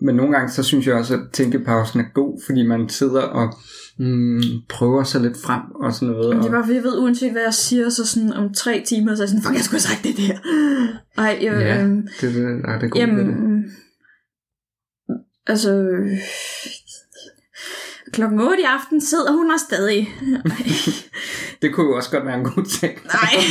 [0.00, 3.54] Men nogle gange, så synes jeg også, at tænkepausen er god, fordi man sidder og
[3.98, 6.28] mm, prøver sig lidt frem og sådan noget.
[6.28, 8.82] Men det er bare fordi, jeg ved, uanset hvad jeg siger, så sådan om tre
[8.86, 10.38] timer, så er jeg sådan, fuck, jeg skulle have sagt det der.
[11.22, 13.70] Ej, jeg, ja, øhm, det, det, nej, det er godt jamen, det.
[15.46, 15.90] altså,
[18.12, 20.08] klokken 8 i aften sidder hun der stadig.
[21.62, 22.98] Det kunne jo også godt være en god ting.
[23.04, 23.34] Nej.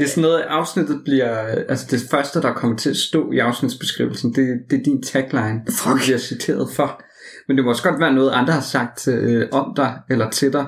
[0.00, 1.36] Det er sådan noget, afsnittet bliver,
[1.68, 5.62] altså det første, der kommer til at stå i afsnitsbeskrivelsen, det, det er din tagline,
[5.68, 5.94] Fuck.
[5.94, 7.02] du bliver citeret for.
[7.48, 10.52] Men det må også godt være noget, andre har sagt øh, om dig, eller til
[10.52, 10.66] dig,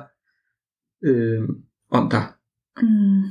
[1.05, 1.43] øh,
[1.91, 2.24] om dig.
[2.83, 3.22] Mm.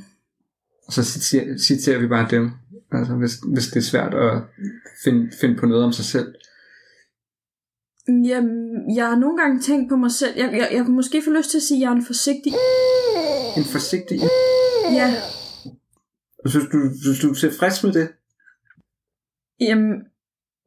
[0.88, 2.51] Og så citerer, citerer vi bare dem,
[2.92, 4.42] altså hvis, hvis det er svært at
[5.04, 6.34] finde, finde på noget om sig selv.
[8.08, 10.34] Jamen, jeg har nogle gange tænkt på mig selv.
[10.38, 12.54] Jeg, jeg, jeg kunne måske få lyst til at sige, at jeg er en forsigtig...
[13.58, 14.20] En forsigtig...
[14.92, 15.16] Ja,
[16.46, 18.09] Synes du, synes du er tilfreds med det?
[19.59, 19.93] Jamen,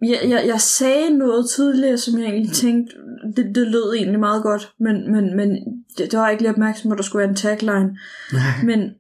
[0.02, 2.96] jeg, jeg, jeg sagde noget tidligere, som jeg egentlig tænkte,
[3.36, 5.51] det, det lød egentlig meget godt, men, men, men
[5.98, 7.98] det, det var ikke lige opmærksom på, at der skulle være en tagline.
[8.32, 8.64] Nej.
[8.64, 8.94] Men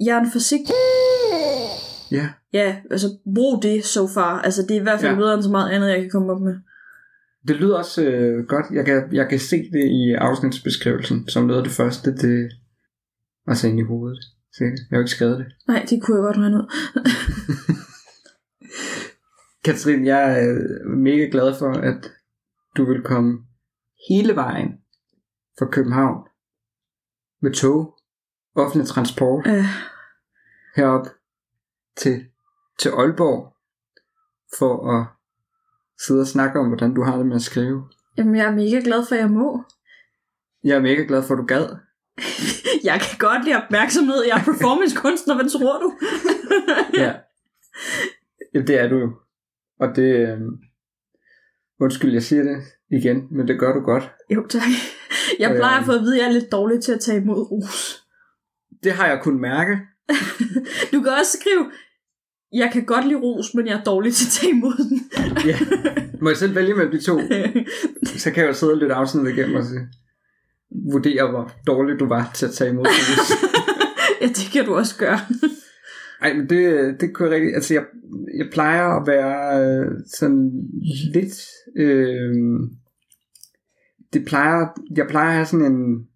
[0.00, 0.74] jeg er en forsigtig...
[2.10, 2.28] Ja.
[2.52, 4.42] Ja, altså brug det so far.
[4.42, 5.18] Altså det er i hvert fald Ja.
[5.18, 6.54] bedre end så meget andet, jeg kan komme op med.
[7.48, 8.66] Det lyder også øh, godt.
[8.72, 12.50] Jeg kan, jeg kan se det i afsnitsbeskrivelsen, som noget af det første, det
[13.46, 14.18] var så ind i hovedet.
[14.58, 14.78] Sikkert.
[14.78, 15.46] Jeg har jo ikke skrevet det.
[15.68, 16.66] Nej, det kunne jeg godt regne ud.
[19.64, 20.54] Katrine, jeg er
[20.96, 22.12] mega glad for, at
[22.76, 23.44] du vil komme
[24.08, 24.68] hele vejen
[25.58, 26.28] fra København
[27.42, 27.98] med tog,
[28.54, 29.64] offentlig transport, Øh,
[30.76, 31.06] herop
[31.96, 32.24] til,
[32.78, 33.56] til Aalborg,
[34.58, 35.06] for at
[36.06, 37.88] sidde og snakke om, hvordan du har det med at skrive.
[38.18, 39.64] jamen, jeg er mega glad for, at jeg må.
[40.64, 41.76] Jeg er mega glad for, at du gad.
[42.88, 44.24] Jeg kan godt lide opmærksomhed.
[44.28, 45.92] Jeg er performancekunstner, hvad tror du?
[47.02, 47.12] ja.
[48.54, 48.60] ja.
[48.60, 49.12] det er du jo.
[49.80, 50.28] Og det...
[50.28, 50.38] Øh...
[51.80, 52.56] Undskyld, jeg siger det
[52.90, 54.10] igen, men det gør du godt.
[54.30, 54.62] Jo, tak.
[55.38, 57.50] Jeg plejer at få at vide, at jeg er lidt dårlig til at tage imod
[57.50, 58.04] ros.
[58.82, 59.78] Det har jeg kunnet mærke.
[60.92, 61.70] Du kan også skrive,
[62.52, 65.10] jeg kan godt lide ros, men jeg er dårlig til at tage imod den.
[65.46, 65.58] ja.
[66.20, 67.20] Må jeg selv vælge mellem de to?
[68.04, 69.74] Så kan jeg jo sidde og lytte afsnittet igennem og se,
[70.92, 72.86] vurdere, hvor dårlig du var til at tage imod
[74.20, 75.18] ja, det kan du også gøre.
[76.22, 77.54] Ej, men det, det kunne jeg rigtig...
[77.54, 77.84] Altså, jeg,
[78.38, 80.50] jeg plejer at være øh, sådan
[81.14, 81.34] lidt...
[81.76, 82.34] Øh,
[84.12, 84.66] det plejer...
[84.96, 86.06] Jeg plejer at have sådan en...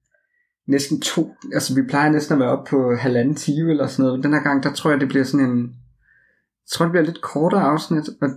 [0.68, 1.34] Næsten to...
[1.54, 4.24] Altså, vi plejer næsten at være oppe på halvanden time eller sådan noget.
[4.24, 5.74] Den her gang, der tror jeg, det bliver sådan en...
[6.70, 8.09] Jeg tror, det bliver lidt kortere afsnit.
[8.22, 8.28] Og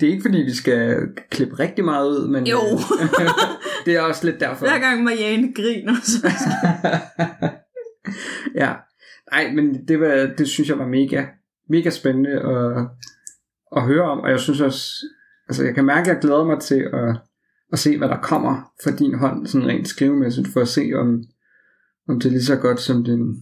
[0.00, 2.46] det er ikke, fordi vi skal klippe rigtig meget ud, men...
[2.46, 2.58] Jo.
[3.00, 3.28] Øh,
[3.86, 4.66] det er også lidt derfor.
[4.66, 6.26] Hver gang Marianne griner, så
[8.62, 8.74] ja.
[9.32, 11.26] Nej, men det, var, det synes jeg var mega,
[11.68, 12.86] mega spændende at,
[13.76, 15.06] at høre om, og jeg synes også,
[15.48, 17.16] altså jeg kan mærke, at jeg glæder mig til at,
[17.72, 21.22] at se, hvad der kommer fra din hånd, sådan rent skrivemæssigt, for at se, om,
[22.08, 23.36] om det er lige så godt som din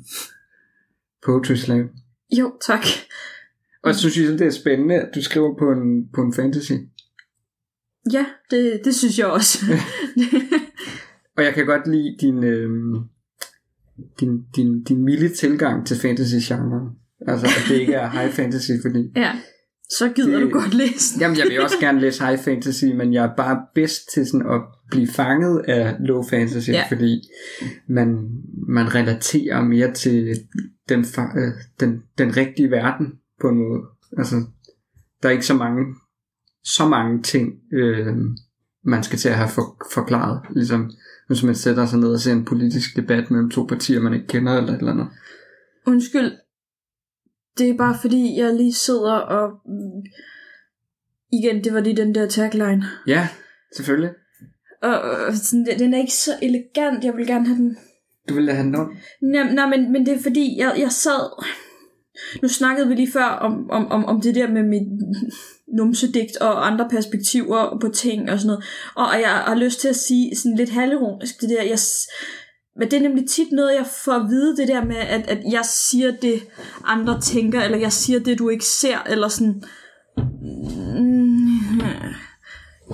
[1.27, 1.91] poetry slam.
[2.39, 2.85] Jo, tak.
[3.87, 6.73] Og jeg synes, det er spændende, at du skriver på en, på en fantasy.
[8.13, 9.59] Ja, det, det synes jeg også.
[11.37, 12.71] og jeg kan godt lide din, øh,
[14.21, 16.89] din, din, din milde tilgang til fantasy-genren.
[17.29, 18.99] Altså, at det ikke er high fantasy, fordi...
[19.17, 19.33] Ja,
[19.91, 21.21] så gider Det- du godt læse den.
[21.21, 24.47] Jamen, jeg vil også gerne læse high fantasy, men jeg er bare bedst til sådan
[24.51, 24.61] at
[24.91, 26.85] blive fanget af low fantasy, Ja.
[26.89, 27.21] fordi
[27.89, 28.09] man,
[28.69, 30.37] man relaterer mere til
[30.89, 33.07] den, øh, den, den rigtige verden
[33.41, 33.83] på en måde.
[34.19, 34.37] Altså,
[35.23, 35.95] der er ikke så mange,
[36.65, 38.17] så mange ting, øh,
[38.85, 40.41] man skal til at have for, forklaret.
[40.51, 40.91] Ligesom
[41.27, 44.27] hvis man sætter sig ned og ser en politisk debat mellem to partier, man ikke
[44.27, 45.09] kender eller et eller andet.
[45.87, 46.33] Undskyld.
[47.59, 49.51] Det er bare fordi, jeg lige sidder og...
[51.33, 52.85] Igen, det var lige den der tagline.
[53.07, 53.29] Ja,
[53.77, 54.11] selvfølgelig.
[54.83, 57.05] Og og sådan, den- er ikke så elegant.
[57.05, 57.77] Jeg vil gerne have den...
[58.29, 58.97] Du vil have den om.
[59.23, 61.45] Nej, nej men, men det er fordi, jeg, jeg sad...
[62.43, 64.89] Nu snakkede vi lige før om, om, om, om det der med mit
[65.77, 68.65] numsedigt og andre perspektiver på ting og sådan noget.
[68.95, 71.63] Og jeg har lyst til at sige sådan lidt halvironisk det der.
[71.63, 71.79] Jeg,
[72.79, 75.39] men det er nemlig tit noget, jeg får at vide, det der med, at, at
[75.51, 76.43] jeg siger det,
[76.85, 79.63] andre tænker, eller jeg siger det, du ikke ser, eller sådan...
[80.95, 81.37] Mm,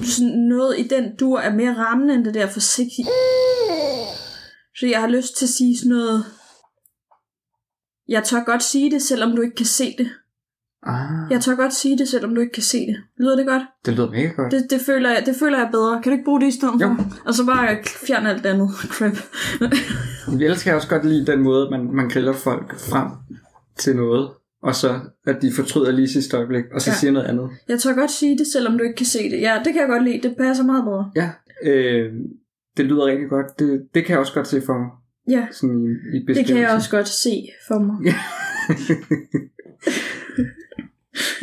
[0.02, 3.06] sådan noget i den dur er mere rammende end det der forsigtige.
[4.76, 6.24] Så jeg har lyst til at sige sådan noget...
[8.12, 10.08] Jeg tør godt sige det, selvom du ikke kan se det.
[10.86, 12.96] Ah, Jeg tør godt sige det, selvom du ikke kan se det.
[13.18, 13.62] Lyder det godt?
[13.86, 14.52] det lyder mega godt.
[14.52, 16.02] Det, det, føler, jeg, det føler jeg bedre.
[16.02, 16.86] Kan du ikke bruge det i stedet Jo.
[16.86, 17.04] for?
[17.26, 17.76] Og så bare
[18.06, 19.16] fjerne alt andet crap.
[20.38, 23.08] Vi elsker jeg også godt lide den måde, man, man griller folk frem
[23.76, 24.30] til noget,
[24.62, 26.96] og så at de fortryder lige sidste øjeblik, og så ja.
[26.96, 27.50] siger noget andet.
[27.68, 29.40] jeg tør godt sige det, selvom du ikke kan se det.
[29.40, 30.28] Ja, det kan jeg godt lide.
[30.28, 31.10] Det passer meget bedre.
[31.16, 31.30] Ja,
[31.70, 32.12] øh,
[32.76, 33.46] det lyder rigtig godt.
[33.58, 34.88] Det, det kan jeg også godt se for mig,
[35.28, 37.96] Ja, sådan i, i det kan jeg også godt se for mig.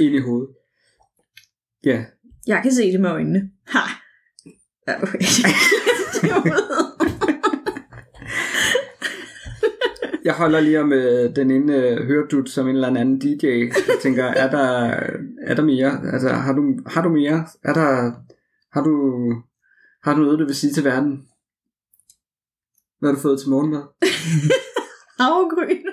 [0.05, 0.49] Ind i hovedet.
[1.85, 2.05] Ja,
[2.47, 3.51] Jeg kan se det med øjnene.
[3.67, 3.79] Ha!
[4.87, 5.19] Ja, okay.
[10.25, 13.45] jeg holder lige om øh, den ene øh, høredut som en eller anden DJ.
[13.45, 14.67] Jeg tænker, er der,
[15.47, 16.01] er der mere?
[16.13, 17.45] Altså, har du, har du mere?
[17.63, 18.11] Er der,
[18.73, 18.93] har du,
[20.03, 21.23] har du noget, du vil sige til verden?
[22.99, 23.83] Hvad har du fået til morgenmad?
[25.19, 25.85] Havgryn.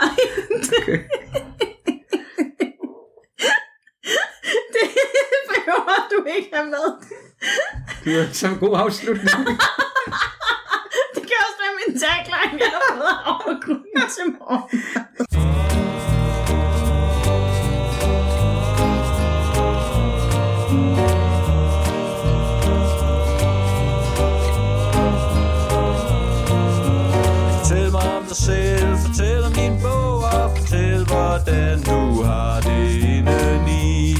[0.00, 0.10] Ej,
[0.82, 0.98] Okay.
[4.74, 4.88] det
[5.50, 6.86] behøver du ikke have med.
[8.04, 9.30] Det var så en god afslutning.
[11.14, 15.63] Det kan også være min tagline, jeg har fået havgryn til morgen.
[28.34, 34.16] Dig selv, fortæl om din bog og fortæl hvordan du har det indeni.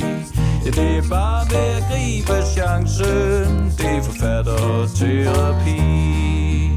[0.65, 6.74] Ja, det er bare med at gribe chancen, det er forfatterterapi